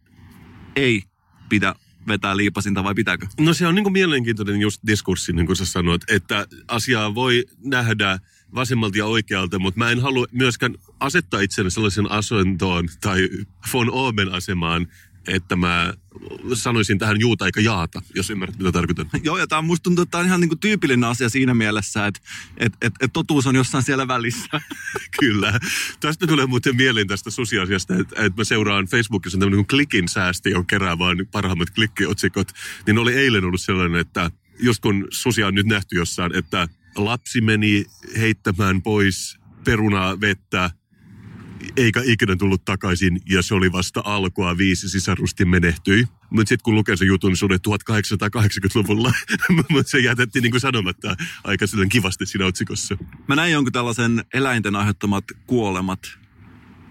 ei 0.76 1.04
pidä 1.50 1.76
vetää 2.08 2.38
liipasinta 2.38 2.84
vai 2.84 2.96
pitääkö? 2.96 3.28
No 3.40 3.54
se 3.54 3.68
on 3.68 3.76
niin 3.76 3.84
kuin 3.84 3.94
mielenkiintoinen 3.94 4.62
just 4.62 4.82
diskurssi, 4.88 5.34
niin 5.34 5.46
kuin 5.46 5.56
sä 5.56 5.66
sanoit, 5.66 6.02
että 6.08 6.48
asiaa 6.68 7.16
voi 7.16 7.46
nähdä 7.66 8.20
vasemmalta 8.56 8.98
ja 8.98 9.06
oikealta, 9.06 9.60
mutta 9.60 9.78
mä 9.78 9.92
en 9.92 10.02
halua 10.02 10.26
myöskään 10.32 10.76
asettaa 11.00 11.40
itseni 11.40 11.72
sellaisen 11.72 12.12
asentoon 12.12 12.90
tai 13.02 13.30
von 13.74 13.92
Oben 13.92 14.34
asemaan, 14.34 14.88
että 15.28 15.56
mä 15.56 15.94
sanoisin 16.54 17.00
tähän 17.00 17.20
juuta 17.20 17.46
eikä 17.46 17.62
jaata, 17.62 18.02
jos 18.16 18.30
ymmärrät 18.30 18.58
mitä 18.58 18.72
tarkoitan. 18.72 19.10
Joo, 19.24 19.38
ja 19.38 19.48
tämä 19.48 19.62
musta 19.62 19.84
tuntuu, 19.84 20.02
että 20.02 20.12
tämä 20.12 20.20
on 20.20 20.28
ihan 20.28 20.40
niinku 20.40 20.56
tyypillinen 20.56 21.10
asia 21.10 21.30
siinä 21.30 21.54
mielessä, 21.54 22.08
että 22.08 22.20
et, 22.58 22.74
et, 22.82 22.94
et 23.00 23.14
totuus 23.14 23.48
on 23.48 23.56
jossain 23.56 23.84
siellä 23.84 24.08
välissä. 24.08 24.62
Kyllä. 25.20 25.60
Tästä 26.00 26.28
tulee 26.28 26.46
muuten 26.46 26.76
mieleen 26.76 27.08
tästä 27.08 27.30
susiasiasta, 27.30 27.96
että, 27.96 28.16
että 28.26 28.42
mä 28.42 28.44
seuraan 28.44 28.86
Facebookissa 28.86 29.38
tämmöinen 29.38 29.66
kuin 29.66 29.68
klikin 29.68 30.08
säästi, 30.08 30.50
joka 30.50 30.66
kerää 30.68 30.98
vaan 30.98 31.18
parhaimmat 31.32 31.70
klikkiotsikot. 31.70 32.48
Niin 32.88 32.98
oli 32.98 33.14
eilen 33.14 33.46
ollut 33.46 33.62
sellainen, 33.62 34.02
että 34.02 34.32
just 34.60 34.82
kun 34.82 35.08
susia 35.10 35.48
on 35.48 35.56
nyt 35.56 35.66
nähty 35.66 35.96
jossain, 35.96 36.36
että 36.36 36.68
lapsi 36.96 37.42
meni 37.42 37.86
heittämään 38.18 38.82
pois 38.82 39.40
perunaa 39.66 40.22
vettä, 40.22 40.72
eikä 41.78 42.02
ikinä 42.06 42.36
tullut 42.36 42.66
takaisin, 42.66 43.22
ja 43.30 43.42
se 43.42 43.56
oli 43.56 43.72
vasta 43.72 44.02
alkua, 44.06 44.58
viisi 44.58 44.90
sisarusti 44.90 45.46
menehtyi. 45.46 46.08
Mutta 46.30 46.50
sitten 46.50 46.64
kun 46.64 46.76
lukee 46.76 46.98
sen 46.98 47.08
jutun, 47.08 47.30
niin 47.30 47.38
se 47.38 47.46
oli 47.46 47.56
1880-luvulla, 47.56 49.14
mutta 49.70 49.90
se 49.92 50.00
jätettiin 50.00 50.44
niin 50.44 50.52
kuin 50.52 50.62
sanomatta 50.62 51.16
aika 51.44 51.68
silleen 51.68 51.90
kivasti 51.90 52.26
siinä 52.26 52.46
otsikossa. 52.46 52.98
Mä 53.28 53.36
näin 53.36 53.52
jonkun 53.52 53.74
tällaisen 53.74 54.26
eläinten 54.34 54.76
aiheuttamat 54.76 55.26
kuolemat. 55.48 56.00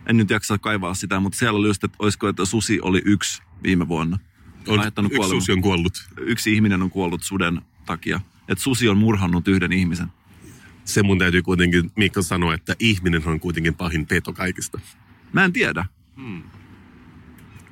En 0.07 0.17
nyt 0.17 0.31
jaksa 0.31 0.59
kaivaa 0.59 0.95
sitä, 0.95 1.21
mutta 1.21 1.39
siellä 1.39 1.59
oli 1.59 1.67
just, 1.67 1.85
että 1.85 1.97
olisiko, 1.99 2.29
että 2.29 2.45
susi 2.45 2.81
oli 2.81 3.03
yksi 3.05 3.43
viime 3.63 3.89
vuonna. 3.89 4.19
On, 4.67 4.81
yksi 4.81 5.17
kuoleman. 5.17 5.41
susi 5.41 5.53
on 5.53 5.63
kuollut. 5.63 6.09
Yksi 6.19 6.53
ihminen 6.53 6.83
on 6.83 6.91
kuollut 6.91 7.23
suden 7.23 7.63
takia. 7.87 8.21
Että 8.51 8.65
susi 8.65 8.89
on 8.89 8.99
murhannut 8.99 9.49
yhden 9.49 9.73
ihmisen. 9.73 10.07
Se 10.85 11.03
mun 11.03 11.19
täytyy 11.19 11.43
kuitenkin, 11.43 11.93
Mikko 11.97 12.23
sanoa, 12.23 12.55
että 12.55 12.77
ihminen 12.79 13.29
on 13.29 13.41
kuitenkin 13.41 13.75
pahin 13.75 14.07
peto 14.07 14.33
kaikista. 14.33 14.81
Mä 15.33 15.45
en 15.45 15.53
tiedä. 15.53 15.85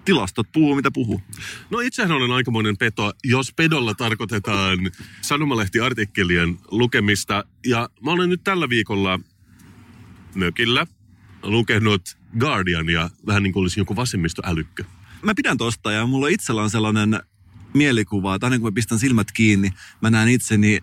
Tilastot 0.04 0.52
puhuu 0.52 0.74
mitä 0.74 0.90
puhuu. 0.90 1.22
No 1.70 1.80
itsehän 1.80 2.16
olen 2.16 2.30
aikamoinen 2.30 2.76
peto, 2.76 3.12
jos 3.24 3.52
pedolla 3.52 3.94
tarkoitetaan 3.94 4.78
sanomalehtiartikkelien 5.20 6.58
lukemista. 6.70 7.44
Ja 7.66 7.88
mä 8.04 8.10
olen 8.10 8.28
nyt 8.28 8.44
tällä 8.44 8.68
viikolla 8.68 9.20
mökillä 10.34 10.86
lukenut 11.42 12.18
Guardiania 12.38 13.10
vähän 13.26 13.42
niin 13.42 13.52
kuin 13.52 13.62
olisi 13.62 13.80
joku 13.80 13.96
vasemmistoälykkö. 13.96 14.84
Mä 15.22 15.34
pidän 15.34 15.58
tosta 15.58 15.92
ja 15.92 16.06
mulla 16.06 16.28
itsellä 16.28 16.62
on 16.62 16.70
sellainen 16.70 17.20
mielikuva, 17.74 18.34
että 18.34 18.46
aina 18.46 18.58
kun 18.58 18.66
mä 18.66 18.74
pistän 18.74 18.98
silmät 18.98 19.32
kiinni, 19.32 19.70
mä 20.00 20.10
näen 20.10 20.28
itseni 20.28 20.80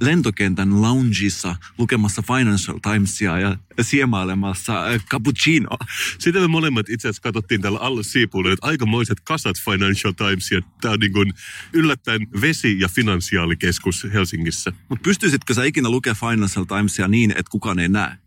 lentokentän 0.00 0.82
loungeissa 0.82 1.56
lukemassa 1.78 2.22
Financial 2.22 2.78
Timesia 2.78 3.38
ja 3.38 3.56
siemailemassa 3.80 4.86
äh, 4.86 5.04
cappuccinoa. 5.10 5.78
Sitten 6.18 6.42
me 6.42 6.48
molemmat 6.48 6.88
itse 6.88 7.08
asiassa 7.08 7.22
katsottiin 7.22 7.60
täällä 7.60 7.78
alle 7.78 8.02
siipuille, 8.02 8.52
että 8.52 8.66
aikamoiset 8.66 9.20
kasat 9.20 9.56
Financial 9.64 10.12
Timesia. 10.12 10.60
Tämä 10.80 10.92
on 10.94 11.00
niin 11.00 11.12
kuin 11.12 11.32
yllättäen 11.72 12.26
vesi- 12.40 12.80
ja 12.80 12.88
finanssiaalikeskus 12.88 14.06
Helsingissä. 14.12 14.72
Mutta 14.88 15.02
pystyisitkö 15.02 15.54
sä 15.54 15.64
ikinä 15.64 15.88
lukea 15.88 16.14
Financial 16.14 16.64
Timesia 16.64 17.08
niin, 17.08 17.30
että 17.30 17.50
kukaan 17.50 17.78
ei 17.78 17.88
näe? 17.88 18.18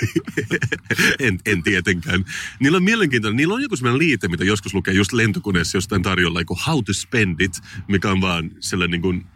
en, 1.26 1.38
en 1.46 1.62
tietenkään. 1.62 2.24
Niillä 2.60 2.76
on 2.76 2.84
mielenkiintoinen, 2.84 3.36
niillä 3.36 3.54
on 3.54 3.62
joku 3.62 3.76
sellainen 3.76 3.98
liite, 3.98 4.28
mitä 4.28 4.44
joskus 4.44 4.74
lukee 4.74 4.94
just 4.94 5.12
lentokoneessa 5.12 5.76
jostain 5.76 6.02
tarjolla, 6.02 6.44
kuin 6.44 6.60
How 6.66 6.84
to 6.84 6.92
Spend 6.92 7.40
It, 7.40 7.52
mikä 7.88 8.10
on 8.10 8.20
vaan 8.20 8.50
sellainen 8.60 8.90
niin 8.90 9.02
kuin 9.02 9.26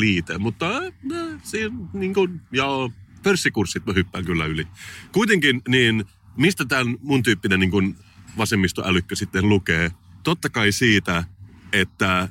liite. 0.00 0.38
Mutta 0.38 0.76
äh, 0.76 1.40
siinä 1.42 1.76
niin 1.92 2.14
kuin, 2.14 2.40
joo, 2.52 2.92
pörssikurssit 3.22 3.86
mä 3.86 3.92
hyppään 3.92 4.24
kyllä 4.24 4.46
yli. 4.46 4.66
Kuitenkin, 5.12 5.62
niin 5.68 6.04
mistä 6.36 6.64
tämän 6.64 6.96
mun 7.00 7.22
tyyppinen 7.22 7.60
niin 7.60 7.70
kuin 7.70 7.96
vasemmistoälykkö 8.38 9.16
sitten 9.16 9.48
lukee? 9.48 9.90
Totta 10.22 10.48
kai 10.48 10.72
siitä, 10.72 11.24
että 11.72 12.28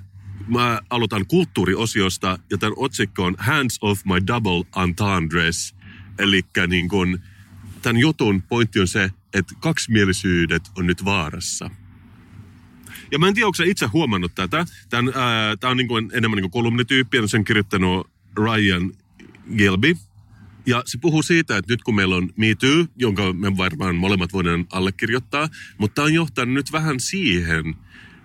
mä 0.47 0.81
aloitan 0.89 1.25
kulttuuriosiosta 1.27 2.39
ja 2.49 2.57
tämän 2.57 2.73
otsikko 2.77 3.25
on 3.25 3.35
Hands 3.37 3.77
off 3.81 4.05
my 4.05 4.27
double 4.27 4.83
entendres. 4.83 5.75
Eli 6.19 6.41
niin 6.67 6.89
kuin, 6.89 7.19
tämän 7.83 7.99
jutun 7.99 8.41
pointti 8.41 8.79
on 8.79 8.87
se, 8.87 9.11
että 9.33 9.55
kaksimielisyydet 9.59 10.71
on 10.77 10.87
nyt 10.87 11.05
vaarassa. 11.05 11.69
Ja 13.11 13.19
mä 13.19 13.27
en 13.27 13.33
tiedä, 13.33 13.45
onko 13.45 13.55
sä 13.55 13.63
itse 13.63 13.85
huomannut 13.85 14.35
tätä. 14.35 14.65
Tämä 14.89 15.71
on 15.71 15.77
niin 15.77 15.87
kuin 15.87 16.09
enemmän 16.13 16.35
niin 16.35 16.43
kuin 16.43 16.51
kolumnityyppi, 16.51 17.17
ja 17.17 17.27
sen 17.27 17.39
on 17.39 17.45
kirjoittanut 17.45 18.09
Ryan 18.37 18.91
Gilby. 19.57 19.95
Ja 20.65 20.83
se 20.85 20.97
puhuu 20.97 21.23
siitä, 21.23 21.57
että 21.57 21.73
nyt 21.73 21.83
kun 21.83 21.95
meillä 21.95 22.15
on 22.15 22.29
Me 22.37 22.55
Too, 22.55 22.85
jonka 22.95 23.33
me 23.33 23.57
varmaan 23.57 23.95
molemmat 23.95 24.33
voidaan 24.33 24.65
allekirjoittaa, 24.71 25.49
mutta 25.77 25.95
tämä 25.95 26.05
on 26.05 26.13
johtanut 26.13 26.53
nyt 26.53 26.71
vähän 26.71 26.99
siihen, 26.99 27.75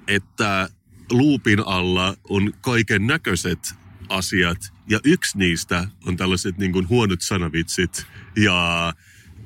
että 0.09 0.69
luupin 1.11 1.61
alla 1.67 2.17
on 2.29 2.53
kaiken 2.61 3.07
näköiset 3.07 3.75
asiat. 4.09 4.73
Ja 4.89 5.01
yksi 5.05 5.39
niistä 5.39 5.89
on 6.07 6.17
tällaiset 6.17 6.59
niin 6.59 6.73
kuin 6.73 6.89
huonot 6.89 7.21
sanavitsit 7.21 8.07
ja 8.37 8.93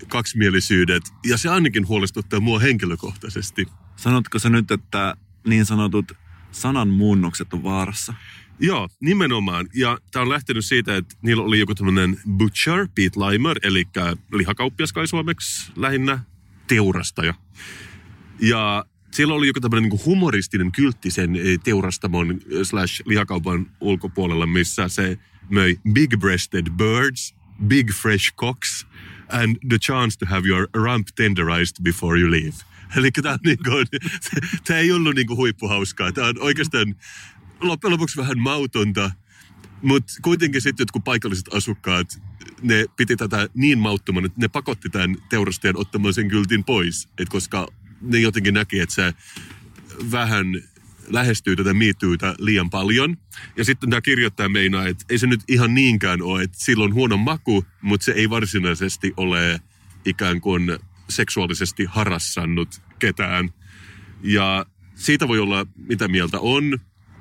kaksimielisyydet. 0.09 1.03
Ja 1.25 1.39
se 1.39 1.49
ainakin 1.49 1.89
huolestuttaa 1.89 2.41
mua 2.41 2.59
henkilökohtaisesti. 2.59 3.67
Sanotko 3.97 4.39
sä 4.39 4.51
nyt, 4.51 4.71
että 4.71 5.17
niin 5.47 5.67
sanotut 5.67 6.13
sanan 6.51 6.89
muunnokset 6.89 7.55
on 7.55 7.63
vaarassa? 7.63 8.15
Joo, 8.59 8.89
nimenomaan. 9.01 9.69
Ja 9.75 9.99
tämä 10.13 10.23
on 10.23 10.29
lähtenyt 10.29 10.65
siitä, 10.65 10.97
että 10.97 11.17
niillä 11.23 11.43
oli 11.43 11.59
joku 11.59 11.75
tämmöinen 11.75 12.21
butcher, 12.37 12.89
Pete 12.95 13.21
Limer, 13.21 13.59
eli 13.63 13.85
lihakauppias 14.33 14.93
kai 14.93 15.07
suomeksi 15.07 15.73
lähinnä, 15.77 16.19
teurastaja. 16.67 17.35
Ja 18.41 18.85
siellä 19.11 19.35
oli 19.35 19.47
joku 19.47 19.61
tämmöinen 19.61 19.91
niin 19.91 20.05
humoristinen 20.07 20.73
kyltti 20.73 21.11
sen 21.11 21.37
eh, 21.37 21.59
teurastamon 21.65 22.31
eh, 22.31 22.39
slash 22.63 23.03
lihakaupan 23.07 23.71
ulkopuolella, 23.81 24.47
missä 24.47 24.89
se 24.89 25.19
möi 25.51 25.81
big-breasted 25.89 26.71
birds, 26.71 27.35
big 27.67 27.91
fresh 27.91 28.35
cocks 28.35 28.87
and 29.33 29.57
the 29.69 29.79
chance 29.79 30.19
to 30.19 30.27
have 30.27 30.49
your 30.49 30.69
rump 30.75 31.09
tenderized 31.17 31.83
before 31.83 32.21
you 32.21 32.31
leave. 32.31 32.57
Eli 32.97 33.11
tämä, 33.11 33.39
niin 33.45 33.59
kuin, 33.65 33.87
tämä 34.67 34.81
ei 34.81 34.93
ollut 34.93 35.15
niin 35.15 35.27
kuin 35.27 35.37
huippuhauskaa. 35.37 36.13
Tämä 36.13 36.27
on 36.27 36.35
oikeastaan 36.41 36.97
loppujen 37.61 37.93
lopuksi 37.93 38.17
vähän 38.17 38.39
mautonta, 38.39 39.11
mutta 39.83 40.13
kuitenkin 40.23 40.61
sitten 40.61 40.85
jotkut 40.85 41.05
paikalliset 41.05 41.55
asukkaat, 41.55 42.23
ne 42.63 42.85
piti 42.97 43.17
tätä 43.17 43.49
niin 43.55 43.79
mauttoman, 43.79 44.25
että 44.25 44.41
ne 44.41 44.49
pakotti 44.49 44.89
tämän 44.89 45.17
teurastajan 45.29 45.77
ottamaan 45.77 46.15
sen 46.15 46.29
kyltin 46.29 46.65
pois. 46.65 47.09
Et 47.19 47.29
koska 47.29 47.69
ne 48.01 48.19
jotenkin 48.19 48.55
näki, 48.55 48.81
että 48.81 48.95
se 48.95 49.15
vähän 50.11 50.47
lähestyy 51.09 51.57
tätä 51.57 51.75
miittyytä 51.75 52.35
liian 52.39 52.71
paljon. 52.71 53.17
Ja 53.57 53.65
sitten 53.65 53.91
tämä 53.91 54.01
kirjoittaja 54.01 54.49
meinaa, 54.49 54.87
että 54.87 55.05
ei 55.09 55.19
se 55.19 55.27
nyt 55.27 55.41
ihan 55.49 55.75
niinkään 55.75 56.23
ole, 56.23 56.43
että 56.43 56.57
sillä 56.61 56.85
on 56.85 56.95
huono 56.95 57.17
maku, 57.17 57.65
mutta 57.83 58.05
se 58.05 58.13
ei 58.13 58.31
varsinaisesti 58.31 59.13
ole 59.17 59.61
ikään 60.05 60.41
kuin 60.41 60.79
seksuaalisesti 61.09 61.85
harassannut 61.85 62.83
ketään. 62.99 63.51
Ja 64.23 64.67
siitä 64.95 65.29
voi 65.29 65.39
olla 65.39 65.67
mitä 65.77 66.09
mieltä 66.09 66.41
on. 66.41 66.79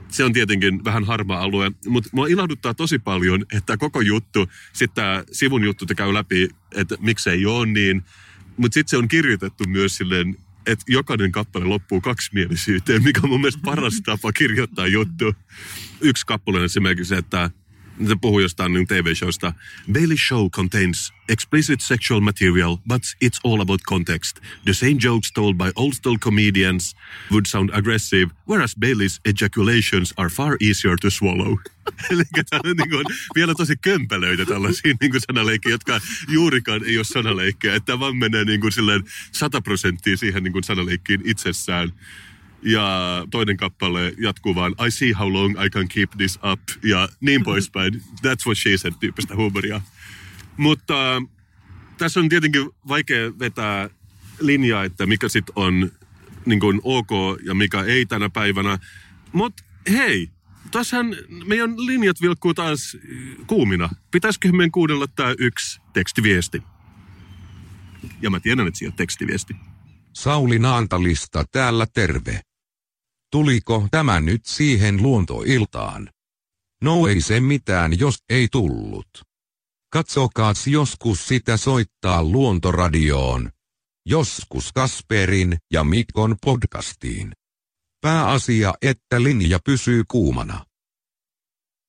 Se 0.08 0.24
on 0.24 0.34
tietenkin 0.34 0.84
vähän 0.84 1.04
harmaa 1.04 1.41
alue, 1.41 1.72
mutta 1.88 2.10
mua 2.13 2.28
ilahduttaa 2.28 2.74
tosi 2.74 3.00
paljon, 3.00 3.46
että 3.54 3.78
koko 3.78 4.02
juttu, 4.02 4.50
sitten 4.74 4.96
tämä 4.96 5.24
sivun 5.32 5.63
juttu 5.63 5.86
te 5.86 5.96
käy 5.96 6.13
läpi, 6.13 6.50
että 6.76 6.96
miksei 7.00 7.46
ole 7.46 7.65
niin. 7.65 8.04
Mutta 8.58 8.74
sitten 8.74 8.89
se 8.89 8.98
on 8.98 9.08
kirjoitettu 9.08 9.63
myös 9.67 9.98
silleen, 9.98 10.38
että 10.65 10.86
jokainen 10.88 11.32
kappale 11.32 11.65
loppuu 11.65 12.02
kaksimielisyyteen, 12.02 13.04
mikä 13.04 13.19
on 13.24 13.30
mun 13.30 13.41
mielestä 13.41 13.62
paras 13.65 14.02
tapa 14.06 14.32
kirjoittaa 14.32 14.88
juttu. 14.88 15.36
Yksi 16.02 16.26
kappale 16.26 16.60
on 16.60 16.65
esimerkiksi, 16.65 17.15
että 17.15 17.50
se 18.08 18.15
puhuu 18.21 18.39
jostain 18.39 18.73
niin 18.73 18.88
TV-showsta. 18.88 19.54
Bailey 19.91 20.17
show 20.17 20.49
contains 20.49 21.13
explicit 21.30 21.82
sexual 21.82 22.19
material, 22.19 22.77
but 22.88 23.01
it's 23.25 23.39
all 23.43 23.62
about 23.62 23.82
context. 23.89 24.39
The 24.65 24.73
same 24.73 24.97
jokes 25.04 25.32
told 25.32 25.58
by 25.58 25.71
old 25.75 25.93
school 25.93 26.17
comedians 26.17 26.95
would 27.32 27.45
sound 27.45 27.69
aggressive, 27.73 28.32
whereas 28.47 28.75
Bailey's 28.75 29.19
ejaculations 29.25 30.13
are 30.17 30.30
far 30.30 30.58
easier 30.62 30.97
to 31.01 31.10
swallow. 31.10 31.58
Eli 32.12 32.23
täällä 32.49 32.73
niin 32.73 32.89
kuin, 32.89 33.06
vielä 33.36 33.56
tosi 33.56 33.75
kömpelöitä 33.82 34.45
tällaisia 34.45 34.95
niin 35.01 35.12
kuin 35.12 35.21
sanaleikkejä, 35.21 35.73
jotka 35.73 36.01
juurikaan 36.27 36.84
ei 36.84 36.97
ole 36.97 37.04
sanaleikkejä. 37.06 37.75
Että 37.75 37.99
vaan 37.99 38.17
menee 38.17 38.45
niin 38.45 38.62
kuin 38.62 38.71
silleen 38.71 39.04
100 39.32 39.62
prosenttia 39.62 40.17
siihen 40.17 40.43
niin 40.43 40.54
kuin 40.54 40.63
sanaleikkiin 40.63 41.21
itsessään. 41.25 41.91
Ja 42.63 43.28
toinen 43.32 43.58
kappale 43.58 44.13
jatkuu 44.17 44.56
vaan, 44.56 44.76
I 44.88 44.91
see 44.91 45.12
how 45.12 45.34
long 45.34 45.63
I 45.65 45.69
can 45.69 45.88
keep 45.88 46.12
this 46.17 46.39
up, 46.52 46.60
ja 46.84 47.10
niin 47.19 47.43
poispäin. 47.43 47.93
That's 48.26 48.45
what 48.45 48.58
she 48.58 48.78
said, 48.78 48.93
tyyppistä 49.00 49.36
huumoria. 49.36 49.82
Mutta 50.58 51.15
äh, 51.15 51.24
tässä 51.97 52.19
on 52.19 52.30
tietenkin 52.30 52.69
vaikea 52.88 53.39
vetää 53.39 53.89
linjaa, 54.39 54.84
että 54.84 55.06
mikä 55.06 55.30
sitten 55.30 55.54
on 55.56 55.91
niin 56.45 56.60
kuin 56.60 56.82
ok 56.84 57.10
ja 57.43 57.54
mikä 57.54 57.84
ei 57.84 58.06
tänä 58.06 58.30
päivänä. 58.30 58.80
Mutta 59.32 59.63
hei, 59.89 60.30
tässähän 60.71 61.15
meidän 61.45 61.86
linjat 61.86 62.21
vilkkuu 62.21 62.54
taas 62.54 62.95
äh, 62.95 63.45
kuumina. 63.47 63.89
Pitäisikö 64.12 64.52
meidän 64.52 64.71
kuunnella 64.71 65.08
tämä 65.08 65.36
yksi 65.38 65.82
tekstiviesti? 65.93 66.63
Ja 68.21 68.30
mä 68.30 68.39
tiedän, 68.39 68.67
että 68.67 68.78
siellä 68.78 68.91
on 68.91 68.97
tekstiviesti. 68.97 69.56
Sauli 70.13 70.60
Naantalista 70.60 71.45
täällä 71.52 71.86
terve. 71.93 72.41
Tuliko 73.32 73.88
tämä 73.91 74.22
nyt 74.22 74.46
siihen 74.46 75.02
luontoiltaan? 75.04 76.10
No 76.84 77.08
ei 77.08 77.22
se 77.22 77.39
mitään 77.39 78.00
jos 78.00 78.17
ei 78.30 78.48
tullut. 78.52 79.08
Katsokaas 79.94 80.67
joskus 80.67 81.28
sitä 81.28 81.58
soittaa 81.58 82.24
luontoradioon. 82.24 83.50
Joskus 84.06 84.72
Kasperin 84.74 85.58
ja 85.74 85.84
Mikon 85.84 86.36
podcastiin. 86.46 87.32
Pääasia, 88.02 88.74
että 88.82 89.24
linja 89.24 89.60
pysyy 89.65 90.04
kuumana. 90.12 90.65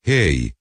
Hei! 0.07 0.53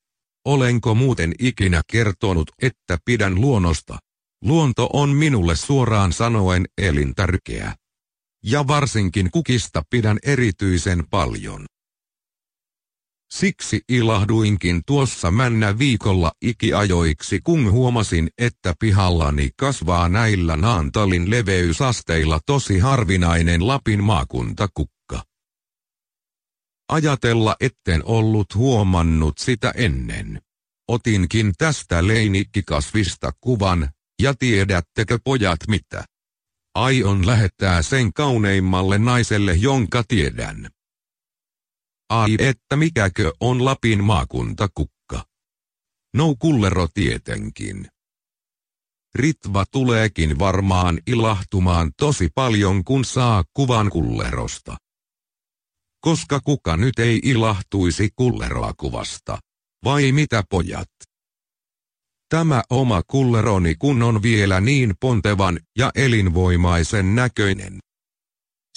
Olenko 0.46 0.96
muuten 0.96 1.34
ikinä 1.40 1.82
kertonut, 1.92 2.52
että 2.62 2.98
pidän 3.06 3.36
luonnosta? 3.36 3.98
Luonto 4.44 4.90
on 4.94 5.10
minulle 5.10 5.56
suoraan 5.56 6.14
sanoen 6.14 6.66
elintärkeä. 6.78 7.76
Ja 8.46 8.68
varsinkin 8.68 9.32
kukista 9.32 9.84
pidän 9.90 10.18
erityisen 10.24 11.04
paljon. 11.10 11.66
Siksi 13.32 13.82
ilahduinkin 13.90 14.82
tuossa 14.86 15.32
männä 15.32 15.80
viikolla 15.80 16.32
ikiajoiksi 16.42 17.40
kun 17.44 17.72
huomasin, 17.72 18.30
että 18.38 18.74
pihallani 18.80 19.50
kasvaa 19.58 20.10
näillä 20.10 20.58
Naantalin 20.58 21.30
leveysasteilla 21.30 22.40
tosi 22.46 22.80
harvinainen 22.80 23.68
Lapin 23.68 24.04
maakuntakukka. 24.04 25.24
ajatella 26.90 27.56
etten 27.60 28.06
ollut 28.06 28.56
huomannut 28.56 29.38
sitä 29.38 29.72
ennen. 29.76 30.42
Otinkin 30.88 31.54
tästä 31.58 32.08
leinikkikasvista 32.08 33.32
kuvan, 33.42 33.90
ja 34.22 34.34
tiedättekö 34.40 35.20
pojat 35.24 35.60
mitä? 35.68 36.11
Aion 36.76 37.28
lähettää 37.28 37.82
sen 37.82 38.14
kauneimmalle 38.14 38.98
naiselle, 38.98 39.54
jonka 39.54 40.04
tiedän. 40.08 40.70
Ai 42.10 42.36
että 42.40 42.76
mikäkö 42.76 43.34
on 43.40 43.66
Lapin 43.66 44.04
maakuntakukka. 44.04 45.26
No 46.14 46.36
kullero 46.40 46.88
tietenkin. 46.94 47.88
Ritva 49.16 49.66
tuleekin 49.72 50.40
varmaan 50.40 51.02
ilahtumaan 51.08 51.92
tosi 51.98 52.30
paljon 52.36 52.84
kun 52.84 53.06
saa 53.06 53.44
kuvan 53.54 53.90
kullerosta. 53.90 54.78
Koska 56.02 56.40
kuka 56.40 56.78
nyt 56.78 57.00
ei 57.00 57.20
ilahtuisi 57.24 58.10
kulleroa 58.16 58.74
kuvasta. 58.74 59.38
Vai 59.84 60.12
mitä 60.12 60.44
pojat? 60.50 60.90
Tämä 62.32 62.64
oma 62.70 63.02
kulleroni 63.08 63.76
kun 63.76 64.04
on 64.04 64.24
vielä 64.24 64.62
niin 64.62 64.94
pontevan 65.00 65.60
ja 65.78 65.92
elinvoimaisen 65.96 67.16
näköinen. 67.16 67.80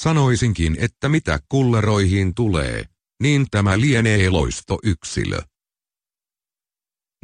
Sanoisinkin, 0.01 0.77
että 0.81 1.09
mitä 1.09 1.39
kulleroihin 1.49 2.35
tulee, 2.35 2.85
niin 3.23 3.47
tämä 3.51 3.81
lienee 3.81 4.31
loistoyksilö. 4.31 5.39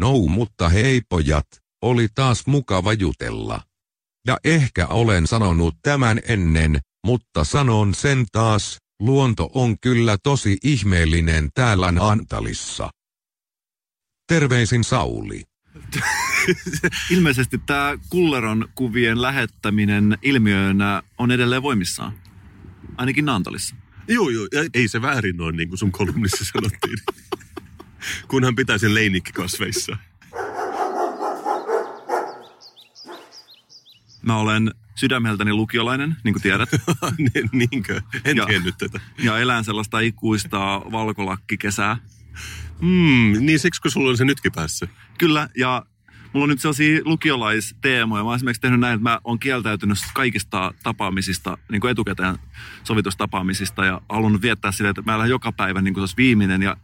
No 0.00 0.12
mutta 0.12 0.68
hei 0.68 1.02
pojat, 1.08 1.46
oli 1.82 2.08
taas 2.14 2.46
mukava 2.46 2.92
jutella. 2.92 3.62
Ja 4.26 4.38
ehkä 4.44 4.86
olen 4.86 5.26
sanonut 5.26 5.74
tämän 5.82 6.20
ennen, 6.28 6.80
mutta 7.06 7.44
sanon 7.44 7.94
sen 7.94 8.26
taas, 8.32 8.78
luonto 9.00 9.50
on 9.54 9.76
kyllä 9.80 10.16
tosi 10.22 10.58
ihmeellinen 10.64 11.48
täällä 11.54 11.92
Antalissa. 12.00 12.90
Terveisin 14.28 14.84
Sauli. 14.84 15.49
Ilmeisesti 17.10 17.58
tämä 17.66 17.98
kulleron 18.08 18.68
kuvien 18.74 19.22
lähettäminen 19.22 20.18
ilmiönä 20.22 21.02
on 21.18 21.30
edelleen 21.30 21.62
voimissaan. 21.62 22.12
Ainakin 22.96 23.24
Naantalissa. 23.24 23.74
Joo, 24.08 24.28
joo. 24.30 24.48
Ja 24.52 24.60
ei 24.74 24.88
se 24.88 25.02
väärin 25.02 25.40
ole, 25.40 25.52
niin 25.52 25.68
kuin 25.68 25.78
sun 25.78 25.92
kolumnissa 25.92 26.44
sanottiin. 26.44 26.98
Kunhan 28.28 28.56
pitää 28.56 28.78
sen 28.78 28.94
leinikkikasveissa. 28.94 29.96
Mä 34.22 34.36
olen 34.36 34.74
sydämeltäni 34.94 35.52
lukiolainen, 35.52 36.16
niin 36.24 36.34
kuin 36.34 36.42
tiedät. 36.42 36.68
Niin- 37.18 37.50
Niinkö? 37.52 38.00
En 38.24 38.36
Ja- 38.36 38.46
tiennyt 38.46 38.74
tätä. 38.78 39.00
Ja 39.18 39.38
elän 39.38 39.64
sellaista 39.64 40.00
ikuista 40.00 40.58
valkolakkikesää. 40.92 41.96
Hmm, 42.80 43.46
niin 43.46 43.58
siksi 43.58 43.80
kun 43.80 43.90
sulla 43.90 44.10
on 44.10 44.16
se 44.16 44.24
nytkin 44.24 44.52
päässä. 44.52 44.88
Kyllä, 45.18 45.48
ja 45.56 45.82
mulla 46.32 46.44
on 46.44 46.48
nyt 46.48 46.60
sellaisia 46.60 47.00
lukiolaisteemoja. 47.04 48.22
Mä 48.22 48.28
oon 48.28 48.36
esimerkiksi 48.36 48.60
tehnyt 48.60 48.80
näin, 48.80 48.94
että 48.94 49.02
mä 49.02 49.20
oon 49.24 49.38
kieltäytynyt 49.38 49.98
kaikista 50.14 50.74
tapaamisista, 50.82 51.58
niin 51.70 51.80
kuin 51.80 51.90
etukäteen 51.90 52.38
sovitustapaamisista 52.84 53.84
ja 53.84 54.00
halunnut 54.08 54.42
viettää 54.42 54.72
silleen, 54.72 54.90
että 54.90 55.02
mä 55.02 55.14
elän 55.14 55.30
joka 55.30 55.52
päivä 55.52 55.82
niin 55.82 55.94
kuin 55.94 56.00
se 56.00 56.02
olisi 56.02 56.16
viimeinen 56.16 56.62
ja 56.62 56.76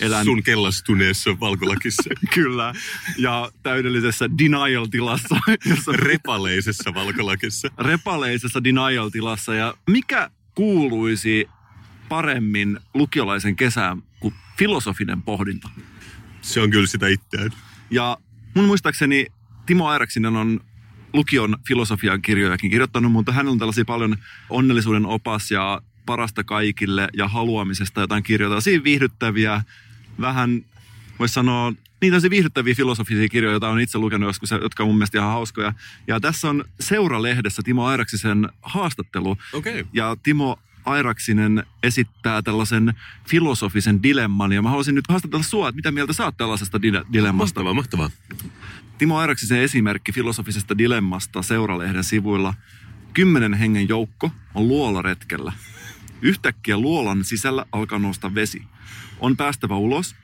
elän... 0.00 0.24
Sun 0.24 0.42
kellastuneessa 0.42 1.40
valkolakissa. 1.40 2.10
Kyllä, 2.34 2.72
ja 3.18 3.50
täydellisessä 3.62 4.30
denial-tilassa, 4.38 5.36
jossa 5.70 5.92
Repaleisessa 5.92 6.94
valkolakissa. 6.94 7.68
repaleisessa 7.78 8.64
denial-tilassa. 8.64 9.54
Ja 9.54 9.74
mikä 9.90 10.30
kuuluisi 10.54 11.48
paremmin 12.08 12.80
lukiolaisen 12.94 13.56
kesään 13.56 14.02
kuin 14.24 14.34
filosofinen 14.58 15.22
pohdinta? 15.22 15.68
Se 16.40 16.60
on 16.60 16.70
kyllä 16.70 16.86
sitä 16.86 17.08
itseään. 17.08 17.50
Ja 17.90 18.18
mun 18.54 18.64
muistaakseni 18.64 19.26
Timo 19.66 19.88
Airaksinen 19.88 20.36
on 20.36 20.60
lukion 21.12 21.56
filosofian 21.68 22.22
kirjojakin 22.22 22.70
kirjoittanut, 22.70 23.12
mutta 23.12 23.32
hänellä 23.32 23.52
on 23.52 23.58
tällaisia 23.58 23.84
paljon 23.84 24.16
onnellisuuden 24.50 25.06
opas 25.06 25.50
ja 25.50 25.82
parasta 26.06 26.44
kaikille 26.44 27.08
ja 27.16 27.28
haluamisesta 27.28 28.00
jotain 28.00 28.22
kirjoja. 28.22 28.50
Tällaisia 28.50 28.84
viihdyttäviä, 28.84 29.62
vähän 30.20 30.64
voisi 31.18 31.34
sanoa, 31.34 31.70
niin 31.70 32.10
tällaisia 32.10 32.30
viihdyttäviä 32.30 32.74
filosofisia 32.74 33.28
kirjoja, 33.28 33.52
joita 33.52 33.68
on 33.68 33.80
itse 33.80 33.98
lukenut 33.98 34.28
joskus, 34.28 34.50
jotka 34.50 34.82
on 34.82 34.88
mun 34.88 34.96
mielestä 34.96 35.18
ihan 35.18 35.30
hauskoja. 35.30 35.72
Ja 36.06 36.20
tässä 36.20 36.50
on 36.50 36.64
Seuralehdessä 36.80 37.62
Timo 37.64 37.86
Airaksisen 37.86 38.48
haastattelu. 38.62 39.36
Okei. 39.52 39.80
Okay. 39.80 39.90
Ja 39.92 40.16
Timo 40.22 40.58
Airaksinen 40.84 41.66
esittää 41.82 42.42
tällaisen 42.42 42.94
filosofisen 43.28 44.02
dilemman. 44.02 44.52
Ja 44.52 44.62
mä 44.62 44.68
haluaisin 44.68 44.94
nyt 44.94 45.04
haastatella 45.08 45.44
sua, 45.44 45.68
että 45.68 45.76
mitä 45.76 45.92
mieltä 45.92 46.12
sä 46.12 46.24
oot 46.24 46.36
tällaisesta 46.36 46.78
dile- 46.78 47.06
dilemmasta. 47.12 47.62
Mahtavaa, 47.62 47.74
mahtavaa. 47.74 48.10
Timo 48.98 49.18
Airaksisen 49.18 49.60
esimerkki 49.60 50.12
filosofisesta 50.12 50.78
dilemmasta 50.78 51.42
Seuralehden 51.42 52.04
sivuilla. 52.04 52.54
Kymmenen 53.14 53.54
hengen 53.54 53.88
joukko 53.88 54.30
on 54.54 54.68
luolaretkellä. 54.68 55.52
Yhtäkkiä 56.22 56.78
luolan 56.78 57.24
sisällä 57.24 57.66
alkaa 57.72 57.98
nousta 57.98 58.34
vesi. 58.34 58.62
On 59.20 59.36
päästävä 59.36 59.76
ulos. 59.76 60.16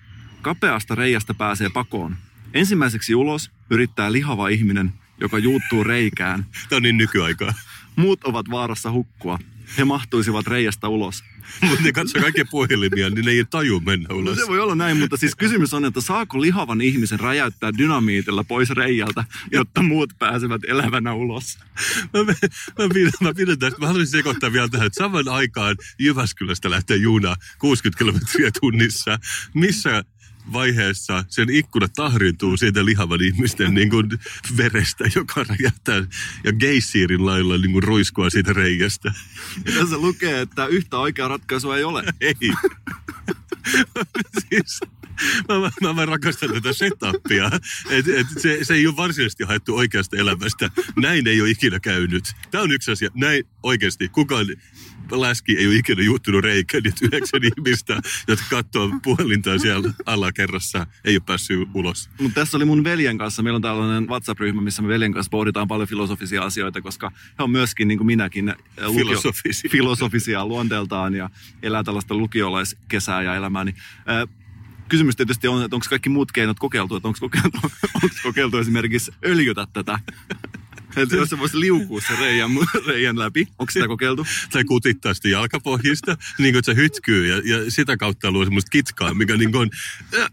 Kapeasta 0.42 0.94
reiästä 0.94 1.34
pääsee 1.34 1.68
pakoon. 1.68 2.16
Ensimmäiseksi 2.54 3.14
ulos 3.14 3.50
yrittää 3.70 4.12
lihava 4.12 4.48
ihminen, 4.48 4.92
joka 5.20 5.38
juuttuu 5.38 5.84
reikään. 5.84 6.46
Tämä 6.68 6.76
on 6.76 6.82
niin 6.82 6.96
nykyaikaa. 6.96 7.54
Muut 7.96 8.24
ovat 8.24 8.50
vaarassa 8.50 8.90
hukkua. 8.90 9.38
He 9.78 9.84
mahtuisivat 9.84 10.46
reiästä 10.46 10.88
ulos. 10.88 11.24
Mutta 11.68 11.84
ne 11.84 11.92
katsoo 11.92 12.22
kaikkia 12.22 12.44
puhelimia, 12.50 13.10
niin 13.10 13.24
ne 13.24 13.30
ei 13.30 13.44
taju 13.44 13.80
mennä 13.80 14.06
No 14.10 14.16
ulos. 14.16 14.38
se 14.38 14.46
voi 14.48 14.60
olla 14.60 14.74
näin, 14.74 14.96
mutta 14.96 15.16
siis 15.16 15.34
kysymys 15.34 15.74
on, 15.74 15.84
että 15.84 16.00
saako 16.00 16.40
lihavan 16.40 16.80
ihmisen 16.80 17.20
räjäyttää 17.20 17.70
dynamiitilla 17.78 18.44
pois 18.44 18.70
reijältä, 18.70 19.24
jotta 19.52 19.82
muut 19.82 20.12
pääsevät 20.18 20.60
elävänä 20.68 21.14
ulos? 21.14 21.58
Mä, 22.14 22.22
mä, 22.24 22.34
mä, 22.78 22.88
pidän, 22.94 23.12
mä 23.20 23.34
pidän 23.34 23.58
tästä. 23.58 23.80
Mä 23.80 23.86
haluaisin 23.86 24.12
sekoittaa 24.18 24.52
vielä 24.52 24.68
tähän, 24.68 24.86
että 24.86 24.98
saman 24.98 25.28
aikaan 25.28 25.76
Jyväskylästä 25.98 26.70
lähtee 26.70 26.96
juuna 26.96 27.36
60 27.58 27.98
kilometriä 27.98 28.50
tunnissa. 28.60 29.18
Missä 29.54 30.04
vaiheessa 30.52 31.24
sen 31.28 31.50
ikkuna 31.50 31.88
tahrintuu 31.88 32.56
siitä 32.56 32.84
lihavan 32.84 33.22
ihmisten 33.22 33.74
niin 33.74 33.90
kuin 33.90 34.08
verestä, 34.56 35.04
joka 35.14 35.44
räjähtää 35.44 36.06
ja 36.44 36.52
geissiirin 36.52 37.26
lailla 37.26 37.58
niin 37.58 37.72
kuin 37.72 37.82
ruiskua 37.82 38.30
siitä 38.30 38.52
reiästä. 38.52 39.12
Ja 39.66 39.72
tässä 39.72 39.98
lukee, 39.98 40.40
että 40.40 40.66
yhtä 40.66 40.98
oikeaa 40.98 41.28
ratkaisua 41.28 41.76
ei 41.76 41.84
ole. 41.84 42.04
Ei. 42.20 42.34
siis, 44.50 44.80
mä, 45.48 45.60
mä, 45.60 45.70
mä, 45.80 45.92
mä 45.92 46.06
rakastan 46.06 46.52
tätä 46.52 46.72
setupia. 46.72 47.50
Et, 47.90 48.08
et 48.08 48.26
se, 48.38 48.58
se 48.62 48.74
ei 48.74 48.86
ole 48.86 48.96
varsinaisesti 48.96 49.44
haettu 49.44 49.76
oikeasta 49.76 50.16
elämästä. 50.16 50.70
Näin 50.96 51.26
ei 51.26 51.40
ole 51.40 51.50
ikinä 51.50 51.80
käynyt. 51.80 52.24
Tämä 52.50 52.64
on 52.64 52.72
yksi 52.72 52.90
asia. 52.90 53.10
Näin 53.14 53.44
oikeasti 53.62 54.08
kukaan 54.08 54.46
läski 55.12 55.58
ei 55.58 55.66
ole 55.66 55.74
ikinä 55.74 56.02
juuttunut 56.02 56.44
reikään, 56.44 56.86
että 56.86 57.04
yhdeksän 57.06 57.40
ihmistä, 57.44 58.00
jotka 58.28 58.44
katsoo 58.50 58.90
puhelintaa 59.02 59.58
siellä 59.58 59.92
alakerrassa, 60.06 60.86
ei 61.04 61.14
ole 61.14 61.22
päässyt 61.26 61.68
ulos. 61.74 62.10
Mutta 62.20 62.40
tässä 62.40 62.56
oli 62.56 62.64
mun 62.64 62.84
veljen 62.84 63.18
kanssa, 63.18 63.42
meillä 63.42 63.56
on 63.56 63.62
tällainen 63.62 64.08
WhatsApp-ryhmä, 64.08 64.62
missä 64.62 64.82
me 64.82 64.88
veljen 64.88 65.12
kanssa 65.12 65.30
pohditaan 65.30 65.68
paljon 65.68 65.88
filosofisia 65.88 66.42
asioita, 66.42 66.82
koska 66.82 67.12
he 67.38 67.44
on 67.44 67.50
myöskin, 67.50 67.88
niin 67.88 67.98
kuin 67.98 68.06
minäkin, 68.06 68.48
äh, 68.48 68.56
Filosofisia. 68.94 69.70
filosofisia 69.70 70.46
luonteeltaan 70.46 71.14
ja 71.14 71.30
elää 71.62 71.84
tällaista 71.84 72.14
lukiolaiskesää 72.14 73.22
ja 73.22 73.34
elämää. 73.34 73.64
Niin, 73.64 73.76
äh, 74.08 74.39
kysymys 74.90 75.16
tietysti 75.16 75.48
on, 75.48 75.62
että 75.64 75.76
onko 75.76 75.86
kaikki 75.90 76.08
muut 76.08 76.32
keinot 76.32 76.58
kokeiltu, 76.58 76.96
että 76.96 77.08
onko 77.08 77.18
kokeiltu, 77.20 77.58
kokeiltu 78.22 78.58
esimerkiksi 78.58 79.12
öljytä 79.24 79.66
tätä. 79.72 79.98
Että 80.96 81.16
jos 81.16 81.30
se 81.30 81.38
voisi 81.38 81.60
liukua 81.60 82.00
se 82.00 82.16
reijän, 82.20 82.50
reijän 82.86 83.18
läpi. 83.18 83.48
Onko 83.58 83.70
sitä 83.70 83.86
kokeiltu? 83.86 84.26
Tai 84.52 84.64
kutittaa 84.64 85.14
sitä 85.14 85.28
jalkapohjista, 85.28 86.16
niin 86.38 86.52
kuin 86.52 86.58
että 86.58 86.72
se 86.72 86.76
hytkyy 86.76 87.26
ja, 87.26 87.36
ja 87.44 87.70
sitä 87.70 87.96
kautta 87.96 88.30
luo 88.30 88.44
semmoista 88.44 88.70
kitkaa, 88.70 89.14
mikä 89.14 89.36
niin 89.36 89.52
kuin, 89.52 89.70
äh, 90.18 90.28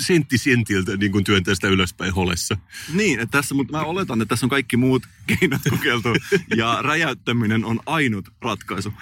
sentti 0.00 0.38
sentiltä 0.38 0.96
niin 0.96 1.12
kuin 1.12 1.24
työntää 1.24 1.54
sitä 1.54 1.68
ylöspäin 1.68 2.14
holessa. 2.14 2.56
Niin, 2.92 3.20
että 3.20 3.38
tässä, 3.38 3.54
mutta 3.54 3.72
mä 3.72 3.82
oletan, 3.82 4.22
että 4.22 4.32
tässä 4.32 4.46
on 4.46 4.50
kaikki 4.50 4.76
muut 4.76 5.02
keinot 5.26 5.60
kokeiltu 5.70 6.08
ja 6.56 6.78
räjäyttäminen 6.82 7.64
on 7.64 7.80
ainut 7.86 8.28
ratkaisu. 8.40 8.92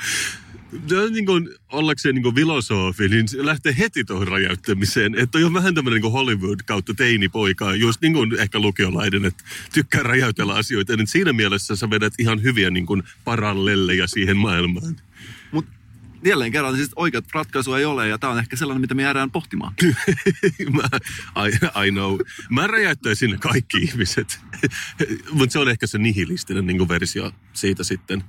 Niin 1.10 1.26
kuin, 1.26 1.48
ollakseen 1.72 2.14
niin 2.14 2.22
kuin 2.22 2.34
filosofi, 2.34 3.08
niin 3.08 3.26
lähtee 3.36 3.74
heti 3.78 4.04
tuohon 4.04 4.28
räjäyttämiseen. 4.28 5.14
Että 5.14 5.38
on 5.38 5.54
vähän 5.54 5.74
tämmöinen 5.74 6.02
niin 6.02 6.12
Hollywood 6.12 6.60
kautta 6.66 6.94
teinipoika, 6.94 7.74
just 7.74 8.00
niin 8.00 8.12
kuin 8.12 8.40
ehkä 8.40 8.58
lukiolainen, 8.58 9.24
että 9.24 9.44
tykkää 9.74 10.02
räjäytellä 10.02 10.54
asioita. 10.54 10.96
Niin 10.96 11.06
siinä 11.06 11.32
mielessä 11.32 11.76
sä 11.76 11.90
vedät 11.90 12.14
ihan 12.18 12.42
hyviä 12.42 12.70
niin 12.70 12.86
kuin 12.86 13.02
parallelleja 13.24 14.06
siihen 14.06 14.36
maailmaan. 14.36 14.96
Mutta 15.52 15.70
jälleen 16.24 16.52
kerran 16.52 16.76
siis 16.76 16.90
oikeat 16.96 17.24
ratkaisu 17.34 17.74
ei 17.74 17.84
ole 17.84 18.08
ja 18.08 18.18
tämä 18.18 18.32
on 18.32 18.38
ehkä 18.38 18.56
sellainen, 18.56 18.80
mitä 18.80 18.94
me 18.94 19.02
jäädään 19.02 19.30
pohtimaan. 19.30 19.74
mä, 20.76 20.82
I, 21.46 21.86
I 21.86 21.90
know. 21.90 22.18
Mä 22.50 22.66
räjäyttäisin 22.66 23.38
kaikki 23.40 23.78
ihmiset. 23.78 24.40
Mutta 25.32 25.52
se 25.52 25.58
on 25.58 25.68
ehkä 25.68 25.86
se 25.86 25.98
nihilistinen 25.98 26.66
niin 26.66 26.88
versio 26.88 27.32
siitä 27.52 27.84
sitten. 27.84 28.24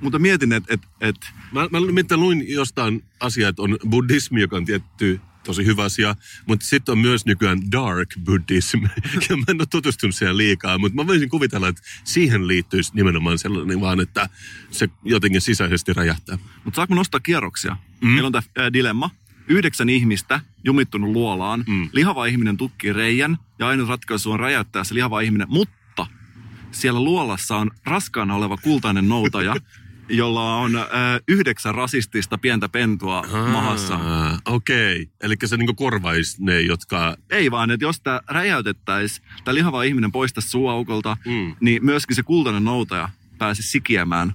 Mutta 0.00 0.18
mietin, 0.18 0.52
että 0.52 0.74
et, 0.74 0.80
et, 1.00 1.16
Mä, 1.52 1.68
mä 1.70 2.16
luin 2.16 2.44
jostain 2.48 3.04
asiaa, 3.20 3.50
että 3.50 3.62
on 3.62 3.78
buddhismi, 3.90 4.40
joka 4.40 4.56
on 4.56 4.64
tietty 4.64 5.20
tosi 5.44 5.64
hyvä 5.64 5.84
asia, 5.84 6.16
mutta 6.46 6.66
sitten 6.66 6.92
on 6.92 6.98
myös 6.98 7.26
nykyään 7.26 7.72
dark 7.72 8.08
buddhism, 8.24 8.82
ja 9.28 9.36
mä 9.36 9.44
en 9.48 9.60
ole 9.60 9.66
tutustunut 9.70 10.14
siihen 10.14 10.36
liikaa, 10.36 10.78
mutta 10.78 10.96
mä 10.96 11.06
voisin 11.06 11.28
kuvitella, 11.28 11.68
että 11.68 11.82
siihen 12.04 12.48
liittyisi 12.48 12.92
nimenomaan 12.94 13.38
sellainen 13.38 13.80
vaan, 13.80 14.00
että 14.00 14.28
se 14.70 14.88
jotenkin 15.04 15.40
sisäisesti 15.40 15.92
räjähtää. 15.92 16.38
mutta 16.64 16.76
saanko 16.76 16.94
nostaa 16.94 17.20
kierroksia? 17.20 17.76
Mm. 18.00 18.08
Meillä 18.08 18.26
on 18.26 18.42
tämä 18.54 18.72
dilemma. 18.72 19.10
Yhdeksän 19.48 19.88
ihmistä 19.88 20.40
jumittunut 20.64 21.10
luolaan. 21.10 21.64
Mm. 21.66 21.88
Lihava 21.92 22.26
ihminen 22.26 22.56
tukkii 22.56 22.92
reijän 22.92 23.38
ja 23.58 23.68
ainut 23.68 23.88
ratkaisu 23.88 24.32
on 24.32 24.40
räjäyttää 24.40 24.84
se 24.84 24.94
lihava 24.94 25.20
ihminen. 25.20 25.46
Mutta 25.50 26.06
siellä 26.70 27.00
luolassa 27.00 27.56
on 27.56 27.70
raskaana 27.84 28.34
oleva 28.34 28.56
kultainen 28.56 29.08
noutaja, 29.08 29.56
jolla 30.10 30.56
on 30.56 30.76
äh, 30.76 30.84
yhdeksän 31.28 31.74
rasistista 31.74 32.38
pientä 32.38 32.68
pentua 32.68 33.22
mahassa. 33.52 33.94
Ah, 33.94 34.40
Okei, 34.44 34.92
okay. 35.02 35.06
eli 35.20 35.34
se 35.44 35.56
niinku 35.56 35.74
korvaisi 35.74 36.44
ne, 36.44 36.60
jotka... 36.60 37.16
Ei 37.30 37.50
vaan, 37.50 37.70
että 37.70 37.84
jos 37.84 38.00
tämä 38.00 38.20
räjäytettäisiin, 38.28 39.26
tämä 39.44 39.54
lihava 39.54 39.82
ihminen 39.82 40.12
poistaisi 40.12 40.48
suuaukolta, 40.48 41.16
Mm. 41.26 41.56
niin 41.60 41.84
myöskin 41.84 42.16
se 42.16 42.22
kultainen 42.22 42.64
noutaja 42.64 43.08
pääsisi 43.38 43.68
sikiämään. 43.68 44.34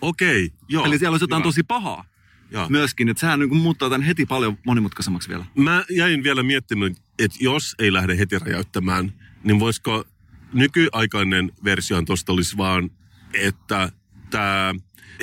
Okei, 0.00 0.44
okay, 0.44 0.58
joo. 0.68 0.84
Eli 0.84 0.98
siellä 0.98 1.14
olisi 1.14 1.22
jotain 1.24 1.40
hyvä. 1.40 1.48
tosi 1.48 1.62
pahaa 1.62 2.04
Joo. 2.50 2.68
myöskin, 2.68 3.08
että 3.08 3.20
sehän 3.20 3.38
niin 3.40 3.56
muuttaa 3.56 3.90
tämän 3.90 4.06
heti 4.06 4.26
paljon 4.26 4.58
monimutkaisemmaksi 4.66 5.28
vielä. 5.28 5.44
Mä 5.54 5.84
jäin 5.90 6.22
vielä 6.22 6.42
miettimään, 6.42 6.94
että 7.18 7.36
jos 7.40 7.74
ei 7.78 7.92
lähde 7.92 8.18
heti 8.18 8.38
räjäyttämään, 8.38 9.12
niin 9.44 9.60
voisiko 9.60 10.04
nykyaikainen 10.52 11.52
versio 11.64 12.02
tuosta 12.02 12.32
olisi 12.32 12.56
vaan, 12.56 12.90
että 13.34 13.92
tämä 14.30 14.74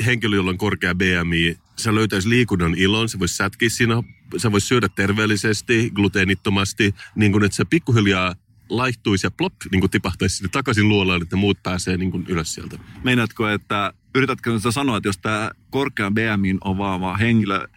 henkilö, 0.05 0.35
jolla 0.35 0.49
on 0.49 0.57
korkea 0.57 0.95
BMI, 0.95 1.57
se 1.75 1.95
löytäisi 1.95 2.29
liikunnan 2.29 2.75
ilon, 2.75 3.09
se 3.09 3.19
voisi 3.19 3.35
sätkiä 3.35 3.69
siinä, 3.69 4.03
se 4.37 4.51
voisi 4.51 4.67
syödä 4.67 4.89
terveellisesti, 4.89 5.91
gluteenittomasti, 5.93 6.95
niin 7.15 7.31
kuin 7.31 7.43
että 7.43 7.55
se 7.55 7.65
pikkuhiljaa 7.65 8.35
laihtuisi 8.69 9.27
ja 9.27 9.31
plop, 9.31 9.53
niin 9.71 9.79
kuin 9.79 9.91
tipahtaisi 9.91 10.35
sinne 10.35 10.49
takaisin 10.49 10.89
luolaan, 10.89 11.21
että 11.21 11.35
muut 11.35 11.63
pääsee 11.63 11.97
niin 11.97 12.11
kuin 12.11 12.25
ylös 12.27 12.53
sieltä. 12.53 12.79
Meinaatko, 13.03 13.49
että 13.49 13.93
yritätkö 14.15 14.59
sanoa, 14.71 14.97
että 14.97 15.09
jos 15.09 15.17
tämä 15.17 15.51
korkean 15.69 16.13
BMIin 16.13 16.57
ovaava 16.61 17.17
henkilö 17.17 17.67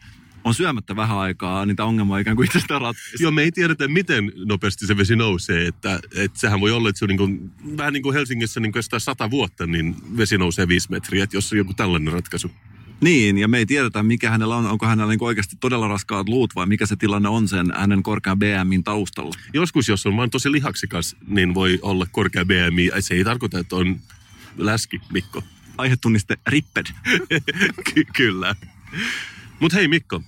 on 0.47 0.55
syömättä 0.55 0.97
vähän 0.97 1.19
aikaa, 1.19 1.67
niin 1.67 1.77
tämä 1.77 1.87
ongelma 1.87 2.15
on 2.15 2.21
ikään 2.21 2.37
kuin 2.37 2.47
itsestään 2.47 2.81
ratkaisi. 2.81 3.23
Joo, 3.23 3.31
me 3.31 3.43
ei 3.43 3.53
tiedetä, 3.53 3.89
miten 3.89 4.33
nopeasti 4.45 4.87
se 4.87 4.97
vesi 4.97 5.17
nousee. 5.17 5.67
Että, 5.67 6.01
että 6.17 6.41
sehän 6.41 6.61
voi 6.61 6.73
olla, 6.73 6.89
että 6.89 6.99
se 6.99 7.05
on 7.05 7.09
niin 7.09 7.19
kuin, 7.19 7.51
vähän 7.77 7.93
niin 7.93 8.03
kuin 8.03 8.15
Helsingissä 8.15 8.61
niin 8.61 8.73
kestää 8.73 8.99
sata 8.99 9.31
vuotta, 9.31 9.67
niin 9.67 9.97
vesi 10.17 10.39
nousee 10.39 10.69
viisi 10.69 10.91
metriä. 10.91 11.25
Että 11.25 11.37
jos 11.37 11.53
on 11.53 11.59
joku 11.59 11.75
tällainen 11.75 12.13
ratkaisu. 12.13 12.51
Niin, 13.01 13.39
ja 13.39 13.49
me 13.49 13.59
ei 13.59 13.67
tiedetä, 13.67 14.03
mikä 14.03 14.31
hänellä 14.31 14.57
on. 14.57 14.67
Onko 14.67 14.87
hänellä 14.87 15.13
niin 15.13 15.23
oikeasti 15.23 15.57
todella 15.61 15.89
raskaat 15.89 16.29
luut 16.29 16.55
vai 16.55 16.67
mikä 16.67 16.87
se 16.87 16.97
tilanne 16.97 17.29
on 17.29 17.49
sen 17.49 17.73
hänen 17.77 18.03
korkean 18.03 18.39
BMIin 18.39 18.85
taustalla. 18.85 19.35
Joskus, 19.55 19.89
jos 19.89 20.07
on 20.07 20.17
vain 20.17 20.31
tosi 20.31 20.53
lihaksikas, 20.53 21.17
niin 21.27 21.55
voi 21.55 21.79
olla 21.83 22.07
korkea 22.11 22.45
BMI. 22.45 22.91
Se 23.01 23.15
ei 23.15 23.25
tarkoita, 23.25 23.59
että 23.59 23.77
on 23.77 24.01
läski, 24.57 25.01
Mikko. 25.13 25.43
Aihetunniste 25.79 26.37
ripped. 26.47 26.87
Ky- 27.95 28.07
kyllä. 28.17 28.57
Mutta 29.61 29.77
hei 29.77 29.89
Mikko, 29.89 30.23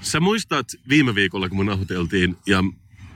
sä 0.00 0.20
muistat 0.20 0.66
viime 0.88 1.14
viikolla, 1.14 1.48
kun 1.48 1.58
me 1.58 1.64
nauhoiteltiin 1.64 2.36
ja 2.46 2.64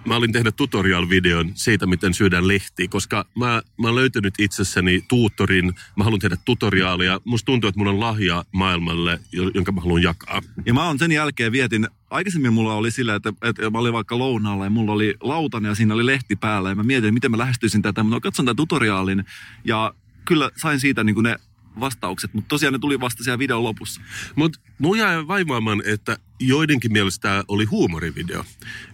mä 0.07 0.16
olin 0.16 0.32
tehdä 0.32 0.53
tutorial-videon 0.53 1.53
siitä, 1.55 1.87
miten 1.87 2.14
syödään 2.14 2.49
lehtiä, 2.49 2.89
koska 2.89 3.26
mä, 3.35 3.62
mä 3.78 3.89
oon 3.89 3.95
löytänyt 3.95 4.35
itsessäni 4.39 5.05
tuuttorin, 5.09 5.74
mä 5.97 6.05
haluan 6.05 6.20
tehdä 6.20 6.37
tutoriaalia. 6.45 7.20
Musta 7.24 7.47
tuntuu, 7.47 7.68
että 7.68 7.78
mulla 7.78 7.91
on 7.91 8.01
lahja 8.01 8.45
maailmalle, 8.53 9.20
jo- 9.32 9.51
jonka 9.55 9.72
mä 9.72 9.80
haluan 9.80 10.03
jakaa. 10.03 10.43
Ja 10.66 10.74
mä 10.74 10.89
on 10.89 10.99
sen 10.99 11.12
jälkeen 11.12 11.53
vietin, 11.53 11.89
aikaisemmin 12.11 12.53
mulla 12.53 12.74
oli 12.74 12.91
sillä, 12.91 13.14
että, 13.14 13.32
että 13.43 13.70
mä 13.70 13.78
olin 13.78 13.93
vaikka 13.93 14.18
lounaalla 14.18 14.64
ja 14.64 14.70
mulla 14.70 14.93
oli 14.93 15.14
lautanen 15.20 15.68
ja 15.68 15.74
siinä 15.74 15.95
oli 15.95 16.07
lehti 16.07 16.37
päällä 16.37 16.68
ja 16.68 16.74
mä 16.74 16.82
mietin, 16.82 17.14
miten 17.14 17.30
mä 17.30 17.39
lähestyisin 17.39 17.82
tätä, 17.82 18.03
mutta 18.03 18.20
katson 18.20 18.45
tämän 18.45 18.57
tutoriaalin 18.57 19.24
ja 19.64 19.95
kyllä 20.24 20.51
sain 20.57 20.80
siitä 20.80 21.05
niin 21.05 21.14
kuin 21.14 21.24
ne 21.24 21.37
vastaukset, 21.81 22.35
mutta 22.35 22.49
tosiaan 22.49 22.72
ne 22.72 22.79
tuli 22.79 23.01
vasta 23.01 23.25
siellä 23.25 23.39
videon 23.39 23.62
lopussa. 23.62 24.01
Mutta 24.35 24.61
mun 24.79 24.99
jäi 24.99 25.27
vaivaamaan, 25.27 25.83
että 25.87 26.16
joidenkin 26.41 26.93
mielestä 26.93 27.29
tää 27.29 27.45
oli 27.49 27.64
huumorivideo. 27.64 28.45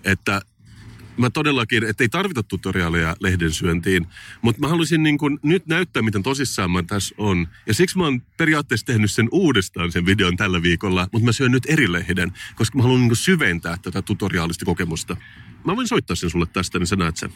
Että 0.05 0.41
mä 1.16 1.31
todellakin, 1.31 1.85
että 1.85 2.05
ei 2.05 2.09
tarvita 2.09 2.43
tutoriaaleja 2.43 3.16
lehden 3.20 3.53
syöntiin, 3.53 4.07
mutta 4.43 4.61
mä 4.61 4.68
haluaisin 4.68 5.03
niin 5.03 5.18
kun 5.18 5.39
nyt 5.43 5.66
näyttää, 5.66 6.03
miten 6.03 6.22
tosissaan 6.22 6.70
mä 6.70 6.83
tässä 6.83 7.14
on. 7.18 7.49
Ja 7.66 7.74
siksi 7.74 7.99
mä 7.99 8.05
oon 8.05 8.22
periaatteessa 8.37 8.87
tehnyt 8.87 9.11
sen 9.11 9.28
uudestaan 9.33 9.93
sen 9.93 10.07
videon 10.07 10.37
tällä 10.37 10.62
viikolla, 10.62 11.09
mutta 11.12 11.26
mä 11.26 11.33
syön 11.33 11.53
nyt 11.53 11.66
eri 11.68 11.93
lehden, 11.93 12.33
koska 12.55 12.78
mä 12.78 12.83
haluan 12.83 13.01
niin 13.01 13.16
syventää 13.16 13.76
tätä 13.83 14.03
tutoriaalista 14.03 14.64
kokemusta. 14.64 15.16
Mä 15.64 15.76
voin 15.76 15.89
soittaa 15.89 16.16
sen 16.16 16.31
sulle 16.31 16.47
tästä, 16.47 16.78
niin 16.78 16.87
sä 16.87 16.97
näet 16.97 17.16
sen. 17.16 17.31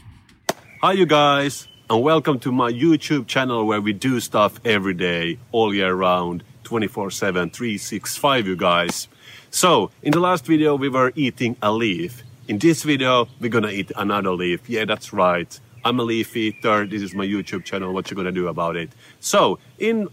Hi, 0.55 0.99
you 0.99 1.07
guys, 1.07 1.74
and 1.91 2.03
welcome 2.03 2.39
to 2.39 2.51
my 2.51 2.73
YouTube 2.73 3.27
channel 3.27 3.67
where 3.67 3.81
we 3.81 3.93
do 3.93 4.19
stuff 4.19 4.59
every 4.65 4.95
day, 4.95 5.39
all 5.53 5.75
year 5.75 5.95
round, 5.95 6.43
24 6.63 7.11
7, 7.11 7.51
365, 7.51 8.47
you 8.47 8.57
guys. 8.57 9.07
So, 9.51 9.91
in 10.03 10.13
the 10.13 10.21
last 10.21 10.47
video, 10.47 10.77
we 10.77 10.89
were 10.89 11.13
eating 11.15 11.57
a 11.61 11.71
leaf. 11.71 12.23
In 12.49 12.59
this 12.59 12.83
video, 12.85 13.29
we're 13.39 13.51
gonna 13.51 13.69
eat 13.69 13.93
another 13.97 14.31
leaf. 14.31 14.69
Yeah, 14.69 14.87
that's 14.87 15.13
right. 15.13 15.61
I'm 15.85 16.01
a 16.01 16.03
leaf 16.03 16.35
eater. 16.35 16.87
This 16.87 17.03
is 17.03 17.15
my 17.15 17.27
YouTube 17.27 17.65
channel. 17.65 17.93
What 17.93 18.11
you 18.11 18.17
gonna 18.17 18.33
do 18.33 18.49
about 18.49 18.77
it? 18.77 18.91
So, 19.21 19.59
in 19.79 20.09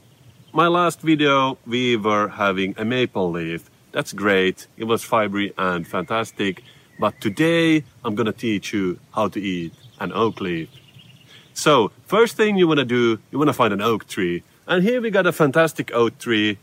my 0.51 0.67
last 0.67 0.99
video, 0.99 1.57
we 1.65 1.95
were 1.95 2.28
having 2.28 2.76
a 2.78 2.84
maple 2.84 3.32
leaf. 3.32 3.69
That's 3.93 4.11
great. 4.11 4.67
It 4.76 4.84
was 4.84 5.05
fibery 5.05 5.53
and 5.57 5.88
fantastic. 5.88 6.63
But 6.99 7.22
today, 7.22 7.86
I'm 8.03 8.15
gonna 8.15 8.34
teach 8.34 8.74
you 8.74 8.99
how 9.15 9.30
to 9.30 9.39
eat 9.39 9.74
an 10.01 10.11
oak 10.11 10.41
leaf. 10.41 10.67
So, 11.54 11.91
first 12.06 12.38
thing 12.38 12.58
you 12.58 12.68
want 12.68 12.80
to 12.80 12.86
do, 12.86 13.20
you 13.32 13.38
want 13.38 13.49
to 13.49 13.54
find 13.54 13.74
an 13.74 13.82
oak 13.82 14.08
tree. 14.08 14.43
And 14.68 14.84
here 14.84 15.02
we 15.02 15.10
got 15.10 15.28
a 15.28 15.32
fantastic 15.32 15.93
oak 15.93 16.18
tree 16.18 16.58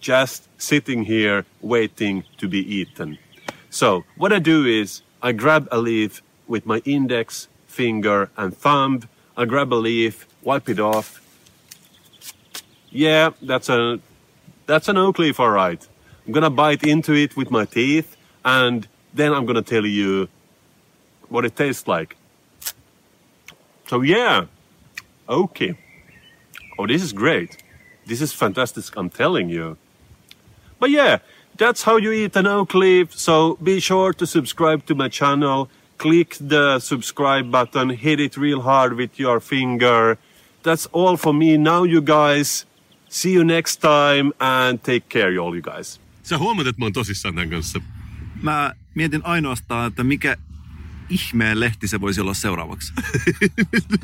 just 0.00 0.48
sitting 0.60 1.04
here 1.04 1.44
waiting 1.60 2.24
to 2.38 2.48
be 2.48 2.58
eaten. 2.58 3.18
So, 3.70 4.04
what 4.16 4.32
I 4.32 4.38
do 4.38 4.66
is 4.66 5.02
I 5.22 5.32
grab 5.32 5.68
a 5.70 5.78
leaf 5.78 6.22
with 6.48 6.66
my 6.66 6.78
index, 6.84 7.48
finger, 7.66 8.30
and 8.36 8.56
thumb. 8.56 9.02
I 9.36 9.44
grab 9.44 9.72
a 9.72 9.76
leaf, 9.76 10.26
wipe 10.42 10.68
it 10.68 10.80
off. 10.80 11.20
Yeah, 12.90 13.30
that's 13.40 13.68
a 13.68 14.00
that's 14.66 14.88
an 14.88 14.98
oak 14.98 15.18
leaf, 15.18 15.40
all 15.40 15.50
right. 15.50 15.86
I'm 16.26 16.32
gonna 16.32 16.50
bite 16.50 16.82
into 16.82 17.12
it 17.14 17.36
with 17.36 17.50
my 17.50 17.64
teeth, 17.64 18.16
and 18.44 18.86
then 19.14 19.32
I'm 19.32 19.46
gonna 19.46 19.62
tell 19.62 19.86
you 19.86 20.28
what 21.28 21.44
it 21.44 21.56
tastes 21.56 21.86
like. 21.86 22.16
So 23.92 24.00
yeah, 24.00 24.46
okay. 25.28 25.74
Oh, 26.78 26.86
this 26.86 27.02
is 27.02 27.12
great. 27.12 27.62
This 28.06 28.22
is 28.22 28.32
fantastic. 28.32 28.96
I'm 28.96 29.10
telling 29.10 29.50
you. 29.50 29.76
But 30.80 30.90
yeah, 30.90 31.18
that's 31.58 31.82
how 31.82 31.98
you 31.98 32.10
eat 32.10 32.34
an 32.36 32.46
oak 32.46 32.72
leaf. 32.72 33.12
So 33.12 33.58
be 33.62 33.80
sure 33.80 34.14
to 34.14 34.26
subscribe 34.26 34.86
to 34.86 34.94
my 34.94 35.10
channel. 35.10 35.68
Click 35.98 36.38
the 36.40 36.78
subscribe 36.78 37.50
button. 37.50 37.90
Hit 37.90 38.18
it 38.18 38.38
real 38.38 38.62
hard 38.62 38.94
with 38.94 39.20
your 39.20 39.40
finger. 39.40 40.16
That's 40.62 40.88
all 40.92 41.18
for 41.18 41.34
me 41.34 41.58
now, 41.58 41.84
you 41.84 42.00
guys. 42.00 42.64
See 43.10 43.32
you 43.32 43.44
next 43.44 43.82
time 43.82 44.32
and 44.40 44.82
take 44.82 45.10
care, 45.10 45.38
all 45.38 45.54
you 45.54 45.60
guys. 45.62 46.00
Sä 46.22 46.38
huomaat, 46.38 46.66
että 46.66 46.80
mä 46.80 46.84
oon 46.84 46.92
tosissaan 46.92 47.34
tämän 47.34 47.50
kanssa. 47.50 47.80
Mä 48.42 48.74
mietin 48.94 49.20
ainoastaan, 49.24 49.88
että 49.88 50.04
mikä 50.04 50.36
ihmeen 51.12 51.60
lehti 51.60 51.88
se 51.88 52.00
voisi 52.00 52.20
olla 52.20 52.34
seuraavaksi. 52.34 52.92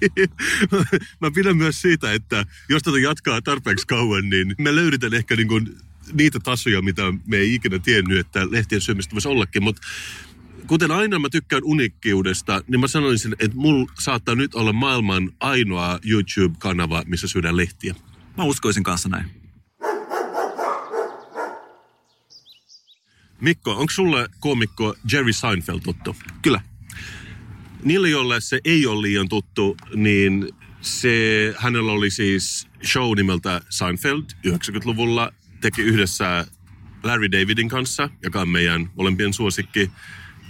mä 1.20 1.30
pidän 1.34 1.56
myös 1.56 1.82
siitä, 1.82 2.12
että 2.12 2.46
jos 2.68 2.82
tätä 2.82 2.98
jatkaa 2.98 3.42
tarpeeksi 3.42 3.86
kauan, 3.86 4.30
niin 4.30 4.54
me 4.58 4.76
löydetään 4.76 5.14
ehkä 5.14 5.36
niin 5.36 5.48
kuin 5.48 5.76
niitä 6.12 6.40
tasoja, 6.40 6.82
mitä 6.82 7.02
me 7.26 7.36
ei 7.36 7.54
ikinä 7.54 7.78
tiennyt, 7.78 8.18
että 8.18 8.50
lehtien 8.50 8.80
syömistä 8.80 9.14
voisi 9.14 9.28
ollakin. 9.28 9.62
Mutta 9.62 9.82
kuten 10.66 10.90
aina 10.90 11.18
mä 11.18 11.28
tykkään 11.28 11.64
unikkiudesta, 11.64 12.62
niin 12.68 12.80
mä 12.80 12.88
sanoisin, 12.88 13.32
että 13.38 13.56
mulla 13.56 13.92
saattaa 14.00 14.34
nyt 14.34 14.54
olla 14.54 14.72
maailman 14.72 15.32
ainoa 15.40 15.98
YouTube-kanava, 16.04 17.02
missä 17.06 17.28
syödään 17.28 17.56
lehtiä. 17.56 17.94
Mä 18.36 18.44
uskoisin 18.44 18.82
kanssa 18.82 19.08
näin. 19.08 19.26
Mikko, 23.40 23.70
onko 23.70 23.90
sulle 23.90 24.28
koomikko 24.40 24.94
Jerry 25.12 25.32
Seinfeld 25.32 25.80
tuttu? 25.80 26.16
Kyllä. 26.42 26.60
Niille, 27.88 28.08
joille 28.08 28.40
se 28.40 28.60
ei 28.64 28.86
ole 28.86 29.02
liian 29.02 29.28
tuttu, 29.28 29.76
niin 29.94 30.48
se, 30.80 31.54
hänellä 31.58 31.92
oli 31.92 32.10
siis 32.10 32.68
show 32.84 33.16
nimeltä 33.16 33.60
Seinfeld 33.68 34.22
90-luvulla. 34.46 35.32
Teki 35.60 35.82
yhdessä 35.82 36.46
Larry 37.02 37.32
Davidin 37.32 37.68
kanssa, 37.68 38.10
joka 38.22 38.40
on 38.40 38.48
meidän 38.48 38.90
molempien 38.96 39.32
suosikki, 39.32 39.90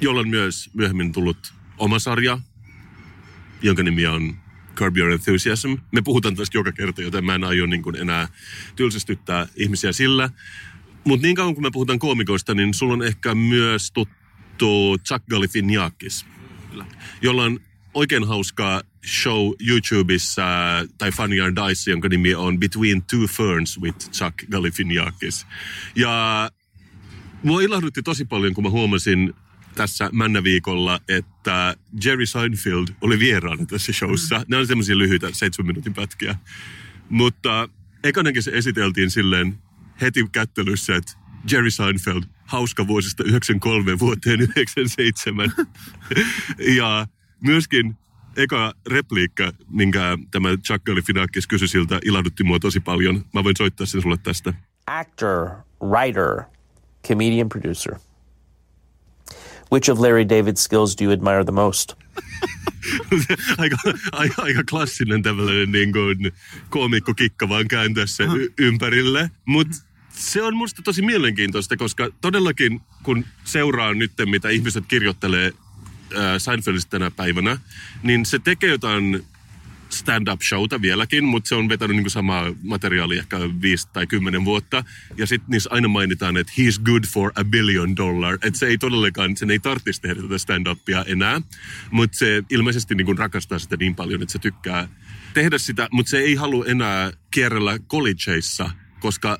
jolla 0.01 0.21
on 0.21 0.29
myös 0.29 0.71
myöhemmin 0.75 1.13
tullut 1.13 1.53
oma 1.77 1.99
sarja, 1.99 2.39
jonka 3.63 3.83
nimi 3.83 4.07
on 4.07 4.37
Curb 4.75 4.97
Your 4.97 5.13
Enthusiasm. 5.13 5.75
Me 5.93 6.03
puhutaan 6.03 6.37
tästä 6.37 6.59
joka 6.59 6.73
kerta, 6.73 7.03
joten 7.03 7.25
mä 7.25 7.35
en 7.35 7.45
aio 7.45 7.67
niin 7.67 7.83
kuin 7.83 7.97
enää 7.97 8.29
tylsistyttää 8.77 9.47
ihmisiä 9.57 9.93
sillä. 9.93 10.31
Mutta 11.05 11.27
niin 11.27 11.37
kauan 11.37 11.55
kun 11.55 11.65
me 11.65 11.71
puhutaan 11.71 11.99
koomikoista, 11.99 12.55
niin 12.55 12.75
sulla 12.75 12.93
on 12.93 13.03
ehkä 13.03 13.35
myös 13.35 13.91
tuttu 13.91 14.97
Chuck 14.99 15.27
Galifianakis, 15.31 16.27
jolla 17.23 17.43
on 17.45 17.61
oikein 17.95 18.29
hauskaa 18.29 18.83
show 19.07 19.53
YouTubessa 19.69 20.43
tai 20.99 21.13
Funny 21.13 21.41
or 21.41 21.53
Dice, 21.57 21.91
jonka 21.91 22.09
nimi 22.09 22.35
on 22.35 22.61
Between 22.61 23.03
Two 23.03 23.27
Ferns 23.27 23.81
with 23.81 24.11
Chuck 24.11 24.35
Galifianakis. 24.51 25.47
Ja 25.95 26.51
mua 27.43 27.61
ilahdutti 27.61 28.03
tosi 28.03 28.25
paljon, 28.25 28.55
kun 28.55 28.65
mä 28.65 28.71
huomasin 28.71 29.35
tässä 29.75 30.11
Männäviikolla, 30.13 31.01
että 31.09 31.77
Jerry 32.05 32.27
Seinfeld 32.27 32.87
oli 33.01 33.19
vieraana 33.19 33.67
tässä 33.67 33.93
showssa. 33.93 34.45
Ne 34.49 34.57
on 34.57 34.67
semmoisia 34.67 34.99
lyhyitä 34.99 35.29
seitsemän 35.33 35.67
minuutin 35.67 35.95
pätkiä. 35.95 36.37
Mutta 37.09 37.69
ekanakin 38.05 38.43
se 38.43 38.51
esiteltiin 38.55 39.11
silleen 39.11 39.59
heti 40.01 40.29
kättelyssä, 40.33 40.97
että 40.97 41.13
Jerry 41.51 41.71
Seinfeld, 41.71 42.23
hauska 42.45 42.87
vuosista 42.87 43.25
93 43.25 43.99
vuoteen 43.99 44.41
97. 44.41 45.53
ja 46.79 47.07
myöskin 47.41 47.97
eka 48.37 48.73
repliikka, 48.87 49.53
minkä 49.71 50.19
tämä 50.31 50.49
Chuck 50.57 50.85
Galifianakis 50.85 51.47
kysyi 51.47 51.69
siltä, 51.69 51.99
ilahdutti 52.05 52.45
mua 52.45 52.59
tosi 52.59 52.81
paljon. 52.81 53.25
Mä 53.35 53.45
voin 53.45 53.57
soittaa 53.59 53.87
sen 53.87 54.03
sulle 54.03 54.17
tästä. 54.23 54.55
actor, 54.87 55.49
writer, 55.83 56.43
comedian, 57.09 57.49
producer. 57.49 57.95
Which 59.73 59.91
of 59.91 59.99
Larry 59.99 60.25
David's 60.25 60.61
skills 60.63 60.97
do 60.97 61.05
you 61.05 61.13
admire 61.13 61.45
the 61.45 61.53
most? 61.53 61.93
aika, 63.59 63.77
aika, 64.13 64.43
aika 64.43 64.63
klassinen 64.71 65.23
tämmöinen 65.23 65.73
niin 65.73 65.93
kuin 65.93 66.33
koomikko-kikka 66.71 67.49
vaan 67.49 67.69
kääntää 67.69 68.07
se 68.07 68.25
y- 68.25 68.53
ympärille. 68.59 69.31
Mutta 69.45 69.77
se 70.19 70.43
on 70.43 70.57
musta 70.57 70.83
tosi 70.83 71.03
mielenkiintoista, 71.03 71.77
koska 71.77 72.11
todellakin 72.21 72.81
kun 73.03 73.25
seuraan 73.45 73.99
nyt, 73.99 74.13
mitä 74.27 74.49
ihmiset 74.49 74.85
kirjoittelee 74.89 75.47
äh, 75.47 76.23
Seinfeldistä 76.39 76.91
tänä 76.91 77.11
päivänä, 77.11 77.59
niin 78.03 78.27
se 78.27 78.39
tekee 78.39 78.71
jotain 78.71 79.25
stand-up-showta 79.91 80.83
vieläkin, 80.83 81.25
mutta 81.25 81.49
se 81.49 81.55
on 81.55 81.69
vetänyt 81.69 81.97
niin 81.97 82.11
samaa 82.11 82.55
materiaalia 82.63 83.21
ehkä 83.21 83.37
viisi 83.63 83.89
tai 83.93 84.07
kymmenen 84.07 84.45
vuotta. 84.45 84.85
Ja 85.17 85.27
sitten 85.27 85.51
niissä 85.51 85.71
aina 85.73 85.89
mainitaan, 85.89 86.37
että 86.37 86.53
he's 86.59 86.83
good 86.83 87.05
for 87.07 87.33
a 87.35 87.45
billion 87.45 87.97
dollar. 87.97 88.35
Että 88.35 88.59
se 88.59 88.67
ei 88.67 88.79
todellakaan, 88.79 89.37
sen 89.37 89.51
ei 89.51 89.59
tarvitsisi 89.59 90.01
tehdä 90.01 90.23
tätä 90.23 90.39
stand-upia 90.39 91.05
enää. 91.07 91.43
Mutta 91.91 92.19
se 92.19 92.43
ilmeisesti 92.51 92.95
niin 92.95 93.19
rakastaa 93.19 93.59
sitä 93.59 93.77
niin 93.77 93.95
paljon, 93.95 94.23
että 94.23 94.33
se 94.33 94.39
tykkää 94.39 94.89
tehdä 95.35 95.59
sitä, 95.59 95.89
mutta 95.93 96.11
se 96.11 96.19
ei 96.19 96.35
halua 96.35 96.65
enää 96.67 97.13
kierrellä 97.31 97.79
collegeissa, 97.79 98.71
koska 99.01 99.39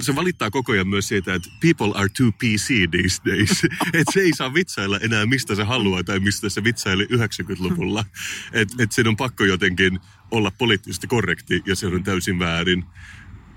se 0.00 0.14
valittaa 0.14 0.50
koko 0.50 0.72
ajan 0.72 0.88
myös 0.88 1.08
siitä, 1.08 1.34
että 1.34 1.48
people 1.60 1.92
are 1.94 2.08
too 2.08 2.32
PC 2.32 2.90
these 2.90 3.22
days. 3.24 3.64
että 3.98 4.12
se 4.12 4.20
ei 4.20 4.32
saa 4.36 4.54
vitsailla 4.54 4.98
enää 4.98 5.26
mistä 5.26 5.54
se 5.54 5.64
haluaa 5.64 6.04
tai 6.04 6.20
mistä 6.20 6.48
se 6.48 6.64
vitsaili 6.64 7.04
90-luvulla. 7.04 8.04
Että 8.52 8.82
et 8.82 8.92
sen 8.92 9.08
on 9.08 9.16
pakko 9.16 9.44
jotenkin 9.44 10.00
olla 10.30 10.50
poliittisesti 10.50 11.06
korrekti 11.06 11.62
ja 11.66 11.76
se 11.76 11.86
on 11.86 12.04
täysin 12.04 12.38
väärin. 12.38 12.84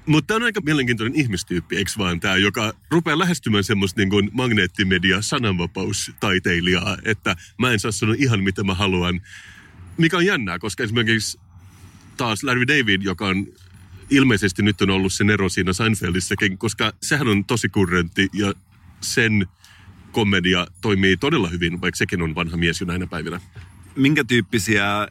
Mutta 0.06 0.28
tämä 0.28 0.36
on 0.36 0.44
aika 0.44 0.62
mielenkiintoinen 0.62 1.20
ihmistyyppi, 1.20 1.78
eikö 1.78 1.92
vaan 1.98 2.20
tämä, 2.20 2.36
joka 2.36 2.74
rupeaa 2.92 3.20
lähestymään 3.20 3.64
semmoista 3.64 4.02
niin 4.02 4.10
kuin 4.10 4.30
magneettimedia 4.34 5.22
sananvapaustaiteilijaa, 5.22 6.98
että 7.06 7.36
mä 7.60 7.72
en 7.72 7.80
saa 7.80 7.92
sanoa 7.92 8.16
ihan 8.18 8.44
mitä 8.44 8.64
mä 8.64 8.74
haluan. 8.74 9.22
Mikä 9.98 10.18
on 10.18 10.26
jännää, 10.26 10.60
koska 10.60 10.84
esimerkiksi 10.84 11.40
taas 12.18 12.44
Larry 12.44 12.68
David, 12.68 13.02
joka 13.02 13.28
on 13.28 13.48
ilmeisesti 14.10 14.64
nyt 14.64 14.82
on 14.82 14.90
ollut 14.90 15.14
se 15.14 15.24
Nero 15.24 15.50
siinä 15.50 15.74
Seinfeldissäkin, 15.74 16.58
koska 16.58 16.94
sehän 17.02 17.28
on 17.28 17.46
tosi 17.46 17.70
kurrentti 17.70 18.30
ja 18.34 18.54
sen 19.02 19.48
komedia 20.12 20.68
toimii 20.82 21.18
todella 21.18 21.50
hyvin, 21.50 21.82
vaikka 21.82 21.98
sekin 21.98 22.22
on 22.22 22.36
vanha 22.36 22.58
mies 22.58 22.82
jo 22.82 22.88
näinä 22.88 23.08
päivinä. 23.08 23.42
Minkä 23.96 24.24
tyyppisiä 24.24 25.08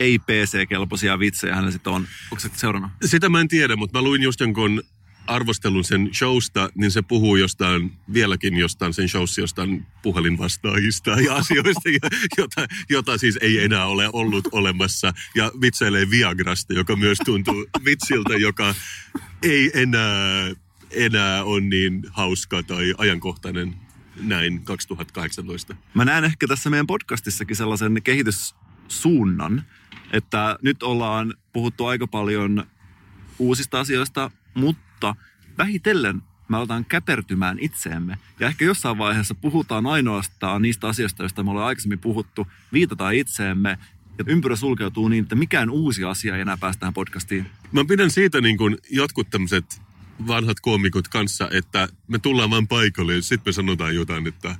ei-PC-kelpoisia 0.00 1.18
vitsejä 1.18 1.54
hänellä 1.54 1.72
sitten 1.72 1.92
on? 1.92 2.06
Onko 2.30 2.40
se 2.40 2.50
seurannut? 2.56 2.90
Sitä 3.04 3.28
mä 3.28 3.40
en 3.40 3.48
tiedä, 3.48 3.76
mutta 3.76 3.98
mä 3.98 4.02
luin 4.02 4.22
just 4.22 4.40
jonkun 4.40 4.82
arvostelun 5.26 5.84
sen 5.84 6.10
showsta, 6.14 6.70
niin 6.74 6.90
se 6.90 7.02
puhuu 7.02 7.36
jostain, 7.36 7.92
vieläkin 8.12 8.56
jostain 8.56 8.94
sen 8.94 9.08
showssa 9.08 9.40
jostain 9.40 9.86
puhelinvastaajista 10.02 11.10
ja 11.10 11.34
asioista, 11.40 11.88
jo- 11.88 12.18
jota, 12.38 12.66
jota 12.88 13.18
siis 13.18 13.38
ei 13.40 13.64
enää 13.64 13.86
ole 13.86 14.10
ollut 14.12 14.48
olemassa. 14.52 15.12
Ja 15.34 15.52
vitsailee 15.60 16.10
Viagrasta, 16.10 16.72
joka 16.74 16.96
myös 16.96 17.18
tuntuu 17.24 17.66
vitsiltä, 17.84 18.34
joka 18.34 18.74
ei 19.42 19.70
enää, 19.74 20.50
enää 20.90 21.44
ole 21.44 21.60
niin 21.60 22.02
hauska 22.10 22.62
tai 22.62 22.94
ajankohtainen 22.98 23.74
näin 24.20 24.64
2018. 24.64 25.76
Mä 25.94 26.04
näen 26.04 26.24
ehkä 26.24 26.46
tässä 26.46 26.70
meidän 26.70 26.86
podcastissakin 26.86 27.56
sellaisen 27.56 28.00
kehityssuunnan, 28.04 29.64
että 30.12 30.58
nyt 30.62 30.82
ollaan 30.82 31.34
puhuttu 31.52 31.86
aika 31.86 32.06
paljon 32.06 32.66
uusista 33.38 33.80
asioista, 33.80 34.30
mutta 34.54 34.85
vähitellen 35.58 36.22
me 36.48 36.56
aletaan 36.56 36.84
käpertymään 36.84 37.58
itseemme. 37.60 38.18
Ja 38.40 38.46
ehkä 38.46 38.64
jossain 38.64 38.98
vaiheessa 38.98 39.34
puhutaan 39.34 39.86
ainoastaan 39.86 40.62
niistä 40.62 40.88
asioista, 40.88 41.22
joista 41.22 41.42
me 41.42 41.50
ollaan 41.50 41.66
aikaisemmin 41.66 41.98
puhuttu, 41.98 42.46
viitataan 42.72 43.14
itseemme 43.14 43.78
ja 44.18 44.24
ympyrä 44.26 44.56
sulkeutuu 44.56 45.08
niin, 45.08 45.22
että 45.22 45.34
mikään 45.34 45.70
uusi 45.70 46.04
asia 46.04 46.34
ei 46.34 46.40
enää 46.40 46.56
päästä 46.56 46.80
tähän 46.80 46.94
podcastiin. 46.94 47.46
Mä 47.72 47.84
pidän 47.84 48.10
siitä 48.10 48.40
niin 48.40 48.56
kuin 48.56 48.76
jotkut 48.90 49.30
tämmöiset 49.30 49.82
vanhat 50.26 50.60
koomikot 50.60 51.08
kanssa, 51.08 51.48
että 51.52 51.88
me 52.08 52.18
tullaan 52.18 52.50
vain 52.50 52.68
paikalle 52.68 53.14
ja 53.14 53.22
sitten 53.22 53.50
me 53.50 53.52
sanotaan 53.52 53.94
jotain, 53.94 54.26
että 54.26 54.56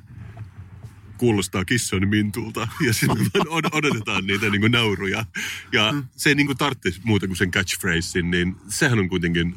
kuulostaa 1.19 1.65
kissan 1.65 2.09
mintulta. 2.09 2.69
Ja 2.87 2.93
sitten 2.93 3.19
me 3.35 3.41
odotetaan 3.51 4.27
niitä 4.27 4.51
niin 4.51 4.61
kuin 4.61 4.73
nauruja. 4.73 5.25
Ja 5.73 5.95
se 6.17 6.29
ei 6.29 6.35
niin 6.35 6.47
kuin 6.47 6.59
tarvitsisi 6.59 7.01
muuta 7.05 7.27
kuin 7.27 7.37
sen 7.37 7.51
catchphrasein, 7.51 8.31
niin 8.31 8.57
sehän 8.69 8.99
on 8.99 9.09
kuitenkin, 9.09 9.57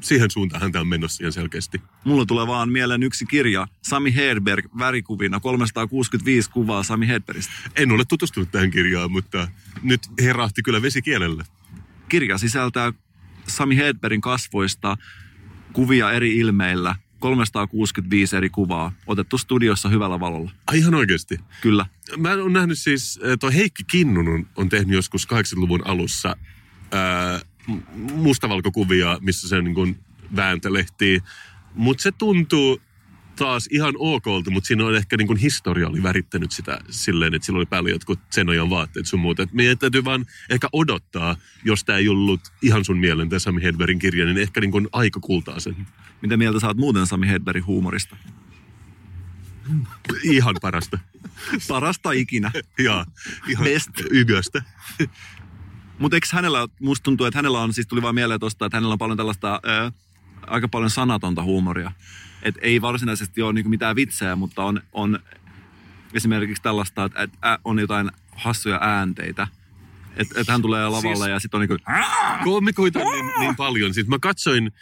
siihen 0.00 0.30
suuntaan 0.30 0.72
tämä 0.72 0.80
on 0.80 0.88
menossa 0.88 1.22
ihan 1.22 1.32
selkeästi. 1.32 1.82
Mulla 2.04 2.26
tulee 2.26 2.46
vaan 2.46 2.72
mieleen 2.72 3.02
yksi 3.02 3.26
kirja, 3.26 3.66
Sami 3.82 4.14
Hedberg, 4.14 4.66
värikuvina, 4.78 5.40
365 5.40 6.50
kuvaa 6.50 6.82
Sami 6.82 7.08
Hedbergistä. 7.08 7.52
En 7.76 7.92
ole 7.92 8.04
tutustunut 8.08 8.50
tähän 8.50 8.70
kirjaan, 8.70 9.12
mutta 9.12 9.48
nyt 9.82 10.00
herahti 10.22 10.62
kyllä 10.62 10.82
vesikielelle. 10.82 11.44
Kirja 12.08 12.38
sisältää 12.38 12.92
Sami 13.46 13.76
Hedbergin 13.76 14.20
kasvoista 14.20 14.96
kuvia 15.72 16.12
eri 16.12 16.36
ilmeillä, 16.38 16.96
365 17.18 18.36
eri 18.36 18.50
kuvaa, 18.50 18.92
otettu 19.06 19.38
studiossa 19.38 19.88
hyvällä 19.88 20.20
valolla. 20.20 20.50
Ai 20.66 20.78
ihan 20.78 20.94
oikeasti. 20.94 21.40
Kyllä. 21.60 21.86
Mä 22.16 22.32
oon 22.32 22.52
nähnyt 22.52 22.78
siis, 22.78 23.20
äh, 23.24 23.36
toi 23.40 23.54
Heikki 23.54 23.84
Kinnunen 23.84 24.46
on, 24.56 24.68
tehnyt 24.68 24.94
joskus 24.94 25.28
80-luvun 25.28 25.86
alussa 25.86 26.36
ää, 26.92 27.38
m- 27.38 27.57
mustavalkokuvia, 28.14 29.18
missä 29.20 29.48
se 29.48 29.62
niin 29.62 29.74
kuin 29.74 29.98
vääntelehtii. 30.36 31.22
Mutta 31.74 32.02
se 32.02 32.12
tuntuu 32.12 32.80
taas 33.38 33.68
ihan 33.70 33.94
okolta, 33.98 34.50
mutta 34.50 34.66
siinä 34.66 34.86
on 34.86 34.96
ehkä 34.96 35.16
niin 35.16 35.26
kuin 35.26 35.38
historia 35.38 35.88
oli 35.88 36.02
värittänyt 36.02 36.52
sitä 36.52 36.78
silleen, 36.90 37.34
että 37.34 37.46
sillä 37.46 37.56
oli 37.56 37.66
päällä 37.66 37.90
jotkut 37.90 38.20
Zenojan 38.34 38.70
vaatteet 38.70 39.06
sun 39.06 39.20
muuta. 39.20 39.42
Et 39.42 39.52
meidän 39.52 39.78
täytyy 39.78 40.04
vaan 40.04 40.26
ehkä 40.50 40.68
odottaa, 40.72 41.36
jos 41.64 41.84
tämä 41.84 41.98
ei 41.98 42.08
ollut 42.08 42.40
ihan 42.62 42.84
sun 42.84 42.98
mielen 42.98 43.28
tämä 43.28 43.38
Sami 43.38 43.62
Hedbergin 43.62 43.98
kirja, 43.98 44.24
niin 44.24 44.38
ehkä 44.38 44.60
niin 44.60 44.70
kuin 44.70 44.88
aika 44.92 45.20
kultaa 45.20 45.60
sen. 45.60 45.76
Mitä 46.22 46.36
mieltä 46.36 46.60
saat 46.60 46.76
muuten 46.76 47.06
Sami 47.06 47.28
Hedbergin 47.28 47.66
huumorista? 47.66 48.16
Ihan 50.22 50.56
parasta. 50.62 50.98
Parasta 51.68 52.12
ikinä. 52.12 52.50
ihan 52.78 53.06
Best. 53.64 53.90
yköstä. 54.10 54.62
Mutta 55.98 56.16
eikö 56.16 56.26
hänellä, 56.32 56.68
musta 56.80 57.04
tuntuu, 57.04 57.26
että 57.26 57.38
hänellä 57.38 57.60
on, 57.60 57.72
siis 57.72 57.86
tuli 57.86 58.02
vaan 58.02 58.14
mieleen 58.14 58.40
tosta, 58.40 58.66
että 58.66 58.76
hänellä 58.76 58.92
on 58.92 58.98
paljon 58.98 59.16
tällaista, 59.16 59.60
ää, 59.62 59.92
aika 60.46 60.68
paljon 60.68 60.90
sanatonta 60.90 61.42
huumoria. 61.42 61.92
Et 62.42 62.54
ei 62.60 62.82
varsinaisesti 62.82 63.42
ole 63.42 63.52
niinku 63.52 63.70
mitään 63.70 63.96
vitsejä, 63.96 64.36
mutta 64.36 64.64
on, 64.64 64.82
on 64.92 65.18
esimerkiksi 66.14 66.62
tällaista, 66.62 67.04
että 67.04 67.22
et, 67.22 67.30
ä, 67.44 67.58
on 67.64 67.78
jotain 67.78 68.10
hassuja 68.30 68.78
äänteitä. 68.82 69.46
Että 70.16 70.40
et 70.40 70.48
hän 70.48 70.62
tulee 70.62 70.88
lavalle 70.88 71.16
Siis- 71.16 71.28
ja 71.28 71.38
sitten 71.38 71.60
on 71.60 71.68
niinku, 71.68 71.84
koomikoita 72.44 72.98
niin, 72.98 73.32
niin 73.38 73.56
paljon. 73.56 73.94
Sitten 73.94 74.10
mä 74.10 74.18
katsoin 74.18 74.72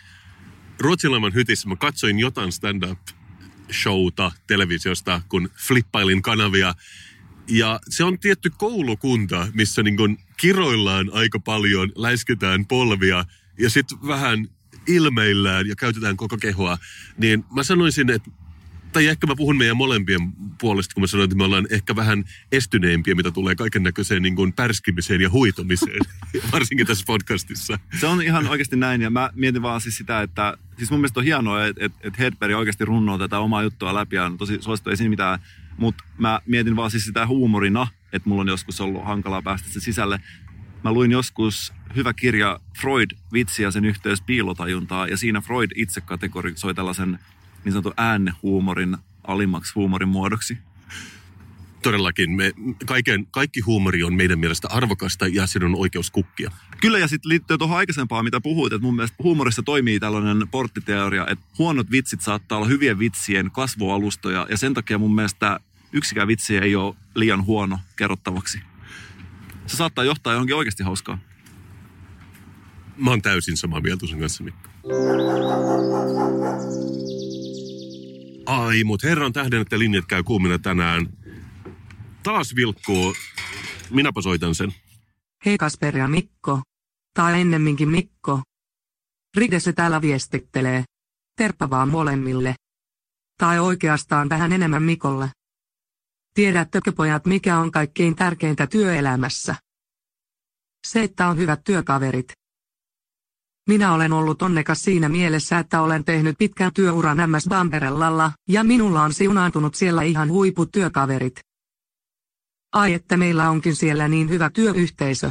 Ruotsinlaiman 0.78 1.34
hytissä, 1.34 1.68
mä 1.68 1.76
katsoin 1.76 2.18
jotain 2.18 2.52
stand-up 2.52 2.98
showta 3.72 4.32
televisiosta, 4.46 5.20
kun 5.28 5.50
flippailin 5.66 6.22
kanavia. 6.22 6.74
Ja 7.48 7.80
se 7.88 8.04
on 8.04 8.18
tietty 8.18 8.50
koulukunta, 8.58 9.48
missä 9.54 9.82
niin 9.82 9.96
kun 9.96 10.18
kiroillaan 10.36 11.10
aika 11.12 11.38
paljon, 11.38 11.92
läisketään 11.94 12.66
polvia 12.66 13.24
ja 13.58 13.70
sitten 13.70 13.98
vähän 14.06 14.48
ilmeillään 14.86 15.66
ja 15.66 15.76
käytetään 15.76 16.16
koko 16.16 16.36
kehoa, 16.36 16.78
niin 17.18 17.44
mä 17.54 17.62
sanoisin, 17.62 18.10
että 18.10 18.30
tai 18.96 19.06
ehkä 19.06 19.26
mä 19.26 19.36
puhun 19.36 19.56
meidän 19.56 19.76
molempien 19.76 20.20
puolesta, 20.60 20.94
kun 20.94 21.02
mä 21.02 21.06
sanoin, 21.06 21.24
että 21.24 21.36
me 21.36 21.44
ollaan 21.44 21.66
ehkä 21.70 21.96
vähän 21.96 22.24
estyneempiä, 22.52 23.14
mitä 23.14 23.30
tulee 23.30 23.54
kaiken 23.54 23.82
näköiseen 23.82 24.22
niin 24.22 24.36
kuin 24.36 24.52
pärskimiseen 24.52 25.20
ja 25.20 25.30
huitomiseen, 25.30 26.00
varsinkin 26.52 26.86
tässä 26.86 27.04
podcastissa. 27.06 27.78
Se 28.00 28.06
on 28.06 28.22
ihan 28.22 28.48
oikeasti 28.48 28.76
näin 28.76 29.00
ja 29.02 29.10
mä 29.10 29.30
mietin 29.34 29.62
vaan 29.62 29.80
siis 29.80 29.96
sitä, 29.96 30.22
että 30.22 30.56
siis 30.78 30.90
mun 30.90 31.00
mielestä 31.00 31.20
on 31.20 31.24
hienoa, 31.24 31.66
että, 31.66 31.84
että, 31.84 31.98
että 32.02 32.22
Hedberg 32.22 32.54
oikeasti 32.54 32.84
runnoo 32.84 33.18
tätä 33.18 33.38
omaa 33.38 33.62
juttua 33.62 33.94
läpi 33.94 34.16
ja 34.16 34.24
on 34.24 34.38
tosi 34.38 34.58
suosittu, 34.60 34.90
ei 34.90 34.96
siinä 34.96 35.10
mitään. 35.10 35.38
Mutta 35.76 36.04
mä 36.18 36.40
mietin 36.46 36.76
vaan 36.76 36.90
siis 36.90 37.04
sitä 37.04 37.26
huumorina, 37.26 37.86
että 38.12 38.28
mulla 38.28 38.40
on 38.40 38.48
joskus 38.48 38.80
ollut 38.80 39.04
hankalaa 39.04 39.42
päästä 39.42 39.68
se 39.68 39.80
sisälle. 39.80 40.20
Mä 40.84 40.92
luin 40.92 41.12
joskus 41.12 41.72
hyvä 41.96 42.12
kirja 42.12 42.60
Freud, 42.80 43.10
vitsi 43.32 43.62
ja 43.62 43.70
sen 43.70 43.84
yhteys 43.84 44.22
piilotajuntaa 44.22 45.06
ja 45.06 45.16
siinä 45.16 45.40
Freud 45.40 45.70
itse 45.74 46.00
kategorisoi 46.00 46.74
tällaisen 46.74 47.18
niin 47.64 47.72
sanotun 47.72 47.94
äänehuumorin 47.96 48.96
alimmaksi 49.24 49.72
huumorin 49.74 50.08
muodoksi. 50.08 50.58
Todellakin, 51.86 52.30
me, 52.30 52.52
kaiken, 52.86 53.26
kaikki 53.26 53.60
huumori 53.60 54.02
on 54.02 54.14
meidän 54.14 54.38
mielestä 54.38 54.68
arvokasta 54.68 55.26
ja 55.26 55.46
sen 55.46 55.64
on 55.64 55.74
oikeus 55.74 56.10
kukkia. 56.10 56.50
Kyllä, 56.80 56.98
ja 56.98 57.08
sitten 57.08 57.28
liittyy 57.28 57.58
tuohon 57.58 57.78
aikaisempaan, 57.78 58.24
mitä 58.24 58.40
puhuit, 58.40 58.72
että 58.72 58.82
mun 58.82 58.96
mielestä 58.96 59.16
huumorissa 59.22 59.62
toimii 59.62 60.00
tällainen 60.00 60.48
porttiteoria, 60.48 61.26
että 61.26 61.44
huonot 61.58 61.90
vitsit 61.90 62.20
saattaa 62.20 62.58
olla 62.58 62.68
hyvien 62.68 62.98
vitsien 62.98 63.50
kasvualustoja, 63.50 64.46
ja 64.50 64.56
sen 64.56 64.74
takia 64.74 64.98
mun 64.98 65.14
mielestä 65.14 65.60
yksikään 65.92 66.28
vitsi 66.28 66.56
ei 66.56 66.76
ole 66.76 66.94
liian 67.14 67.44
huono 67.44 67.78
kerrottavaksi. 67.96 68.60
Se 69.66 69.76
saattaa 69.76 70.04
johtaa 70.04 70.32
johonkin 70.32 70.56
oikeasti 70.56 70.82
hauskaa. 70.82 71.18
Mä 72.96 73.10
oon 73.10 73.22
täysin 73.22 73.56
samaa 73.56 73.80
mieltä 73.80 74.06
sun 74.06 74.20
kanssa, 74.20 74.44
Mikko. 74.44 74.68
Ai, 78.46 78.84
mut 78.84 79.02
herran 79.02 79.32
tähden, 79.32 79.60
että 79.60 79.78
linjat 79.78 80.06
käy 80.06 80.22
kuumina 80.22 80.58
tänään. 80.58 81.06
Taas 82.26 82.56
vilkkuu. 82.56 83.14
Minäpä 83.90 84.22
soitan 84.22 84.54
sen. 84.54 84.74
Hei 85.46 85.58
Kasper 85.58 85.96
ja 85.96 86.08
Mikko. 86.08 86.62
Tai 87.14 87.40
ennemminkin 87.40 87.88
Mikko. 87.88 88.42
Ride 89.36 89.60
se 89.60 89.72
täällä 89.72 90.00
viestittelee. 90.00 90.84
Terppa 91.36 91.70
vaan 91.70 91.88
molemmille. 91.88 92.54
Tai 93.38 93.58
oikeastaan 93.58 94.28
vähän 94.28 94.52
enemmän 94.52 94.82
Mikolle. 94.82 95.30
Tiedättekö 96.34 96.92
pojat 96.92 97.26
mikä 97.26 97.58
on 97.58 97.70
kaikkein 97.70 98.16
tärkeintä 98.16 98.66
työelämässä? 98.66 99.54
Se, 100.86 101.02
että 101.02 101.28
on 101.28 101.38
hyvät 101.38 101.60
työkaverit. 101.64 102.32
Minä 103.68 103.94
olen 103.94 104.12
ollut 104.12 104.42
onnekas 104.42 104.82
siinä 104.82 105.08
mielessä, 105.08 105.58
että 105.58 105.80
olen 105.80 106.04
tehnyt 106.04 106.38
pitkän 106.38 106.72
työuran 106.74 107.30
MS 107.30 107.46
Bamberellalla, 107.48 108.32
ja 108.48 108.64
minulla 108.64 109.02
on 109.02 109.12
siunaantunut 109.12 109.74
siellä 109.74 110.02
ihan 110.02 110.30
huiput 110.30 110.72
työkaverit. 110.72 111.45
Ai 112.76 112.94
että 112.94 113.16
meillä 113.16 113.50
onkin 113.50 113.76
siellä 113.76 114.08
niin 114.08 114.28
hyvä 114.28 114.50
työyhteisö. 114.50 115.30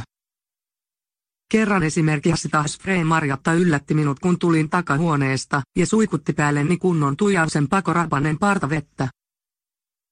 Kerran 1.50 1.82
esimerkiksi 1.82 2.48
taas 2.48 2.78
Frey 2.78 3.04
Marjatta 3.04 3.52
yllätti 3.52 3.94
minut 3.94 4.20
kun 4.20 4.38
tulin 4.38 4.70
takahuoneesta 4.70 5.62
ja 5.76 5.86
suikutti 5.86 6.32
päälleni 6.32 6.76
kunnon 6.76 7.16
tujansen 7.16 7.68
pakorapanen 7.68 8.38
partavettä. 8.38 9.08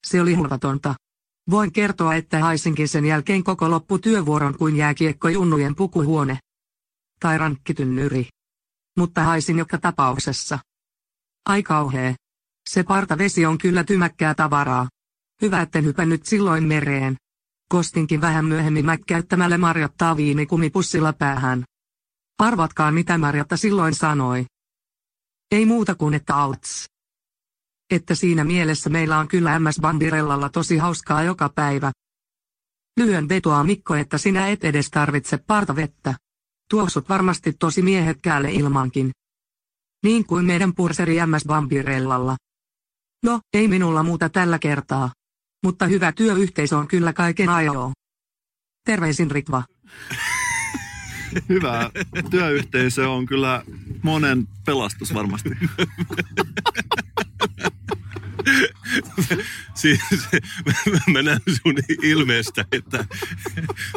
Se 0.06 0.20
oli 0.20 0.34
hulvatonta. 0.34 0.94
Voin 1.50 1.72
kertoa, 1.72 2.14
että 2.14 2.38
haisinkin 2.38 2.88
sen 2.88 3.04
jälkeen 3.04 3.44
koko 3.44 3.70
lopputyövuoron 3.70 4.58
kuin 4.58 4.76
jääkiekko 4.76 5.28
junnujen 5.28 5.74
pukuhuone. 5.74 6.38
Tai 7.20 7.38
rankkitynnyri. 7.38 8.28
Mutta 8.96 9.22
haisin 9.22 9.58
joka 9.58 9.78
tapauksessa. 9.78 10.58
Ai 11.46 11.62
kauhee. 11.62 12.14
Se 12.70 12.82
partavesi 12.82 13.46
on 13.46 13.58
kyllä 13.58 13.84
tymäkkää 13.84 14.34
tavaraa. 14.34 14.88
Hyvä 15.42 15.62
etten 15.62 15.84
hypännyt 15.84 16.26
silloin 16.26 16.64
mereen. 16.64 17.16
Kostinkin 17.68 18.20
vähän 18.20 18.44
myöhemmin 18.44 18.84
mäkkäyttämällä 18.84 19.58
Marjattaa 19.58 20.16
viinikumipussilla 20.16 21.12
päähän. 21.12 21.64
Arvatkaan 22.38 22.94
mitä 22.94 23.18
Marjatta 23.18 23.56
silloin 23.56 23.94
sanoi. 23.94 24.46
Ei 25.50 25.66
muuta 25.66 25.94
kuin 25.94 26.14
että 26.14 26.36
auts. 26.36 26.84
Että 27.90 28.14
siinä 28.14 28.44
mielessä 28.44 28.90
meillä 28.90 29.18
on 29.18 29.28
kyllä 29.28 29.58
MS 29.58 29.80
Bandirellalla 29.80 30.48
tosi 30.48 30.76
hauskaa 30.76 31.22
joka 31.22 31.48
päivä. 31.48 31.92
Lyhyen 32.96 33.28
vetoa 33.28 33.64
Mikko, 33.64 33.94
että 33.94 34.18
sinä 34.18 34.48
et 34.48 34.64
edes 34.64 34.90
tarvitse 34.90 35.38
partavettä. 35.38 36.14
Tuoksut 36.70 37.08
varmasti 37.08 37.52
tosi 37.52 37.82
miehekkäälle 37.82 38.52
ilmankin. 38.52 39.10
Niin 40.02 40.26
kuin 40.26 40.44
meidän 40.44 40.74
purseri 40.74 41.16
MS 41.26 41.44
Bambirellalla. 41.46 42.36
No, 43.24 43.40
ei 43.52 43.68
minulla 43.68 44.02
muuta 44.02 44.28
tällä 44.28 44.58
kertaa. 44.58 45.12
Mutta 45.64 45.86
hyvä 45.86 46.12
työyhteisö 46.12 46.78
on 46.78 46.88
kyllä 46.88 47.12
kaiken 47.12 47.48
ajoa. 47.48 47.92
Terveisin 48.86 49.30
Ritva. 49.30 49.64
Hyvä 51.48 51.90
työyhteisö 52.30 53.10
on 53.10 53.26
kyllä 53.26 53.62
monen 54.02 54.48
pelastus 54.66 55.14
varmasti. 55.14 55.50
siis, 59.74 60.00
mä 61.12 61.22
näen 61.22 61.40
sun 61.62 61.74
ilmeestä, 62.02 62.64
että 62.72 63.04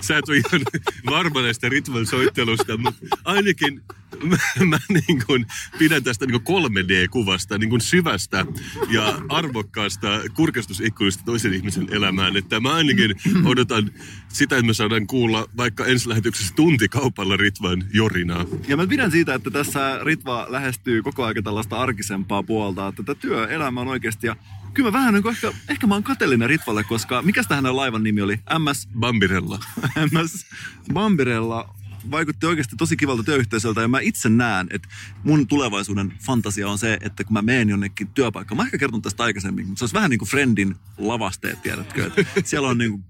sä 0.02 0.18
et 0.18 0.30
ole 0.30 0.38
ihan 0.38 0.62
varma 1.06 1.42
näistä 1.42 1.70
ritvan 1.70 2.06
soittelusta, 2.06 2.78
mutta 2.78 3.06
ainakin 3.26 3.82
mä, 4.24 4.38
mä 4.66 4.80
niin 4.90 5.26
kuin 5.26 5.46
pidän 5.78 6.04
tästä 6.04 6.26
niin 6.26 6.42
kuin 6.42 6.64
3D-kuvasta, 6.64 7.58
niin 7.58 7.70
kuin 7.70 7.82
syvästä 7.82 8.46
ja 8.90 9.22
arvokkaasta 9.30 10.08
kurkastusikkunista 10.34 11.24
toisen 11.26 11.54
ihmisen 11.54 11.88
elämään. 11.92 12.38
Että 12.38 12.60
mä 12.60 12.74
ainakin 12.74 13.16
odotan 13.46 13.92
sitä, 14.28 14.56
että 14.56 14.68
me 14.68 14.74
saadaan 14.74 15.08
kuulla 15.08 15.48
vaikka 15.58 15.86
ensi 15.86 16.10
lähetyksessä 16.10 16.54
tuntikaupalla 16.56 17.38
Ritvan 17.38 17.84
jorinaa. 17.94 18.46
Ja 18.68 18.78
mä 18.78 18.88
pidän 18.88 19.12
siitä, 19.12 19.34
että 19.34 19.52
tässä 19.52 20.00
Ritva 20.04 20.48
lähestyy 20.50 21.04
koko 21.04 21.24
ajan 21.24 21.44
tällaista 21.44 21.78
arkisempaa 21.78 22.44
puolta, 22.44 22.88
että 22.88 23.04
tätä 23.04 23.22
työelämä 23.22 23.82
on 23.82 23.88
oikeasti 23.88 24.28
ja 24.28 24.36
Kyllä 24.78 24.92
mä 24.92 25.00
vähän 25.00 25.14
niin 25.14 25.28
ehkä, 25.28 25.54
ehkä 25.70 25.88
mä 25.88 25.94
oon 25.94 26.04
kateellinen 26.04 26.50
Ritvalle, 26.50 26.84
koska 26.84 27.22
mikä 27.22 27.42
hänen 27.50 27.76
laivan 27.76 28.04
nimi 28.04 28.22
oli? 28.22 28.40
MS... 28.60 28.88
Bambirella. 29.00 29.60
MS 30.12 30.46
Bambirella 30.94 31.76
vaikutti 32.12 32.46
oikeasti 32.46 32.76
tosi 32.76 32.98
kivalta 32.98 33.24
työyhteisöltä 33.24 33.82
ja 33.82 33.88
mä 33.88 34.00
itse 34.00 34.30
näen, 34.30 34.68
että 34.72 34.88
mun 35.24 35.48
tulevaisuuden 35.48 36.14
fantasia 36.26 36.70
on 36.70 36.78
se, 36.78 36.98
että 37.02 37.24
kun 37.24 37.34
mä 37.34 37.42
menen 37.42 37.70
jonnekin 37.70 38.08
työpaikkaan, 38.08 38.58
mä 38.58 38.64
ehkä 38.64 38.78
kertonut 38.78 39.04
tästä 39.04 39.24
aikaisemmin, 39.24 39.68
mutta 39.68 39.80
se 39.80 39.84
olisi 39.84 39.96
vähän 39.96 40.10
niin 40.10 40.20
kuin 40.20 40.30
Friendin 40.30 40.76
lavasteet, 40.98 41.62
tiedätkö? 41.62 42.12
Että 42.18 42.50
siellä 42.50 42.68
on 42.68 42.78
niin 42.78 42.92
kuin 42.92 43.04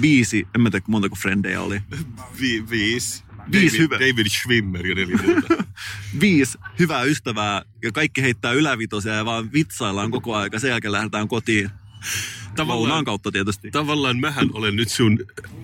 viisi, 0.00 0.48
en 0.54 0.60
mä 0.60 0.70
tiedä 0.70 0.84
montako 0.88 1.16
frendejä 1.16 1.60
oli. 1.60 1.82
Vi, 2.40 2.70
viisi. 2.70 3.24
Viisi 3.52 3.76
David, 3.76 3.80
hyvä. 3.80 3.94
David 3.94 4.26
Schwimmer 4.28 4.86
ja 4.86 4.94
neljä 4.94 5.16
muuta. 5.16 5.64
Viisi 6.20 6.58
hyvää 6.78 7.02
ystävää 7.02 7.62
ja 7.82 7.92
kaikki 7.92 8.22
heittää 8.22 8.52
ylävitosia 8.52 9.12
ja 9.12 9.24
vaan 9.24 9.52
vitsaillaan 9.52 10.10
koko 10.10 10.36
aika. 10.36 10.58
Sen 10.58 10.70
jälkeen 10.70 10.92
lähdetään 10.92 11.28
kotiin. 11.28 11.70
Lounaan 12.58 13.04
kautta 13.04 13.32
tietysti. 13.32 13.70
Tavallaan 13.70 14.18
mähän 14.18 14.50
olen 14.52 14.76
nyt 14.76 14.88
sun 14.88 15.18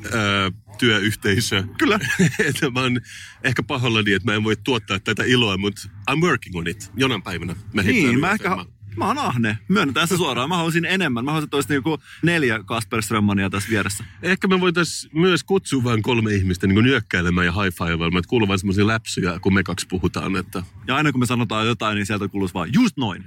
ää, 0.04 0.52
työyhteisö. 0.78 1.64
Kyllä. 1.78 1.98
että 2.48 2.70
mä 2.70 2.80
oon 2.80 3.00
ehkä 3.44 3.62
pahoillani, 3.62 4.12
että 4.12 4.30
mä 4.30 4.36
en 4.36 4.44
voi 4.44 4.56
tuottaa 4.56 4.98
tätä 4.98 5.24
iloa, 5.24 5.56
mutta 5.56 5.88
I'm 6.10 6.20
working 6.22 6.56
on 6.56 6.68
it. 6.68 6.90
Jonain 6.96 7.22
päivänä. 7.22 7.56
Mä 7.72 7.82
Niin, 7.82 8.20
mä 8.20 8.32
ehkä. 8.32 8.56
Mä 8.96 9.06
oon 9.06 9.18
ahne. 9.18 9.58
Myönnetään 9.68 10.08
se 10.08 10.16
suoraan. 10.16 10.48
Mä 10.48 10.56
haluaisin 10.56 10.84
enemmän. 10.84 11.24
Mä 11.24 11.30
haluaisin, 11.30 11.46
että 11.46 11.56
olisi 11.56 11.68
niinku 11.68 11.98
neljä 12.22 12.62
Kasper 12.62 13.02
Strömmania 13.02 13.50
tässä 13.50 13.70
vieressä. 13.70 14.04
Ehkä 14.22 14.48
me 14.48 14.60
voitaisiin 14.60 15.18
myös 15.18 15.44
kutsua 15.44 15.84
vain 15.84 16.02
kolme 16.02 16.34
ihmistä 16.34 16.66
niin 16.66 16.84
nyökkäilemään 16.84 17.46
ja 17.46 17.52
high-fivailemaan. 17.52 18.18
Että 18.18 18.28
kuuluu 18.28 18.48
vain 18.48 18.58
semmoisia 18.58 18.86
läpsyjä, 18.86 19.38
kun 19.40 19.54
me 19.54 19.62
kaksi 19.62 19.86
puhutaan. 19.86 20.36
Että 20.36 20.62
Ja 20.86 20.96
aina 20.96 21.12
kun 21.12 21.20
me 21.20 21.26
sanotaan 21.26 21.66
jotain, 21.66 21.96
niin 21.96 22.06
sieltä 22.06 22.28
kuuluisi 22.28 22.54
vaan 22.54 22.72
just 22.72 22.96
noin. 22.96 23.24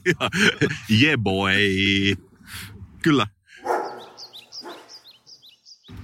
yeah 1.02 1.18
boy. 1.18 1.54
Kyllä. 3.02 3.26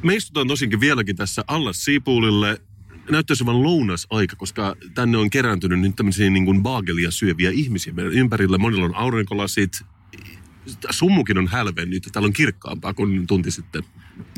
Me 0.03 0.15
istutaan 0.15 0.49
tosinkin 0.49 0.81
vieläkin 0.81 1.17
tässä 1.17 1.45
Allas 1.47 1.85
Siipuulille. 1.85 2.61
Näyttäisi 3.11 3.45
olevan 3.45 3.63
lounasaika, 3.63 4.37
koska 4.37 4.77
tänne 4.95 5.19
on 5.19 5.31
kerääntynyt 5.31 5.81
nyt 5.81 5.97
tämmöisiä 5.97 6.31
niin 6.31 6.45
kuin 6.45 6.63
baagelia 6.63 7.11
syöviä 7.11 7.51
ihmisiä 7.51 7.93
meidän 7.93 8.13
ympärillä. 8.13 8.59
Monilla 8.59 8.85
on 8.85 8.95
aurinkolasit. 8.95 9.83
Summukin 10.91 11.39
on 11.39 11.49
hälvennyt. 11.49 12.09
Täällä 12.13 12.27
on 12.27 12.33
kirkkaampaa 12.33 12.95
kuin 12.95 13.27
tunti 13.27 13.51
sitten. 13.51 13.85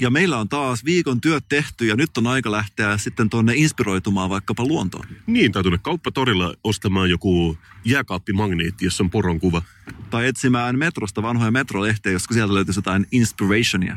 Ja 0.00 0.10
meillä 0.10 0.38
on 0.38 0.48
taas 0.48 0.84
viikon 0.84 1.20
työt 1.20 1.44
tehty 1.48 1.86
ja 1.86 1.96
nyt 1.96 2.18
on 2.18 2.26
aika 2.26 2.50
lähteä 2.50 2.98
sitten 2.98 3.30
tuonne 3.30 3.52
inspiroitumaan 3.56 4.30
vaikkapa 4.30 4.64
luontoon. 4.64 5.06
Niin, 5.26 5.52
tai 5.52 5.62
tuonne 5.62 5.78
kauppatorilla 5.82 6.54
ostamaan 6.64 7.10
joku 7.10 7.58
jääkaappimagneetti, 7.84 8.84
jossa 8.84 9.04
on 9.04 9.10
poron 9.10 9.40
kuva. 9.40 9.62
Tai 10.10 10.26
etsimään 10.26 10.78
metrosta 10.78 11.22
vanhoja 11.22 11.50
metrolehtejä, 11.50 12.14
koska 12.14 12.34
sieltä 12.34 12.54
löytyisi 12.54 12.78
jotain 12.78 13.06
inspirationia. 13.12 13.96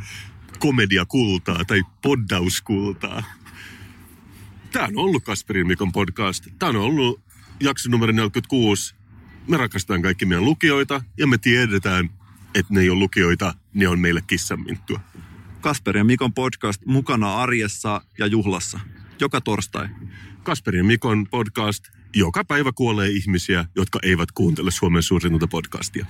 komediakultaa 0.59 1.65
tai 1.65 1.81
poddauskultaa. 2.01 3.23
Tämä 4.73 4.87
on 4.87 4.97
ollut 4.97 5.23
Kasperin 5.23 5.67
Mikon 5.67 5.91
podcast. 5.91 6.47
Tämä 6.59 6.69
on 6.69 6.75
ollut 6.75 7.21
jakso 7.59 7.89
numero 7.89 8.11
46. 8.11 8.95
Me 9.47 9.57
rakastetaan 9.57 10.01
kaikki 10.01 10.25
meidän 10.25 10.45
lukijoita 10.45 11.01
ja 11.17 11.27
me 11.27 11.37
tiedetään, 11.37 12.09
että 12.55 12.73
ne 12.73 12.81
ei 12.81 12.89
ole 12.89 12.99
lukijoita, 12.99 13.53
ne 13.73 13.87
on 13.87 13.99
meille 13.99 14.21
kissanminttua. 14.27 14.99
Kasper 15.61 15.97
ja 15.97 16.03
Mikon 16.03 16.33
podcast 16.33 16.85
mukana 16.85 17.35
arjessa 17.35 18.01
ja 18.17 18.25
juhlassa. 18.25 18.79
Joka 19.19 19.41
torstai. 19.41 19.87
Kasperin 20.43 20.77
ja 20.77 20.83
Mikon 20.83 21.27
podcast. 21.31 21.83
Joka 22.15 22.43
päivä 22.43 22.71
kuolee 22.71 23.09
ihmisiä, 23.09 23.65
jotka 23.75 23.99
eivät 24.03 24.31
kuuntele 24.31 24.71
Suomen 24.71 25.03
suurinta 25.03 25.47
podcastia. 25.47 26.05